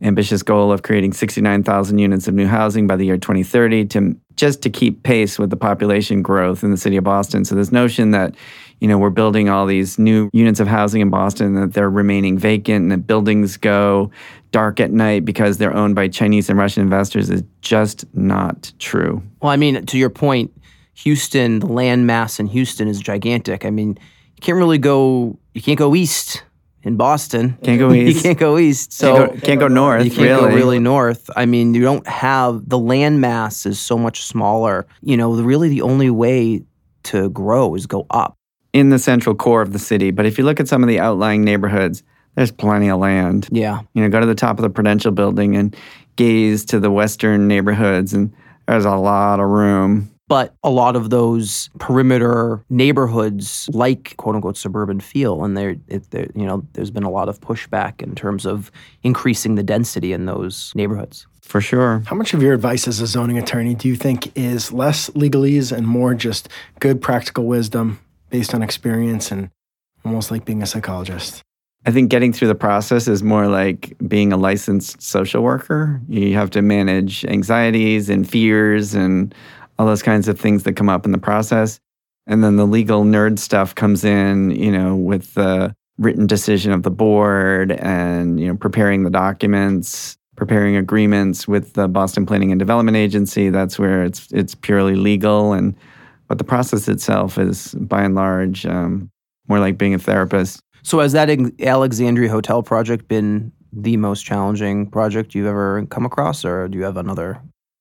ambitious 0.00 0.42
goal 0.42 0.70
of 0.70 0.82
creating 0.82 1.12
69,000 1.12 1.98
units 1.98 2.28
of 2.28 2.34
new 2.34 2.46
housing 2.46 2.86
by 2.86 2.96
the 2.96 3.04
year 3.04 3.16
2030 3.18 3.86
to 3.86 4.16
just 4.36 4.62
to 4.62 4.70
keep 4.70 5.02
pace 5.02 5.38
with 5.38 5.50
the 5.50 5.56
population 5.56 6.22
growth 6.22 6.62
in 6.62 6.70
the 6.70 6.76
city 6.76 6.96
of 6.96 7.04
Boston. 7.04 7.44
So 7.44 7.54
this 7.54 7.72
notion 7.72 8.12
that 8.12 8.36
you 8.80 8.86
know 8.86 8.96
we're 8.96 9.10
building 9.10 9.48
all 9.48 9.66
these 9.66 9.98
new 9.98 10.30
units 10.32 10.60
of 10.60 10.68
housing 10.68 11.00
in 11.00 11.10
Boston 11.10 11.54
that 11.54 11.72
they're 11.72 11.90
remaining 11.90 12.38
vacant 12.38 12.82
and 12.84 12.92
that 12.92 13.06
buildings 13.06 13.56
go 13.56 14.10
dark 14.52 14.78
at 14.78 14.92
night 14.92 15.24
because 15.24 15.58
they're 15.58 15.74
owned 15.74 15.94
by 15.94 16.08
Chinese 16.08 16.48
and 16.48 16.58
Russian 16.58 16.82
investors 16.82 17.28
is 17.28 17.42
just 17.60 18.04
not 18.14 18.72
true. 18.78 19.22
Well, 19.42 19.50
I 19.50 19.56
mean, 19.56 19.84
to 19.84 19.98
your 19.98 20.10
point, 20.10 20.52
Houston, 20.94 21.58
the 21.58 21.66
land 21.66 22.06
mass 22.06 22.40
in 22.40 22.46
Houston 22.46 22.88
is 22.88 23.00
gigantic. 23.00 23.64
I 23.64 23.70
mean, 23.70 23.98
you 24.36 24.40
can't 24.40 24.56
really 24.56 24.78
go, 24.78 25.38
you 25.54 25.60
can't 25.60 25.78
go 25.78 25.94
east 25.94 26.44
in 26.82 26.96
Boston. 26.96 27.58
Can't 27.62 27.78
go 27.78 27.92
east. 27.94 28.16
you 28.16 28.22
can't 28.22 28.38
go 28.38 28.58
east. 28.58 28.92
So 28.92 29.16
can't 29.16 29.32
go, 29.32 29.46
can't 29.46 29.60
go 29.60 29.68
north. 29.68 30.04
you 30.04 30.10
can't 30.10 30.22
really. 30.22 30.50
go 30.50 30.56
really 30.56 30.78
north. 30.78 31.30
I 31.36 31.46
mean, 31.46 31.74
you 31.74 31.82
don't 31.82 32.06
have 32.06 32.68
the 32.68 32.78
land 32.78 33.20
mass 33.20 33.66
is 33.66 33.78
so 33.78 33.98
much 33.98 34.22
smaller. 34.22 34.86
You 35.02 35.16
know, 35.16 35.32
really 35.32 35.68
the 35.68 35.82
only 35.82 36.10
way 36.10 36.62
to 37.04 37.30
grow 37.30 37.74
is 37.74 37.86
go 37.86 38.06
up. 38.10 38.36
in 38.72 38.90
the 38.90 38.98
central 38.98 39.34
core 39.34 39.62
of 39.62 39.72
the 39.72 39.78
city. 39.78 40.10
But 40.10 40.26
if 40.26 40.38
you 40.38 40.44
look 40.44 40.60
at 40.60 40.68
some 40.68 40.82
of 40.82 40.88
the 40.88 41.00
outlying 41.00 41.42
neighborhoods, 41.42 42.02
there's 42.34 42.52
plenty 42.52 42.88
of 42.88 42.98
land. 43.00 43.48
Yeah. 43.50 43.80
You 43.94 44.02
know, 44.02 44.08
go 44.08 44.20
to 44.20 44.26
the 44.26 44.34
top 44.34 44.58
of 44.58 44.62
the 44.62 44.70
Prudential 44.70 45.10
building 45.10 45.56
and 45.56 45.74
gaze 46.16 46.64
to 46.66 46.78
the 46.78 46.90
western 46.90 47.48
neighborhoods, 47.48 48.12
and 48.12 48.32
there's 48.66 48.84
a 48.84 48.94
lot 48.96 49.40
of 49.40 49.48
room. 49.48 50.10
But 50.28 50.54
a 50.62 50.70
lot 50.70 50.94
of 50.94 51.10
those 51.10 51.70
perimeter 51.78 52.62
neighborhoods, 52.68 53.68
like 53.72 54.14
quote 54.18 54.34
unquote 54.34 54.56
suburban 54.56 55.00
feel, 55.00 55.42
and 55.42 55.56
they're, 55.56 55.76
it, 55.88 56.10
they're, 56.10 56.28
you 56.34 56.44
know, 56.44 56.66
there's 56.74 56.90
been 56.90 57.02
a 57.02 57.10
lot 57.10 57.28
of 57.28 57.40
pushback 57.40 58.02
in 58.02 58.14
terms 58.14 58.44
of 58.44 58.70
increasing 59.02 59.54
the 59.54 59.62
density 59.62 60.12
in 60.12 60.26
those 60.26 60.72
neighborhoods. 60.74 61.26
For 61.40 61.62
sure. 61.62 62.02
How 62.04 62.14
much 62.14 62.34
of 62.34 62.42
your 62.42 62.52
advice 62.52 62.86
as 62.86 63.00
a 63.00 63.06
zoning 63.06 63.38
attorney 63.38 63.74
do 63.74 63.88
you 63.88 63.96
think 63.96 64.36
is 64.36 64.70
less 64.70 65.08
legalese 65.10 65.74
and 65.74 65.86
more 65.86 66.12
just 66.12 66.50
good 66.78 67.00
practical 67.00 67.46
wisdom 67.46 68.00
based 68.28 68.54
on 68.54 68.62
experience 68.62 69.32
and 69.32 69.48
almost 70.04 70.30
like 70.30 70.44
being 70.44 70.62
a 70.62 70.66
psychologist? 70.66 71.42
I 71.86 71.90
think 71.90 72.10
getting 72.10 72.34
through 72.34 72.48
the 72.48 72.54
process 72.54 73.08
is 73.08 73.22
more 73.22 73.46
like 73.46 73.94
being 74.06 74.30
a 74.30 74.36
licensed 74.36 75.00
social 75.00 75.42
worker. 75.42 76.02
You 76.08 76.34
have 76.34 76.50
to 76.50 76.60
manage 76.60 77.24
anxieties 77.24 78.10
and 78.10 78.28
fears 78.28 78.94
and 78.94 79.34
all 79.78 79.86
those 79.86 80.02
kinds 80.02 80.28
of 80.28 80.38
things 80.38 80.64
that 80.64 80.74
come 80.74 80.88
up 80.88 81.04
in 81.04 81.12
the 81.12 81.18
process. 81.18 81.80
And 82.26 82.44
then 82.44 82.56
the 82.56 82.66
legal 82.66 83.04
nerd 83.04 83.38
stuff 83.38 83.74
comes 83.74 84.04
in, 84.04 84.50
you 84.50 84.70
know, 84.70 84.94
with 84.94 85.34
the 85.34 85.74
written 85.98 86.26
decision 86.26 86.72
of 86.72 86.82
the 86.82 86.90
board 86.90 87.72
and, 87.72 88.38
you 88.38 88.48
know, 88.48 88.56
preparing 88.56 89.04
the 89.04 89.10
documents, 89.10 90.16
preparing 90.36 90.76
agreements 90.76 91.48
with 91.48 91.72
the 91.72 91.88
Boston 91.88 92.26
Planning 92.26 92.52
and 92.52 92.58
Development 92.58 92.96
Agency. 92.96 93.50
That's 93.50 93.78
where 93.78 94.04
it's 94.04 94.30
it's 94.32 94.54
purely 94.54 94.94
legal 94.94 95.52
and 95.52 95.74
but 96.28 96.36
the 96.36 96.44
process 96.44 96.88
itself 96.88 97.38
is 97.38 97.74
by 97.74 98.02
and 98.02 98.14
large 98.14 98.66
um, 98.66 99.10
more 99.48 99.58
like 99.58 99.78
being 99.78 99.94
a 99.94 99.98
therapist. 99.98 100.60
So 100.82 101.00
has 101.00 101.12
that 101.12 101.30
Alexandria 101.60 102.30
Hotel 102.30 102.62
project 102.62 103.08
been 103.08 103.50
the 103.72 103.96
most 103.96 104.24
challenging 104.24 104.90
project 104.90 105.34
you've 105.34 105.46
ever 105.46 105.86
come 105.86 106.06
across, 106.06 106.44
or 106.44 106.68
do 106.68 106.78
you 106.78 106.84
have 106.84 106.96
another? 106.96 107.40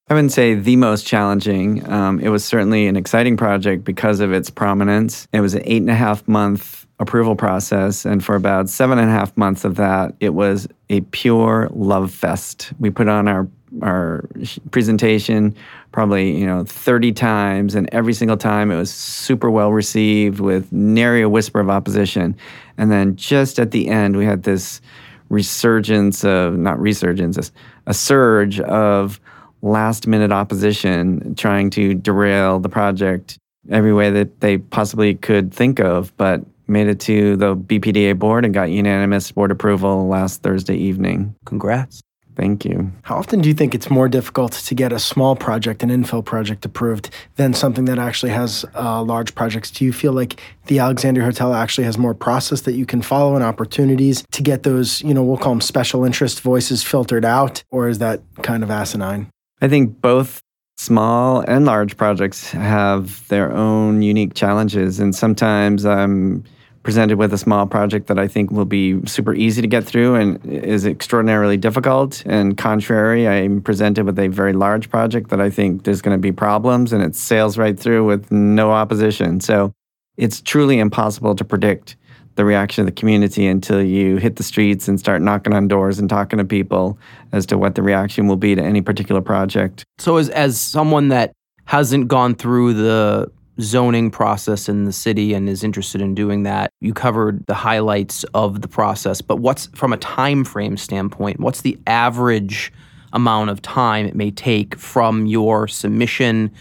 I 0.10 0.14
wouldn't 0.14 0.32
say 0.32 0.54
the 0.54 0.78
most 0.78 1.06
challenging. 1.06 1.88
Um, 1.92 2.20
it 2.22 2.30
was 2.30 2.46
certainly 2.46 2.88
an 2.88 2.96
exciting 2.96 3.36
project 3.36 3.84
because 3.84 4.22
of 4.22 4.32
its 4.32 4.50
prominence. 4.50 5.28
It 5.34 5.42
was 5.42 5.54
an 5.54 5.64
eight 5.66 5.82
and 5.82 5.90
a 5.90 5.96
half 5.96 6.26
month 6.30 6.88
approval 7.00 7.36
process, 7.36 8.06
and 8.06 8.24
for 8.24 8.36
about 8.36 8.70
seven 8.70 9.00
and 9.00 9.10
a 9.10 9.12
half 9.12 9.36
months 9.36 9.66
of 9.66 9.76
that, 9.76 10.16
it 10.22 10.34
was 10.34 10.68
a 10.90 11.02
pure 11.02 11.68
love 11.74 12.12
fest. 12.12 12.72
We 12.80 12.90
put 12.90 13.10
on 13.10 13.28
our 13.28 13.48
our 13.82 14.24
presentation 14.72 15.54
probably 15.92 16.38
you 16.38 16.46
know 16.46 16.64
30 16.64 17.12
times 17.12 17.76
and 17.76 17.90
every 17.92 18.14
single 18.14 18.38
time 18.38 18.72
it 18.72 18.78
was 18.78 18.92
super 18.92 19.52
well 19.52 19.74
received 19.74 20.40
with 20.40 20.72
nary 20.72 21.22
a 21.22 21.28
whisper 21.28 21.60
of 21.60 21.70
opposition 21.70 22.34
and 22.78 22.90
then 22.94 23.18
just 23.18 23.60
at 23.60 23.72
the 23.72 23.90
end 23.90 24.16
we 24.16 24.24
had 24.24 24.44
this 24.44 24.80
resurgence 25.28 26.24
of 26.24 26.58
not 26.58 26.80
resurgence 26.80 27.38
a, 27.38 27.52
a 27.88 27.94
surge 27.94 28.62
of 28.62 29.20
last 29.62 30.08
minute 30.08 30.32
opposition 30.32 31.36
trying 31.36 31.70
to 31.72 31.94
derail 31.94 32.60
the 32.60 32.70
project 32.70 33.38
every 33.70 33.94
way 33.94 34.10
that 34.10 34.40
they 34.40 34.58
possibly 34.58 35.16
could 35.16 35.54
think 35.54 35.80
of 35.80 36.16
but 36.18 36.42
made 36.68 36.88
it 36.88 37.00
to 37.00 37.36
the 37.38 37.56
BPDA 37.56 38.18
board 38.18 38.44
and 38.46 38.54
got 38.54 38.70
unanimous 38.70 39.32
board 39.32 39.52
approval 39.52 40.08
last 40.08 40.44
Thursday 40.44 40.76
evening 40.76 41.36
Congrats. 41.46 42.02
thank 42.36 42.66
you 42.66 42.92
How 43.04 43.18
often 43.18 43.42
do 43.42 43.50
you 43.50 43.56
think 43.56 43.74
it's 43.74 43.90
more 43.90 44.08
difficult 44.08 44.52
to 44.52 44.76
get 44.76 44.94
a 44.94 45.00
small 45.00 45.36
project, 45.36 45.82
an 45.82 45.90
infill 45.90 46.24
project 46.24 46.66
approved, 46.66 47.10
than 47.36 47.54
something 47.54 47.86
that 47.86 47.98
actually 47.98 48.32
has 48.32 48.64
uh, 48.76 49.02
large 49.02 49.34
projects? 49.34 49.72
Do 49.72 49.86
you 49.86 49.94
feel 49.94 50.14
like 50.14 50.40
the 50.68 50.80
Alexandria 50.80 51.26
Hotel 51.26 51.54
actually 51.54 51.86
has 51.86 51.98
more 51.98 52.14
process 52.14 52.62
that 52.62 52.74
you 52.74 52.86
can 52.86 53.02
follow 53.02 53.36
and 53.36 53.44
opportunities 53.44 54.24
to 54.32 54.44
get 54.44 54.64
those, 54.64 55.02
you 55.02 55.14
know, 55.14 55.24
we'll 55.24 55.38
call 55.38 55.54
them 55.54 55.62
special 55.62 56.04
interest 56.04 56.42
voices 56.42 56.84
filtered 56.84 57.26
out? 57.26 57.64
Or 57.72 57.88
is 57.88 58.00
that 58.00 58.22
kind 58.44 58.62
of 58.62 58.70
asinine? 58.70 59.32
I 59.62 59.68
think 59.68 60.02
both 60.02 60.42
small 60.78 61.40
and 61.48 61.66
large 61.66 61.98
projects 61.98 62.52
have 62.52 63.28
their 63.28 63.52
own 63.52 64.02
unique 64.02 64.36
challenges, 64.36 65.00
and 65.00 65.16
sometimes 65.16 65.86
I'm 65.86 66.44
presented 66.84 67.18
with 67.18 67.34
a 67.34 67.38
small 67.38 67.66
project 67.66 68.08
that 68.08 68.18
I 68.18 68.30
think 68.30 68.50
will 68.50 68.64
be 68.64 69.06
super 69.06 69.34
easy 69.34 69.62
to 69.62 69.68
get 69.68 69.84
through 69.84 70.16
and 70.16 70.46
is 70.46 70.86
extraordinarily 70.86 71.58
difficult. 71.58 72.24
And 72.26 72.58
contrary, 72.58 73.28
I'm 73.28 73.62
presented 73.62 74.06
with 74.06 74.18
a 74.18 74.30
very 74.30 74.54
large 74.54 74.90
project 74.90 75.30
that 75.32 75.42
I 75.42 75.50
think 75.50 75.84
there's 75.84 76.02
going 76.02 76.16
to 76.16 76.22
be 76.22 76.32
problems 76.32 76.94
and 76.94 77.04
it 77.04 77.14
sails 77.14 77.58
right 77.58 77.78
through 77.78 78.06
with 78.06 78.32
no 78.32 78.72
opposition. 78.72 79.42
So 79.42 79.74
it's 80.16 80.40
truly 80.40 80.80
impossible 80.80 81.36
to 81.36 81.44
predict 81.44 81.98
the 82.38 82.46
reaction 82.46 82.82
of 82.82 82.86
the 82.86 82.92
community 82.92 83.46
until 83.46 83.82
you 83.82 84.18
hit 84.18 84.38
the 84.38 84.44
streets 84.44 84.88
and 84.88 85.00
start 85.00 85.22
knocking 85.22 85.54
on 85.54 85.68
doors 85.68 86.00
and 86.00 86.10
talking 86.10 86.38
to 86.38 86.46
people 86.46 86.98
as 87.34 87.46
to 87.48 87.58
what 87.58 87.76
the 87.76 87.82
reaction 87.82 88.28
will 88.28 88.38
be 88.38 88.56
to 88.56 88.62
any 88.62 88.82
particular 88.82 89.22
project. 89.22 89.84
So, 89.98 90.18
as, 90.18 90.30
as 90.30 90.60
someone 90.60 91.10
that 91.10 91.34
hasn't 91.66 92.08
gone 92.08 92.34
through 92.34 92.74
the 92.74 93.30
zoning 93.60 94.12
process 94.12 94.70
in 94.70 94.86
the 94.86 94.94
city 94.94 95.34
and 95.34 95.50
is 95.50 95.64
interested 95.64 96.02
in 96.02 96.14
doing 96.14 96.44
that. 96.44 96.70
You 96.80 96.94
covered 96.94 97.46
the 97.48 97.54
highlights 97.54 98.24
of 98.34 98.62
the 98.62 98.68
process, 98.68 99.22
but 99.22 99.38
what's 99.38 99.68
from 99.68 99.94
a 99.94 99.98
time 99.98 100.44
frame 100.44 100.78
standpoint, 100.78 101.40
what's 101.40 101.62
the 101.62 101.78
average 101.88 102.72
amount 103.14 103.50
of 103.50 103.62
time 103.62 104.06
it 104.06 104.16
may 104.16 104.32
take 104.32 104.78
from 104.78 105.26
your 105.26 105.68
submission 105.68 106.52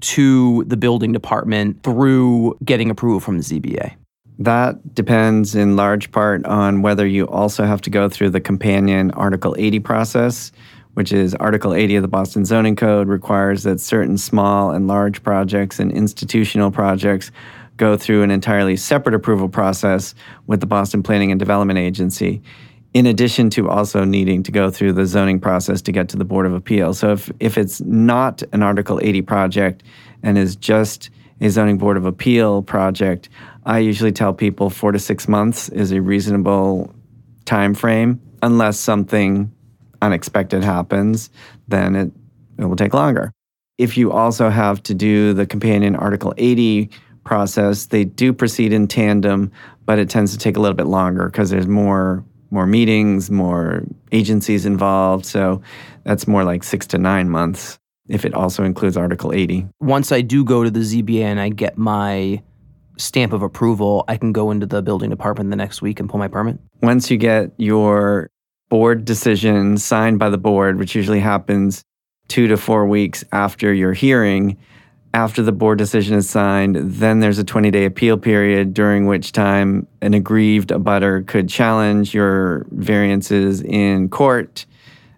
to 0.00 0.64
the 0.64 0.76
building 0.76 1.12
department 1.12 1.82
through 1.82 2.56
getting 2.64 2.90
approval 2.90 3.20
from 3.20 3.38
the 3.38 3.44
ZBA? 3.44 3.94
That 4.42 4.92
depends 4.92 5.54
in 5.54 5.76
large 5.76 6.10
part 6.10 6.44
on 6.46 6.82
whether 6.82 7.06
you 7.06 7.28
also 7.28 7.64
have 7.64 7.80
to 7.82 7.90
go 7.90 8.08
through 8.08 8.30
the 8.30 8.40
companion 8.40 9.12
Article 9.12 9.54
80 9.56 9.78
process, 9.78 10.50
which 10.94 11.12
is 11.12 11.36
Article 11.36 11.72
80 11.72 11.96
of 11.96 12.02
the 12.02 12.08
Boston 12.08 12.44
Zoning 12.44 12.74
Code, 12.74 13.06
requires 13.06 13.62
that 13.62 13.78
certain 13.78 14.18
small 14.18 14.72
and 14.72 14.88
large 14.88 15.22
projects 15.22 15.78
and 15.78 15.92
institutional 15.92 16.72
projects 16.72 17.30
go 17.76 17.96
through 17.96 18.24
an 18.24 18.32
entirely 18.32 18.76
separate 18.76 19.14
approval 19.14 19.48
process 19.48 20.12
with 20.48 20.58
the 20.58 20.66
Boston 20.66 21.04
Planning 21.04 21.30
and 21.30 21.38
Development 21.38 21.78
Agency, 21.78 22.42
in 22.94 23.06
addition 23.06 23.48
to 23.50 23.70
also 23.70 24.02
needing 24.02 24.42
to 24.42 24.50
go 24.50 24.72
through 24.72 24.92
the 24.94 25.06
zoning 25.06 25.38
process 25.38 25.80
to 25.82 25.92
get 25.92 26.08
to 26.08 26.16
the 26.16 26.24
Board 26.24 26.46
of 26.46 26.52
Appeals. 26.52 26.98
So 26.98 27.12
if, 27.12 27.30
if 27.38 27.56
it's 27.56 27.80
not 27.82 28.42
an 28.52 28.64
Article 28.64 28.98
80 29.00 29.22
project 29.22 29.84
and 30.24 30.36
is 30.36 30.56
just 30.56 31.10
a 31.42 31.50
zoning 31.50 31.76
board 31.76 31.96
of 31.96 32.06
appeal 32.06 32.62
project, 32.62 33.28
I 33.64 33.78
usually 33.78 34.12
tell 34.12 34.32
people 34.32 34.70
four 34.70 34.92
to 34.92 34.98
six 34.98 35.28
months 35.28 35.68
is 35.68 35.92
a 35.92 36.00
reasonable 36.00 36.94
time 37.44 37.74
frame, 37.74 38.20
unless 38.42 38.78
something 38.78 39.52
unexpected 40.00 40.64
happens, 40.64 41.30
then 41.68 41.94
it, 41.94 42.12
it 42.58 42.64
will 42.64 42.76
take 42.76 42.92
longer. 42.92 43.32
If 43.78 43.96
you 43.96 44.12
also 44.12 44.50
have 44.50 44.82
to 44.84 44.94
do 44.94 45.32
the 45.32 45.46
companion 45.46 45.96
Article 45.96 46.34
80 46.36 46.90
process, 47.24 47.86
they 47.86 48.04
do 48.04 48.32
proceed 48.32 48.72
in 48.72 48.88
tandem, 48.88 49.50
but 49.86 49.98
it 49.98 50.10
tends 50.10 50.32
to 50.32 50.38
take 50.38 50.56
a 50.56 50.60
little 50.60 50.76
bit 50.76 50.86
longer 50.86 51.26
because 51.26 51.50
there's 51.50 51.66
more 51.66 52.24
more 52.50 52.66
meetings, 52.66 53.30
more 53.30 53.82
agencies 54.12 54.66
involved. 54.66 55.24
So 55.24 55.62
that's 56.04 56.28
more 56.28 56.44
like 56.44 56.62
six 56.62 56.86
to 56.88 56.98
nine 56.98 57.30
months 57.30 57.78
if 58.08 58.26
it 58.26 58.34
also 58.34 58.62
includes 58.62 58.94
Article 58.94 59.32
80. 59.32 59.66
Once 59.80 60.12
I 60.12 60.20
do 60.20 60.44
go 60.44 60.62
to 60.62 60.70
the 60.70 60.80
ZBA 60.80 61.22
and 61.22 61.40
I 61.40 61.48
get 61.48 61.78
my 61.78 62.42
stamp 62.98 63.32
of 63.32 63.42
approval, 63.42 64.04
I 64.08 64.16
can 64.16 64.32
go 64.32 64.50
into 64.50 64.66
the 64.66 64.82
building 64.82 65.10
department 65.10 65.50
the 65.50 65.56
next 65.56 65.82
week 65.82 66.00
and 66.00 66.08
pull 66.08 66.18
my 66.18 66.28
permit. 66.28 66.58
Once 66.82 67.10
you 67.10 67.16
get 67.16 67.52
your 67.56 68.30
board 68.68 69.04
decision 69.04 69.76
signed 69.76 70.18
by 70.18 70.30
the 70.30 70.38
board, 70.38 70.78
which 70.78 70.94
usually 70.94 71.20
happens 71.20 71.84
two 72.28 72.46
to 72.48 72.56
four 72.56 72.86
weeks 72.86 73.24
after 73.32 73.72
your 73.74 73.92
hearing. 73.92 74.56
After 75.14 75.42
the 75.42 75.52
board 75.52 75.76
decision 75.76 76.16
is 76.16 76.30
signed, 76.30 76.76
then 76.76 77.20
there's 77.20 77.38
a 77.38 77.44
20 77.44 77.70
day 77.70 77.84
appeal 77.84 78.16
period 78.16 78.72
during 78.72 79.04
which 79.06 79.32
time 79.32 79.86
an 80.00 80.14
aggrieved 80.14 80.70
abutter 80.70 81.26
could 81.26 81.50
challenge 81.50 82.14
your 82.14 82.64
variances 82.70 83.60
in 83.60 84.08
court. 84.08 84.64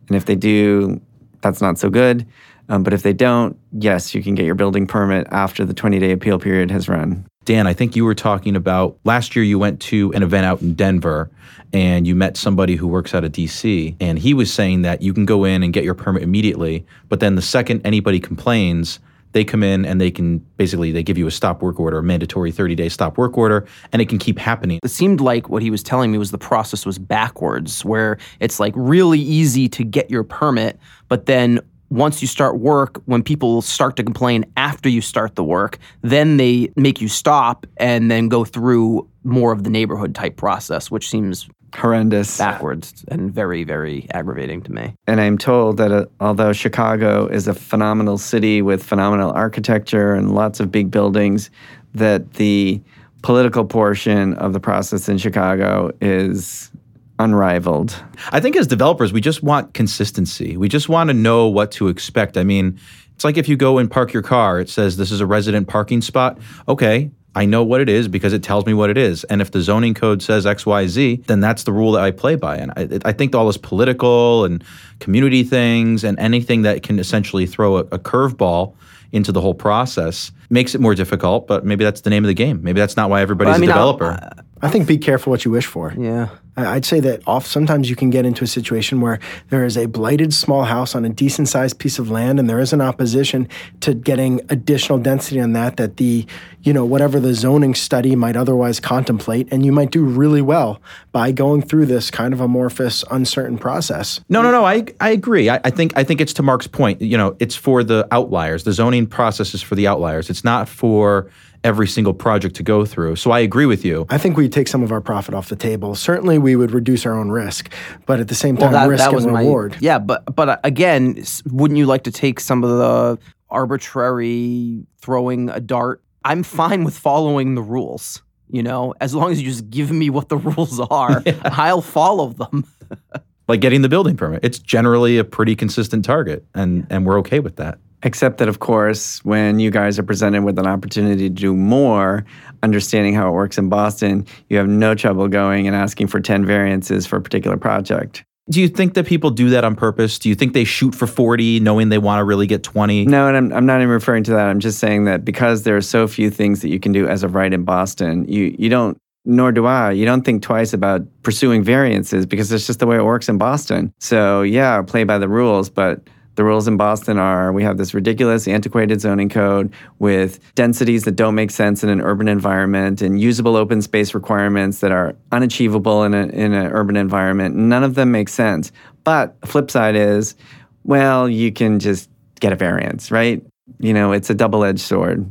And 0.08 0.16
if 0.16 0.24
they 0.24 0.34
do, 0.34 1.00
that's 1.42 1.60
not 1.60 1.78
so 1.78 1.90
good. 1.90 2.26
Um, 2.68 2.82
but 2.82 2.92
if 2.92 3.02
they 3.02 3.12
don't, 3.12 3.56
yes, 3.72 4.14
you 4.14 4.22
can 4.22 4.34
get 4.34 4.46
your 4.46 4.54
building 4.54 4.86
permit 4.86 5.28
after 5.30 5.64
the 5.64 5.74
20 5.74 5.98
day 6.00 6.10
appeal 6.10 6.38
period 6.38 6.70
has 6.72 6.88
run. 6.88 7.24
Dan, 7.44 7.66
I 7.66 7.74
think 7.74 7.94
you 7.94 8.04
were 8.04 8.14
talking 8.14 8.56
about 8.56 8.98
last 9.04 9.36
year 9.36 9.44
you 9.44 9.58
went 9.58 9.80
to 9.82 10.12
an 10.14 10.22
event 10.22 10.46
out 10.46 10.62
in 10.62 10.74
Denver 10.74 11.30
and 11.72 12.06
you 12.06 12.14
met 12.14 12.36
somebody 12.36 12.76
who 12.76 12.86
works 12.86 13.14
out 13.14 13.24
of 13.24 13.32
DC. 13.32 13.96
And 14.00 14.18
he 14.18 14.32
was 14.32 14.52
saying 14.52 14.82
that 14.82 15.02
you 15.02 15.12
can 15.12 15.24
go 15.24 15.44
in 15.44 15.62
and 15.62 15.72
get 15.72 15.84
your 15.84 15.94
permit 15.94 16.22
immediately. 16.22 16.86
But 17.08 17.20
then 17.20 17.34
the 17.34 17.42
second 17.42 17.82
anybody 17.84 18.20
complains, 18.20 19.00
they 19.32 19.44
come 19.44 19.62
in 19.62 19.84
and 19.84 20.00
they 20.00 20.10
can 20.10 20.38
basically 20.56 20.92
they 20.92 21.02
give 21.02 21.18
you 21.18 21.26
a 21.26 21.30
stop 21.30 21.60
work 21.60 21.80
order, 21.80 21.98
a 21.98 22.02
mandatory 22.02 22.52
30 22.52 22.76
day 22.76 22.88
stop 22.88 23.18
work 23.18 23.36
order, 23.36 23.66
and 23.92 24.00
it 24.00 24.08
can 24.08 24.18
keep 24.18 24.38
happening. 24.38 24.78
It 24.82 24.90
seemed 24.90 25.20
like 25.20 25.48
what 25.48 25.60
he 25.60 25.70
was 25.70 25.82
telling 25.82 26.12
me 26.12 26.18
was 26.18 26.30
the 26.30 26.38
process 26.38 26.86
was 26.86 26.98
backwards, 26.98 27.84
where 27.84 28.16
it's 28.38 28.60
like 28.60 28.72
really 28.76 29.20
easy 29.20 29.68
to 29.70 29.84
get 29.84 30.08
your 30.10 30.22
permit, 30.22 30.78
but 31.08 31.26
then 31.26 31.60
once 31.94 32.20
you 32.20 32.26
start 32.26 32.58
work, 32.58 33.00
when 33.04 33.22
people 33.22 33.62
start 33.62 33.94
to 33.94 34.02
complain 34.02 34.44
after 34.56 34.88
you 34.88 35.00
start 35.00 35.36
the 35.36 35.44
work, 35.44 35.78
then 36.02 36.38
they 36.38 36.68
make 36.74 37.00
you 37.00 37.06
stop 37.06 37.66
and 37.76 38.10
then 38.10 38.28
go 38.28 38.44
through 38.44 39.08
more 39.22 39.52
of 39.52 39.62
the 39.62 39.70
neighborhood 39.70 40.12
type 40.12 40.36
process, 40.36 40.90
which 40.90 41.08
seems 41.08 41.48
horrendous, 41.72 42.36
backwards, 42.36 43.04
and 43.08 43.32
very, 43.32 43.62
very 43.62 44.08
aggravating 44.10 44.60
to 44.60 44.72
me. 44.72 44.92
And 45.06 45.20
I'm 45.20 45.38
told 45.38 45.76
that 45.76 45.92
uh, 45.92 46.06
although 46.18 46.52
Chicago 46.52 47.28
is 47.28 47.46
a 47.46 47.54
phenomenal 47.54 48.18
city 48.18 48.60
with 48.60 48.82
phenomenal 48.82 49.30
architecture 49.30 50.14
and 50.14 50.34
lots 50.34 50.58
of 50.58 50.72
big 50.72 50.90
buildings, 50.90 51.48
that 51.94 52.34
the 52.34 52.82
political 53.22 53.64
portion 53.64 54.34
of 54.34 54.52
the 54.52 54.60
process 54.60 55.08
in 55.08 55.16
Chicago 55.16 55.92
is 56.00 56.72
unrivaled. 57.18 58.02
I 58.30 58.40
think 58.40 58.56
as 58.56 58.66
developers, 58.66 59.12
we 59.12 59.20
just 59.20 59.42
want 59.42 59.74
consistency. 59.74 60.56
We 60.56 60.68
just 60.68 60.88
want 60.88 61.08
to 61.08 61.14
know 61.14 61.48
what 61.48 61.70
to 61.72 61.88
expect. 61.88 62.36
I 62.36 62.44
mean, 62.44 62.78
it's 63.14 63.24
like 63.24 63.36
if 63.36 63.48
you 63.48 63.56
go 63.56 63.78
and 63.78 63.90
park 63.90 64.12
your 64.12 64.22
car, 64.22 64.60
it 64.60 64.68
says 64.68 64.96
this 64.96 65.12
is 65.12 65.20
a 65.20 65.26
resident 65.26 65.68
parking 65.68 66.02
spot. 66.02 66.38
Okay, 66.68 67.10
I 67.36 67.46
know 67.46 67.64
what 67.64 67.80
it 67.80 67.88
is 67.88 68.08
because 68.08 68.32
it 68.32 68.42
tells 68.42 68.66
me 68.66 68.74
what 68.74 68.90
it 68.90 68.98
is. 68.98 69.24
And 69.24 69.40
if 69.40 69.50
the 69.50 69.60
zoning 69.60 69.94
code 69.94 70.22
says 70.22 70.44
XYZ, 70.44 71.26
then 71.26 71.40
that's 71.40 71.64
the 71.64 71.72
rule 71.72 71.92
that 71.92 72.02
I 72.02 72.10
play 72.10 72.36
by. 72.36 72.56
And 72.56 72.72
I, 72.76 73.08
I 73.08 73.12
think 73.12 73.34
all 73.34 73.46
this 73.46 73.56
political 73.56 74.44
and 74.44 74.62
community 75.00 75.42
things 75.42 76.04
and 76.04 76.18
anything 76.18 76.62
that 76.62 76.82
can 76.82 76.98
essentially 76.98 77.46
throw 77.46 77.78
a, 77.78 77.80
a 77.80 77.98
curveball 77.98 78.74
into 79.12 79.32
the 79.32 79.40
whole 79.40 79.54
process 79.54 80.32
makes 80.50 80.74
it 80.74 80.80
more 80.80 80.94
difficult, 80.94 81.46
but 81.46 81.64
maybe 81.64 81.84
that's 81.84 82.00
the 82.02 82.10
name 82.10 82.24
of 82.24 82.28
the 82.28 82.34
game. 82.34 82.60
Maybe 82.62 82.80
that's 82.80 82.96
not 82.96 83.10
why 83.10 83.20
everybody's 83.20 83.50
well, 83.50 83.56
I 83.56 83.60
mean, 83.60 83.70
a 83.70 83.72
developer. 83.72 84.30
I 84.60 84.70
think 84.70 84.86
be 84.88 84.98
careful 84.98 85.30
what 85.30 85.44
you 85.44 85.50
wish 85.50 85.66
for. 85.66 85.92
Yeah. 85.96 86.30
I'd 86.56 86.84
say 86.84 87.00
that 87.00 87.26
off 87.26 87.46
sometimes 87.46 87.90
you 87.90 87.96
can 87.96 88.10
get 88.10 88.24
into 88.24 88.44
a 88.44 88.46
situation 88.46 89.00
where 89.00 89.18
there 89.50 89.64
is 89.64 89.76
a 89.76 89.86
blighted 89.86 90.32
small 90.32 90.64
house 90.64 90.94
on 90.94 91.04
a 91.04 91.08
decent 91.08 91.48
sized 91.48 91.78
piece 91.78 91.98
of 91.98 92.10
land 92.10 92.38
and 92.38 92.48
there 92.48 92.60
is 92.60 92.72
an 92.72 92.80
opposition 92.80 93.48
to 93.80 93.94
getting 93.94 94.40
additional 94.48 94.98
density 94.98 95.40
on 95.40 95.52
that 95.52 95.76
that 95.76 95.96
the 95.96 96.26
you 96.62 96.72
know 96.72 96.84
whatever 96.84 97.18
the 97.18 97.34
zoning 97.34 97.74
study 97.74 98.14
might 98.14 98.36
otherwise 98.36 98.78
contemplate 98.78 99.48
and 99.50 99.64
you 99.64 99.72
might 99.72 99.90
do 99.90 100.04
really 100.04 100.42
well 100.42 100.80
by 101.12 101.32
going 101.32 101.60
through 101.60 101.86
this 101.86 102.10
kind 102.10 102.32
of 102.32 102.40
amorphous 102.40 103.04
uncertain 103.10 103.58
process. 103.58 104.20
No, 104.28 104.42
no, 104.42 104.50
no, 104.50 104.64
I 104.64 104.84
I 105.00 105.10
agree. 105.10 105.48
I, 105.48 105.60
I 105.64 105.70
think 105.70 105.96
I 105.96 106.04
think 106.04 106.20
it's 106.20 106.32
to 106.34 106.42
Marc's 106.42 106.66
point, 106.66 107.00
you 107.00 107.18
know, 107.18 107.36
it's 107.40 107.56
for 107.56 107.82
the 107.82 108.06
outliers. 108.12 108.64
The 108.64 108.72
zoning 108.72 109.06
process 109.06 109.54
is 109.54 109.62
for 109.62 109.74
the 109.74 109.86
outliers. 109.86 110.30
It's 110.30 110.44
not 110.44 110.68
for 110.68 111.30
every 111.64 111.88
single 111.88 112.14
project 112.14 112.54
to 112.56 112.62
go 112.62 112.84
through. 112.84 113.16
So 113.16 113.30
I 113.30 113.40
agree 113.40 113.66
with 113.66 113.84
you. 113.84 114.06
I 114.10 114.18
think 114.18 114.36
we 114.36 114.48
take 114.48 114.68
some 114.68 114.82
of 114.82 114.92
our 114.92 115.00
profit 115.00 115.34
off 115.34 115.48
the 115.48 115.56
table. 115.56 115.94
Certainly, 115.94 116.38
we 116.38 116.54
would 116.54 116.70
reduce 116.70 117.04
our 117.06 117.18
own 117.18 117.30
risk, 117.30 117.72
but 118.06 118.20
at 118.20 118.28
the 118.28 118.34
same 118.34 118.56
time, 118.56 118.72
well, 118.72 118.82
that, 118.82 118.88
risk 118.88 119.10
that 119.10 119.14
and 119.14 119.36
reward. 119.36 119.72
My, 119.72 119.78
yeah, 119.80 119.98
but 119.98 120.36
but 120.36 120.60
again, 120.62 121.24
wouldn't 121.50 121.78
you 121.78 121.86
like 121.86 122.04
to 122.04 122.12
take 122.12 122.38
some 122.38 122.62
of 122.62 122.70
the 122.70 123.18
arbitrary 123.50 124.86
throwing 124.98 125.48
a 125.48 125.60
dart? 125.60 126.02
I'm 126.24 126.42
fine 126.42 126.84
with 126.84 126.96
following 126.96 127.54
the 127.54 127.62
rules. 127.62 128.22
You 128.48 128.62
know, 128.62 128.94
as 129.00 129.14
long 129.14 129.32
as 129.32 129.40
you 129.40 129.48
just 129.48 129.70
give 129.70 129.90
me 129.90 130.10
what 130.10 130.28
the 130.28 130.36
rules 130.56 130.78
are, 130.78 131.22
yeah. 131.26 131.40
I'll 131.44 131.80
follow 131.80 132.28
them. 132.28 132.66
like 133.48 133.60
getting 133.60 133.82
the 133.82 133.88
building 133.88 134.16
permit, 134.16 134.44
it's 134.44 134.58
generally 134.58 135.18
a 135.18 135.24
pretty 135.24 135.56
consistent 135.56 136.04
target, 136.04 136.44
and 136.54 136.86
and 136.90 137.06
we're 137.06 137.18
okay 137.20 137.40
with 137.40 137.56
that. 137.56 137.78
Except 138.04 138.36
that, 138.38 138.48
of 138.48 138.58
course, 138.58 139.24
when 139.24 139.58
you 139.58 139.70
guys 139.70 139.98
are 139.98 140.02
presented 140.02 140.44
with 140.44 140.58
an 140.58 140.66
opportunity 140.66 141.28
to 141.28 141.34
do 141.34 141.54
more, 141.56 142.24
understanding 142.62 143.14
how 143.14 143.28
it 143.28 143.32
works 143.32 143.56
in 143.56 143.70
Boston, 143.70 144.26
you 144.50 144.58
have 144.58 144.68
no 144.68 144.94
trouble 144.94 145.26
going 145.26 145.66
and 145.66 145.74
asking 145.74 146.08
for 146.08 146.20
10 146.20 146.44
variances 146.44 147.06
for 147.06 147.16
a 147.16 147.22
particular 147.22 147.56
project. 147.56 148.22
Do 148.50 148.60
you 148.60 148.68
think 148.68 148.92
that 148.94 149.06
people 149.06 149.30
do 149.30 149.48
that 149.50 149.64
on 149.64 149.74
purpose? 149.74 150.18
Do 150.18 150.28
you 150.28 150.34
think 150.34 150.52
they 150.52 150.64
shoot 150.64 150.94
for 150.94 151.06
40 151.06 151.60
knowing 151.60 151.88
they 151.88 151.96
want 151.96 152.20
to 152.20 152.24
really 152.24 152.46
get 152.46 152.62
20? 152.62 153.06
No, 153.06 153.26
and 153.26 153.36
I'm, 153.36 153.52
I'm 153.54 153.64
not 153.64 153.78
even 153.78 153.88
referring 153.88 154.22
to 154.24 154.32
that. 154.32 154.48
I'm 154.48 154.60
just 154.60 154.78
saying 154.78 155.04
that 155.06 155.24
because 155.24 155.62
there 155.62 155.76
are 155.76 155.82
so 155.82 156.06
few 156.06 156.28
things 156.28 156.60
that 156.60 156.68
you 156.68 156.78
can 156.78 156.92
do 156.92 157.08
as 157.08 157.22
of 157.22 157.34
right 157.34 157.50
in 157.50 157.64
Boston, 157.64 158.28
you, 158.28 158.54
you 158.58 158.68
don't, 158.68 158.98
nor 159.24 159.50
do 159.50 159.64
I, 159.64 159.92
you 159.92 160.04
don't 160.04 160.26
think 160.26 160.42
twice 160.42 160.74
about 160.74 161.00
pursuing 161.22 161.62
variances 161.62 162.26
because 162.26 162.52
it's 162.52 162.66
just 162.66 162.80
the 162.80 162.86
way 162.86 162.96
it 162.96 163.04
works 163.04 163.30
in 163.30 163.38
Boston. 163.38 163.94
So, 163.98 164.42
yeah, 164.42 164.82
play 164.82 165.04
by 165.04 165.16
the 165.16 165.28
rules, 165.28 165.70
but 165.70 166.06
The 166.36 166.44
rules 166.44 166.66
in 166.66 166.76
Boston 166.76 167.18
are 167.18 167.52
we 167.52 167.62
have 167.62 167.78
this 167.78 167.94
ridiculous, 167.94 168.48
antiquated 168.48 169.00
zoning 169.00 169.28
code 169.28 169.72
with 169.98 170.40
densities 170.54 171.04
that 171.04 171.12
don't 171.12 171.34
make 171.34 171.50
sense 171.50 171.84
in 171.84 171.88
an 171.88 172.00
urban 172.00 172.26
environment 172.26 173.02
and 173.02 173.20
usable 173.20 173.56
open 173.56 173.82
space 173.82 174.14
requirements 174.14 174.80
that 174.80 174.90
are 174.90 175.14
unachievable 175.30 176.02
in, 176.02 176.12
a, 176.12 176.26
in 176.26 176.52
an 176.52 176.72
urban 176.72 176.96
environment. 176.96 177.54
None 177.54 177.84
of 177.84 177.94
them 177.94 178.10
make 178.10 178.28
sense. 178.28 178.72
But 179.04 179.40
the 179.42 179.46
flip 179.46 179.70
side 179.70 179.94
is, 179.94 180.34
well, 180.82 181.28
you 181.28 181.52
can 181.52 181.78
just 181.78 182.10
get 182.40 182.52
a 182.52 182.56
variance, 182.56 183.10
right? 183.10 183.44
You 183.78 183.94
know, 183.94 184.12
it's 184.12 184.28
a 184.28 184.34
double 184.34 184.64
edged 184.64 184.80
sword. 184.80 185.30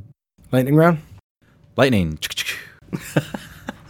Lightning 0.51 0.75
round? 0.75 0.99
Lightning. 1.75 2.17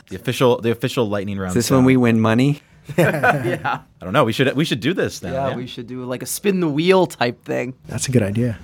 the 0.10 0.16
official 0.16 0.62
the 0.62 0.72
official 0.72 1.08
lightning 1.08 1.38
round. 1.38 1.50
Is 1.50 1.56
this 1.56 1.68
sound. 1.68 1.80
when 1.80 1.86
we 1.86 1.98
win 1.98 2.20
money? 2.20 2.62
yeah. 2.98 3.82
I 4.02 4.04
don't 4.04 4.14
know. 4.14 4.24
We 4.24 4.34
should 4.34 4.54
we 4.56 4.66
should 4.66 4.80
do 4.80 4.94
this 4.94 5.22
now. 5.22 5.32
Yeah, 5.32 5.50
yeah? 5.50 5.56
we 5.56 5.68
should 5.68 5.88
do 5.88 6.04
like 6.06 6.24
a 6.24 6.26
spin 6.26 6.60
the 6.60 6.68
wheel 6.68 7.08
type 7.08 7.44
thing. 7.46 7.74
That's 7.88 8.08
a 8.08 8.12
good 8.12 8.24
idea. 8.24 8.58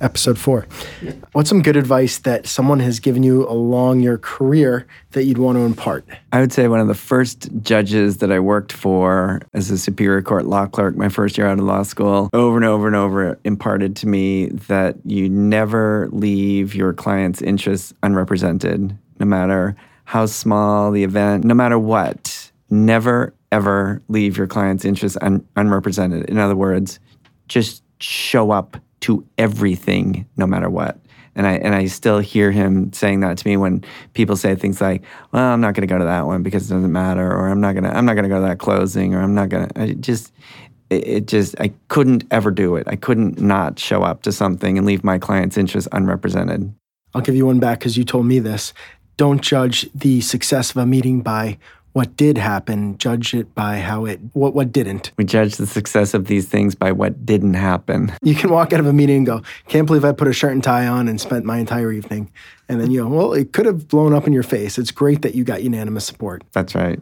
Episode 0.00 0.38
four. 0.38 0.66
What's 1.32 1.50
some 1.50 1.60
good 1.60 1.76
advice 1.76 2.16
that 2.20 2.46
someone 2.46 2.80
has 2.80 3.00
given 3.00 3.22
you 3.22 3.46
along 3.46 4.00
your 4.00 4.16
career 4.16 4.86
that 5.10 5.24
you'd 5.24 5.36
want 5.36 5.58
to 5.58 5.62
impart? 5.62 6.06
I 6.32 6.40
would 6.40 6.54
say 6.54 6.68
one 6.68 6.80
of 6.80 6.88
the 6.88 6.94
first 6.94 7.50
judges 7.62 8.16
that 8.18 8.32
I 8.32 8.40
worked 8.40 8.72
for 8.72 9.42
as 9.52 9.70
a 9.70 9.76
Superior 9.76 10.22
Court 10.22 10.46
law 10.46 10.64
clerk, 10.64 10.96
my 10.96 11.10
first 11.10 11.36
year 11.36 11.46
out 11.46 11.58
of 11.58 11.66
law 11.66 11.82
school, 11.82 12.30
over 12.32 12.56
and 12.56 12.64
over 12.64 12.86
and 12.86 12.96
over 12.96 13.38
imparted 13.44 13.94
to 13.96 14.06
me 14.08 14.46
that 14.46 14.96
you 15.04 15.28
never 15.28 16.08
leave 16.12 16.74
your 16.74 16.94
client's 16.94 17.42
interests 17.42 17.92
unrepresented, 18.02 18.96
no 19.18 19.26
matter 19.26 19.76
how 20.04 20.24
small 20.24 20.90
the 20.90 21.04
event, 21.04 21.44
no 21.44 21.52
matter 21.52 21.78
what. 21.78 22.50
Never, 22.70 23.34
ever 23.52 24.02
leave 24.08 24.36
your 24.36 24.46
client's 24.46 24.84
interests 24.84 25.18
un- 25.20 25.46
unrepresented. 25.56 26.28
In 26.28 26.38
other 26.38 26.56
words, 26.56 27.00
just 27.48 27.82
show 28.00 28.50
up 28.50 28.76
to 29.00 29.26
everything, 29.38 30.26
no 30.36 30.46
matter 30.46 30.70
what. 30.70 30.98
And 31.36 31.46
I 31.46 31.52
and 31.52 31.74
I 31.74 31.86
still 31.86 32.18
hear 32.18 32.50
him 32.50 32.92
saying 32.92 33.20
that 33.20 33.38
to 33.38 33.48
me 33.48 33.56
when 33.56 33.84
people 34.14 34.36
say 34.36 34.54
things 34.56 34.80
like, 34.80 35.02
"Well, 35.32 35.44
I'm 35.44 35.60
not 35.60 35.74
going 35.74 35.86
to 35.86 35.92
go 35.92 35.98
to 35.98 36.04
that 36.04 36.26
one 36.26 36.42
because 36.42 36.68
it 36.68 36.74
doesn't 36.74 36.92
matter," 36.92 37.24
or 37.24 37.48
"I'm 37.48 37.60
not 37.60 37.74
gonna 37.74 37.90
I'm 37.90 38.04
not 38.04 38.14
going 38.14 38.24
to 38.24 38.28
go 38.28 38.40
to 38.40 38.48
that 38.48 38.58
closing," 38.58 39.14
or 39.14 39.22
"I'm 39.22 39.34
not 39.34 39.48
going 39.48 39.68
to." 39.68 39.80
I 39.80 39.92
just 39.92 40.32
it 40.90 41.26
just 41.26 41.54
I 41.60 41.72
couldn't 41.88 42.24
ever 42.32 42.50
do 42.50 42.74
it. 42.76 42.86
I 42.88 42.96
couldn't 42.96 43.40
not 43.40 43.78
show 43.78 44.02
up 44.02 44.22
to 44.22 44.32
something 44.32 44.76
and 44.76 44.86
leave 44.86 45.04
my 45.04 45.18
client's 45.18 45.56
interests 45.56 45.88
unrepresented. 45.92 46.74
I'll 47.14 47.22
give 47.22 47.36
you 47.36 47.46
one 47.46 47.60
back 47.60 47.78
because 47.78 47.96
you 47.96 48.04
told 48.04 48.26
me 48.26 48.40
this. 48.40 48.72
Don't 49.16 49.40
judge 49.40 49.88
the 49.94 50.20
success 50.20 50.70
of 50.70 50.78
a 50.78 50.86
meeting 50.86 51.20
by 51.20 51.58
what 51.92 52.16
did 52.16 52.38
happen. 52.38 52.96
Judge 52.98 53.34
it 53.34 53.54
by 53.54 53.78
how 53.78 54.04
it 54.04 54.20
what 54.32 54.54
what 54.54 54.72
didn't. 54.72 55.12
We 55.16 55.24
judge 55.24 55.56
the 55.56 55.66
success 55.66 56.14
of 56.14 56.26
these 56.26 56.46
things 56.46 56.74
by 56.74 56.92
what 56.92 57.24
didn't 57.26 57.54
happen. 57.54 58.12
You 58.22 58.34
can 58.34 58.50
walk 58.50 58.72
out 58.72 58.80
of 58.80 58.86
a 58.86 58.92
meeting 58.92 59.18
and 59.18 59.26
go, 59.26 59.42
"Can't 59.66 59.86
believe 59.86 60.04
I 60.04 60.12
put 60.12 60.28
a 60.28 60.32
shirt 60.32 60.52
and 60.52 60.62
tie 60.62 60.86
on 60.86 61.08
and 61.08 61.20
spent 61.20 61.44
my 61.44 61.58
entire 61.58 61.90
evening." 61.90 62.30
And 62.68 62.80
then 62.80 62.90
you 62.90 63.02
go, 63.02 63.08
"Well, 63.08 63.32
it 63.32 63.52
could 63.52 63.66
have 63.66 63.88
blown 63.88 64.12
up 64.12 64.26
in 64.26 64.32
your 64.32 64.44
face. 64.44 64.78
It's 64.78 64.92
great 64.92 65.22
that 65.22 65.34
you 65.34 65.42
got 65.42 65.62
unanimous 65.62 66.04
support." 66.04 66.44
That's 66.52 66.74
right. 66.74 67.00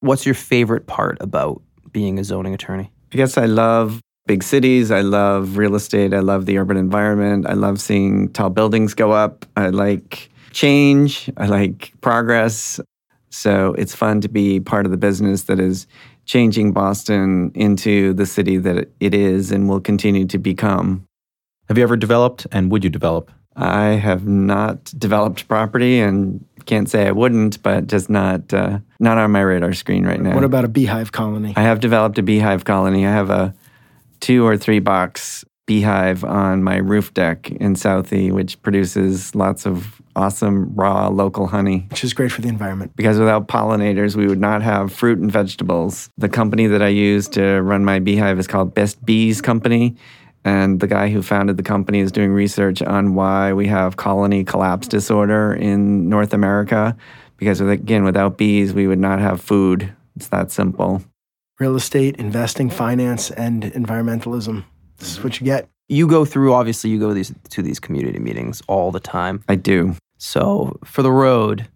What's 0.00 0.26
your 0.26 0.34
favorite 0.34 0.86
part 0.86 1.16
about 1.20 1.62
being 1.90 2.18
a 2.18 2.24
zoning 2.24 2.54
attorney? 2.54 2.90
I 3.12 3.16
guess 3.16 3.38
I 3.38 3.46
love 3.46 4.00
big 4.26 4.42
cities. 4.42 4.90
I 4.90 5.00
love 5.00 5.56
real 5.56 5.74
estate. 5.74 6.12
I 6.12 6.20
love 6.20 6.44
the 6.44 6.58
urban 6.58 6.76
environment. 6.76 7.46
I 7.48 7.54
love 7.54 7.80
seeing 7.80 8.28
tall 8.32 8.50
buildings 8.50 8.94
go 8.94 9.10
up. 9.12 9.46
I 9.56 9.70
like 9.70 10.28
change. 10.52 11.30
I 11.36 11.46
like 11.46 11.92
progress. 12.02 12.78
So 13.30 13.74
it's 13.74 13.94
fun 13.94 14.20
to 14.22 14.28
be 14.28 14.60
part 14.60 14.86
of 14.86 14.90
the 14.90 14.96
business 14.96 15.44
that 15.44 15.60
is 15.60 15.86
changing 16.24 16.72
Boston 16.72 17.50
into 17.54 18.12
the 18.14 18.26
city 18.26 18.58
that 18.58 18.88
it 19.00 19.14
is 19.14 19.50
and 19.50 19.68
will 19.68 19.80
continue 19.80 20.26
to 20.26 20.38
become. 20.38 21.06
Have 21.68 21.78
you 21.78 21.84
ever 21.84 21.96
developed 21.96 22.46
and 22.52 22.70
would 22.70 22.84
you 22.84 22.90
develop? 22.90 23.30
I 23.56 23.86
have 23.86 24.26
not 24.26 24.84
developed 24.96 25.48
property 25.48 26.00
and 26.00 26.44
can't 26.66 26.88
say 26.88 27.08
I 27.08 27.12
wouldn't, 27.12 27.62
but 27.62 27.88
just 27.88 28.08
not 28.08 28.54
uh, 28.54 28.78
not 29.00 29.18
on 29.18 29.32
my 29.32 29.40
radar 29.40 29.72
screen 29.72 30.06
right 30.06 30.20
now. 30.20 30.34
What 30.34 30.44
about 30.44 30.64
a 30.64 30.68
beehive 30.68 31.12
colony? 31.12 31.54
I 31.56 31.62
have 31.62 31.80
developed 31.80 32.18
a 32.18 32.22
beehive 32.22 32.64
colony. 32.64 33.06
I 33.06 33.10
have 33.10 33.30
a 33.30 33.54
two 34.20 34.46
or 34.46 34.56
three 34.56 34.78
box 34.78 35.44
beehive 35.68 36.24
on 36.24 36.64
my 36.64 36.76
roof 36.78 37.12
deck 37.12 37.50
in 37.50 37.74
Southie, 37.74 38.32
which 38.32 38.60
produces 38.62 39.34
lots 39.34 39.66
of 39.66 40.00
awesome 40.16 40.74
raw 40.74 41.08
local 41.08 41.46
honey. 41.46 41.86
Which 41.90 42.02
is 42.02 42.14
great 42.14 42.32
for 42.32 42.40
the 42.40 42.48
environment. 42.48 42.96
Because 42.96 43.18
without 43.18 43.48
pollinators, 43.48 44.16
we 44.16 44.26
would 44.26 44.40
not 44.40 44.62
have 44.62 44.92
fruit 44.92 45.18
and 45.18 45.30
vegetables. 45.30 46.08
The 46.16 46.30
company 46.30 46.66
that 46.68 46.80
I 46.82 46.88
use 46.88 47.28
to 47.28 47.60
run 47.60 47.84
my 47.84 47.98
beehive 47.98 48.38
is 48.38 48.46
called 48.46 48.74
Best 48.74 49.04
Bees 49.04 49.42
Company. 49.42 49.94
And 50.42 50.80
the 50.80 50.86
guy 50.86 51.10
who 51.10 51.20
founded 51.20 51.58
the 51.58 51.62
company 51.62 52.00
is 52.00 52.10
doing 52.10 52.32
research 52.32 52.80
on 52.80 53.14
why 53.14 53.52
we 53.52 53.66
have 53.66 53.96
colony 53.96 54.44
collapse 54.44 54.88
disorder 54.88 55.52
in 55.52 56.08
North 56.08 56.32
America. 56.32 56.96
Because, 57.36 57.60
again, 57.60 58.04
without 58.04 58.38
bees, 58.38 58.72
we 58.72 58.86
would 58.86 58.98
not 58.98 59.18
have 59.20 59.40
food. 59.42 59.92
It's 60.16 60.28
that 60.28 60.50
simple. 60.50 61.02
Real 61.60 61.76
estate, 61.76 62.16
investing, 62.16 62.70
finance, 62.70 63.30
and 63.30 63.64
environmentalism. 63.64 64.64
This 64.98 65.08
is 65.08 65.14
mm-hmm. 65.14 65.24
what 65.24 65.40
you 65.40 65.44
get. 65.44 65.68
You 65.88 66.06
go 66.06 66.24
through 66.24 66.52
obviously 66.52 66.90
you 66.90 66.98
go 66.98 67.14
these 67.14 67.32
to 67.50 67.62
these 67.62 67.80
community 67.80 68.18
meetings 68.18 68.62
all 68.68 68.90
the 68.90 69.00
time. 69.00 69.42
I 69.48 69.54
do. 69.54 69.96
So 70.18 70.78
for 70.84 71.02
the 71.02 71.12
road, 71.12 71.66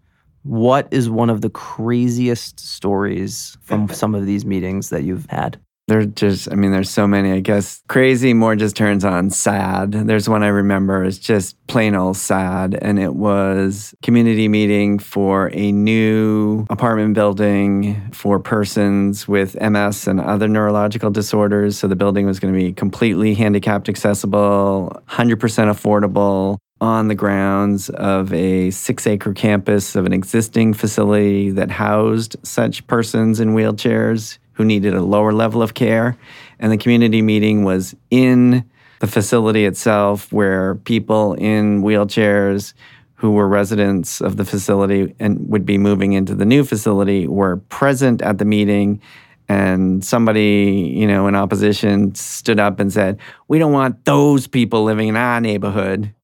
what 0.43 0.89
is 0.91 1.09
one 1.09 1.31
of 1.31 1.41
the 1.41 1.51
craziest 1.51 2.61
stories 2.61 3.57
from 3.63 3.89
some 3.93 4.15
of 4.15 4.27
these 4.27 4.45
meetings 4.45 4.91
that 4.91 5.05
you've 5.05 5.27
had? 5.31 5.59
They're 5.93 6.07
just, 6.07 6.51
I 6.51 6.55
mean, 6.55 6.71
there's 6.71 6.89
so 6.89 7.07
many. 7.07 7.33
I 7.33 7.41
guess 7.41 7.83
crazy 7.87 8.33
more 8.33 8.57
just 8.57 8.77
turns 8.77 9.05
on 9.05 9.29
sad. 9.29 9.93
There's 9.93 10.27
one 10.27 10.43
I 10.43 10.47
remember 10.47 11.05
is 11.05 11.19
just 11.19 11.55
plain 11.67 11.95
old 11.95 12.17
sad. 12.17 12.79
And 12.81 12.99
it 12.99 13.15
was 13.15 13.95
community 14.03 14.49
meeting 14.49 14.99
for 14.99 15.51
a 15.53 15.71
new 15.71 16.65
apartment 16.71 17.13
building 17.13 18.11
for 18.11 18.41
persons 18.41 19.29
with 19.29 19.55
MS 19.61 20.09
and 20.09 20.19
other 20.19 20.49
neurological 20.49 21.11
disorders. 21.11 21.77
So 21.77 21.89
the 21.89 21.97
building 21.97 22.25
was 22.25 22.41
going 22.41 22.55
to 22.55 22.59
be 22.59 22.73
completely 22.73 23.35
handicapped 23.35 23.91
accessible, 23.91 24.99
100% 25.11 25.37
affordable 25.37 26.57
on 26.81 27.09
the 27.09 27.15
grounds 27.15 27.91
of 27.91 28.33
a 28.33 28.71
six 28.71 29.07
acre 29.07 29.35
campus 29.35 29.95
of 29.95 30.07
an 30.07 30.15
existing 30.15 30.73
facility 30.73 31.51
that 31.51 31.71
housed 31.71 32.35
such 32.43 32.85
persons 32.87 33.41
in 33.41 33.51
wheelchairs 33.51 34.39
who 34.63 34.67
needed 34.67 34.95
a 34.95 35.03
lower 35.03 35.33
level 35.33 35.61
of 35.61 35.75
care. 35.75 36.17
And 36.61 36.71
the 36.71 36.77
community 36.77 37.21
meeting 37.21 37.65
was 37.65 37.97
in 38.11 38.65
the 39.01 39.09
facility 39.09 39.65
itself 39.65 40.33
where 40.33 40.77
people 40.77 41.35
in 41.35 41.83
wheelchairs 41.83 42.75
who 43.15 43.33
were 43.33 43.49
residents 43.49 44.21
of 44.21 44.37
the 44.37 44.45
facility 44.45 45.15
and 45.19 45.49
would 45.49 45.67
be 45.67 45.79
moving 45.79 46.13
into 46.13 46.37
the 46.37 46.45
new 46.45 46.63
facility 46.65 47.27
were 47.27 47.57
present 47.57 48.23
at 48.23 48.39
the 48.39 48.45
meeting 48.45 49.01
and 49.49 50.05
somebody, 50.05 50.95
you 50.95 51.09
know, 51.09 51.27
in 51.27 51.35
opposition 51.35 52.15
stood 52.15 52.61
up 52.61 52.79
and 52.79 52.93
said, 52.93 53.19
"We 53.49 53.59
don't 53.59 53.73
want 53.73 54.05
those 54.05 54.47
people 54.47 54.85
living 54.85 55.09
in 55.09 55.17
our 55.17 55.41
neighborhood." 55.41 56.15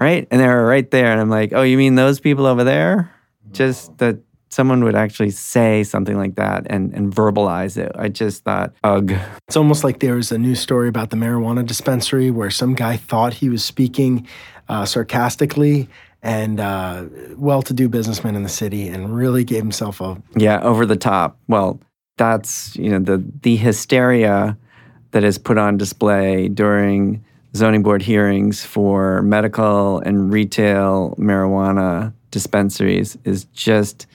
Right? 0.00 0.26
And 0.30 0.40
they 0.40 0.46
were 0.46 0.66
right 0.66 0.90
there 0.90 1.12
and 1.12 1.20
I'm 1.20 1.30
like, 1.30 1.52
"Oh, 1.52 1.62
you 1.62 1.76
mean 1.76 1.94
those 1.94 2.20
people 2.20 2.46
over 2.46 2.64
there?" 2.64 3.10
Just 3.52 3.96
that 3.98 4.16
someone 4.56 4.82
would 4.82 4.94
actually 4.94 5.28
say 5.28 5.84
something 5.84 6.16
like 6.16 6.36
that 6.36 6.66
and, 6.70 6.90
and 6.94 7.14
verbalize 7.14 7.76
it. 7.76 7.92
I 7.94 8.08
just 8.08 8.42
thought, 8.42 8.72
ugh. 8.84 9.12
It's 9.46 9.56
almost 9.56 9.84
like 9.84 10.00
there 10.00 10.14
was 10.14 10.32
a 10.32 10.38
news 10.38 10.60
story 10.60 10.88
about 10.88 11.10
the 11.10 11.16
marijuana 11.16 11.64
dispensary 11.64 12.30
where 12.30 12.50
some 12.50 12.74
guy 12.74 12.96
thought 12.96 13.34
he 13.34 13.50
was 13.50 13.62
speaking 13.62 14.26
uh, 14.70 14.86
sarcastically 14.86 15.90
and 16.22 16.58
uh, 16.58 17.04
well-to-do 17.36 17.90
businessman 17.90 18.34
in 18.34 18.44
the 18.44 18.48
city 18.48 18.88
and 18.88 19.14
really 19.14 19.44
gave 19.44 19.60
himself 19.60 20.00
a 20.00 20.16
Yeah, 20.34 20.58
over 20.62 20.86
the 20.86 20.96
top. 20.96 21.38
Well, 21.48 21.78
that's, 22.16 22.74
you 22.76 22.88
know, 22.88 22.98
the 22.98 23.22
the 23.42 23.56
hysteria 23.56 24.56
that 25.10 25.22
is 25.22 25.36
put 25.36 25.58
on 25.58 25.76
display 25.76 26.48
during 26.48 27.22
zoning 27.54 27.82
board 27.82 28.00
hearings 28.00 28.64
for 28.64 29.20
medical 29.20 29.98
and 30.00 30.32
retail 30.32 31.14
marijuana 31.18 32.14
dispensaries 32.30 33.18
is 33.24 33.44
just 33.52 34.06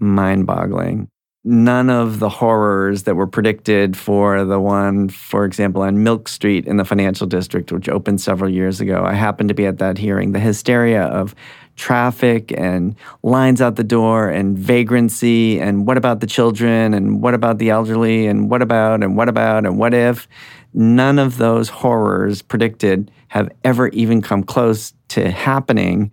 mind-boggling. 0.00 1.08
None 1.44 1.88
of 1.88 2.18
the 2.18 2.28
horrors 2.28 3.04
that 3.04 3.14
were 3.14 3.26
predicted 3.26 3.96
for 3.96 4.44
the 4.44 4.60
one, 4.60 5.08
for 5.08 5.44
example, 5.44 5.82
on 5.82 6.02
Milk 6.02 6.28
Street 6.28 6.66
in 6.66 6.76
the 6.76 6.84
financial 6.84 7.26
district, 7.26 7.72
which 7.72 7.88
opened 7.88 8.20
several 8.20 8.50
years 8.50 8.80
ago. 8.80 9.04
I 9.04 9.14
happened 9.14 9.48
to 9.48 9.54
be 9.54 9.64
at 9.64 9.78
that 9.78 9.98
hearing. 9.98 10.32
The 10.32 10.40
hysteria 10.40 11.04
of 11.04 11.34
traffic 11.78 12.52
and 12.58 12.96
lines 13.22 13.62
out 13.62 13.76
the 13.76 13.84
door 13.84 14.28
and 14.28 14.58
vagrancy 14.58 15.60
and 15.60 15.86
what 15.86 15.96
about 15.96 16.20
the 16.20 16.26
children 16.26 16.92
and 16.92 17.22
what 17.22 17.34
about 17.34 17.58
the 17.58 17.70
elderly 17.70 18.26
and 18.26 18.50
what 18.50 18.60
about 18.60 19.02
and 19.02 19.16
what 19.16 19.28
about 19.28 19.64
and 19.64 19.78
what 19.78 19.94
if 19.94 20.28
none 20.74 21.18
of 21.18 21.38
those 21.38 21.68
horrors 21.68 22.42
predicted 22.42 23.10
have 23.28 23.48
ever 23.64 23.88
even 23.88 24.20
come 24.20 24.42
close 24.42 24.92
to 25.06 25.30
happening 25.30 26.12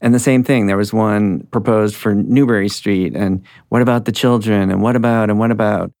and 0.00 0.14
the 0.14 0.18
same 0.18 0.44
thing 0.44 0.66
there 0.66 0.76
was 0.76 0.92
one 0.92 1.46
proposed 1.50 1.96
for 1.96 2.14
Newbury 2.14 2.68
street 2.68 3.14
and 3.16 3.42
what 3.68 3.82
about 3.82 4.04
the 4.04 4.12
children 4.12 4.70
and 4.70 4.82
what 4.82 4.96
about 4.96 5.30
and 5.30 5.38
what 5.38 5.50
about 5.50 5.92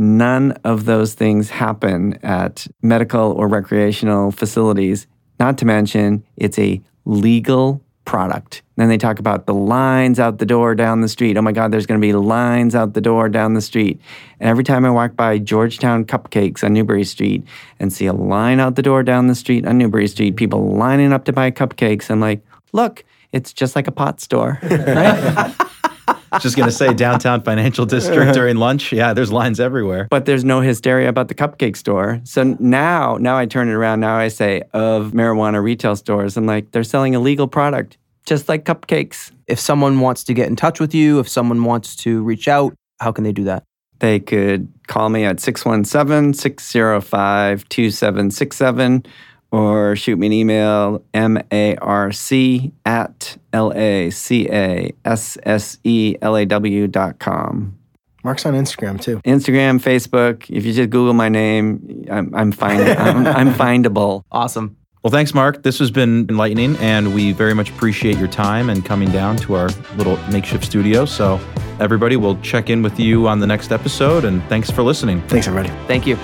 None 0.00 0.52
of 0.62 0.84
those 0.84 1.14
things 1.14 1.50
happen 1.50 2.20
at 2.22 2.68
medical 2.82 3.32
or 3.32 3.48
recreational 3.48 4.30
facilities. 4.30 5.08
Not 5.40 5.58
to 5.58 5.64
mention, 5.64 6.22
it's 6.36 6.56
a 6.56 6.80
legal 7.04 7.82
product. 8.04 8.62
Then 8.76 8.88
they 8.88 8.96
talk 8.96 9.18
about 9.18 9.46
the 9.46 9.54
lines 9.54 10.20
out 10.20 10.38
the 10.38 10.46
door 10.46 10.76
down 10.76 11.00
the 11.00 11.08
street. 11.08 11.36
Oh 11.36 11.42
my 11.42 11.50
God, 11.50 11.72
there's 11.72 11.84
going 11.84 12.00
to 12.00 12.06
be 12.06 12.12
lines 12.12 12.76
out 12.76 12.94
the 12.94 13.00
door 13.00 13.28
down 13.28 13.54
the 13.54 13.60
street. 13.60 14.00
And 14.38 14.48
every 14.48 14.62
time 14.62 14.84
I 14.84 14.90
walk 14.90 15.16
by 15.16 15.38
Georgetown 15.38 16.04
Cupcakes 16.04 16.62
on 16.62 16.74
Newbury 16.74 17.02
Street 17.02 17.42
and 17.80 17.92
see 17.92 18.06
a 18.06 18.12
line 18.12 18.60
out 18.60 18.76
the 18.76 18.82
door 18.82 19.02
down 19.02 19.26
the 19.26 19.34
street 19.34 19.66
on 19.66 19.78
Newbury 19.78 20.06
Street, 20.06 20.36
people 20.36 20.76
lining 20.76 21.12
up 21.12 21.24
to 21.24 21.32
buy 21.32 21.50
cupcakes, 21.50 22.08
I'm 22.08 22.20
like, 22.20 22.40
look, 22.72 23.04
it's 23.32 23.52
just 23.52 23.76
like 23.76 23.86
a 23.86 23.92
pot 23.92 24.20
store, 24.20 24.58
right? 24.70 25.54
Just 26.40 26.56
going 26.56 26.68
to 26.68 26.74
say 26.74 26.92
downtown 26.92 27.42
financial 27.42 27.86
district 27.86 28.34
during 28.34 28.56
lunch. 28.56 28.92
Yeah, 28.92 29.14
there's 29.14 29.32
lines 29.32 29.58
everywhere. 29.58 30.08
but 30.10 30.26
there's 30.26 30.44
no 30.44 30.60
hysteria 30.60 31.08
about 31.08 31.28
the 31.28 31.34
cupcake 31.34 31.74
store. 31.76 32.20
So 32.24 32.54
now, 32.60 33.16
now 33.16 33.38
I 33.38 33.46
turn 33.46 33.68
it 33.68 33.72
around. 33.72 34.00
Now 34.00 34.16
I 34.16 34.28
say 34.28 34.62
of 34.74 35.12
marijuana 35.12 35.62
retail 35.62 35.96
stores, 35.96 36.36
I'm 36.36 36.44
like, 36.46 36.70
they're 36.72 36.84
selling 36.84 37.14
a 37.14 37.20
legal 37.20 37.48
product, 37.48 37.96
just 38.26 38.46
like 38.48 38.64
cupcakes. 38.66 39.32
If 39.46 39.58
someone 39.58 40.00
wants 40.00 40.22
to 40.24 40.34
get 40.34 40.48
in 40.48 40.56
touch 40.56 40.80
with 40.80 40.94
you, 40.94 41.18
if 41.18 41.28
someone 41.28 41.64
wants 41.64 41.96
to 41.96 42.22
reach 42.22 42.46
out, 42.46 42.74
how 43.00 43.10
can 43.10 43.24
they 43.24 43.32
do 43.32 43.44
that? 43.44 43.64
They 44.00 44.20
could 44.20 44.68
call 44.86 45.08
me 45.08 45.24
at 45.24 45.40
617 45.40 46.34
605 46.34 47.68
2767 47.68 49.04
or 49.50 49.96
shoot 49.96 50.18
me 50.18 50.26
an 50.26 50.32
email, 50.32 51.02
M-A-R-C 51.14 52.72
at 52.84 53.38
L-A-C-A-S-S-E-L-A-W 53.52 54.08
dot 56.88 57.18
com. 57.18 57.74
Marc's 58.24 58.44
on 58.44 58.54
Instagram 58.54 59.00
too. 59.00 59.20
Instagram, 59.20 59.80
Facebook. 59.80 60.44
If 60.50 60.66
you 60.66 60.72
just 60.72 60.90
Google 60.90 61.14
my 61.14 61.28
name, 61.28 62.04
I'm, 62.10 62.34
I'm, 62.34 62.52
find, 62.52 62.82
I'm, 62.82 63.26
I'm 63.26 63.54
findable. 63.54 64.22
Awesome. 64.30 64.76
Well, 65.02 65.12
thanks, 65.12 65.32
Mark. 65.32 65.62
This 65.62 65.78
has 65.78 65.92
been 65.92 66.26
enlightening, 66.28 66.76
and 66.78 67.14
we 67.14 67.30
very 67.32 67.54
much 67.54 67.70
appreciate 67.70 68.18
your 68.18 68.26
time 68.28 68.68
and 68.68 68.84
coming 68.84 69.10
down 69.12 69.36
to 69.38 69.54
our 69.54 69.68
little 69.96 70.16
makeshift 70.30 70.64
studio. 70.64 71.04
So, 71.04 71.40
everybody, 71.78 72.16
we'll 72.16 72.38
check 72.40 72.68
in 72.68 72.82
with 72.82 72.98
you 72.98 73.28
on 73.28 73.38
the 73.38 73.46
next 73.46 73.70
episode, 73.70 74.24
and 74.24 74.42
thanks 74.48 74.70
for 74.70 74.82
listening. 74.82 75.22
Thanks, 75.28 75.46
everybody. 75.46 75.72
Thank 75.86 76.04
you. 76.04 76.16